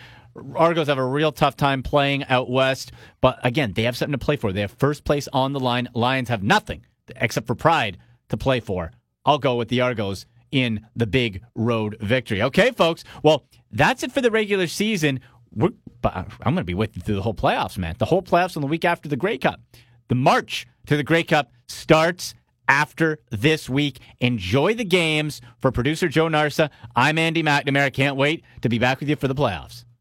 Argos 0.54 0.88
have 0.88 0.98
a 0.98 1.06
real 1.06 1.32
tough 1.32 1.56
time 1.56 1.82
playing 1.82 2.24
out 2.24 2.50
west, 2.50 2.92
but 3.22 3.38
again, 3.42 3.72
they 3.72 3.84
have 3.84 3.96
something 3.96 4.12
to 4.12 4.22
play 4.22 4.36
for. 4.36 4.52
They 4.52 4.60
have 4.60 4.72
first 4.72 5.04
place 5.04 5.26
on 5.32 5.54
the 5.54 5.60
line. 5.60 5.88
Lions 5.94 6.28
have 6.28 6.42
nothing 6.42 6.84
except 7.16 7.46
for 7.46 7.54
pride 7.54 7.96
to 8.28 8.36
play 8.36 8.60
for. 8.60 8.92
I'll 9.24 9.38
go 9.38 9.54
with 9.54 9.68
the 9.68 9.80
Argos 9.80 10.26
in 10.50 10.84
the 10.94 11.06
big 11.06 11.42
road 11.54 11.96
victory. 11.98 12.42
Okay, 12.42 12.70
folks. 12.72 13.02
Well, 13.22 13.46
that's 13.70 14.02
it 14.02 14.12
for 14.12 14.20
the 14.20 14.30
regular 14.30 14.66
season. 14.66 15.20
We're, 15.50 15.70
I'm 16.04 16.26
going 16.42 16.56
to 16.56 16.64
be 16.64 16.74
with 16.74 16.94
you 16.94 17.00
through 17.00 17.14
the 17.14 17.22
whole 17.22 17.32
playoffs, 17.32 17.78
man. 17.78 17.94
The 17.98 18.04
whole 18.04 18.22
playoffs 18.22 18.54
on 18.54 18.60
the 18.60 18.68
week 18.68 18.84
after 18.84 19.08
the 19.08 19.16
Grey 19.16 19.38
Cup. 19.38 19.60
The 20.08 20.14
march 20.14 20.66
to 20.88 20.96
the 20.98 21.02
Grey 21.02 21.22
Cup 21.22 21.52
starts 21.68 22.34
after 22.68 23.18
this 23.30 23.68
week. 23.68 23.98
Enjoy 24.20 24.74
the 24.74 24.84
games. 24.84 25.40
For 25.60 25.70
producer 25.70 26.08
Joe 26.08 26.26
Narsa, 26.26 26.70
I'm 26.94 27.18
Andy 27.18 27.42
McNamara. 27.42 27.92
Can't 27.92 28.16
wait 28.16 28.44
to 28.62 28.68
be 28.68 28.78
back 28.78 29.00
with 29.00 29.08
you 29.08 29.16
for 29.16 29.28
the 29.28 29.34
playoffs. 29.34 29.84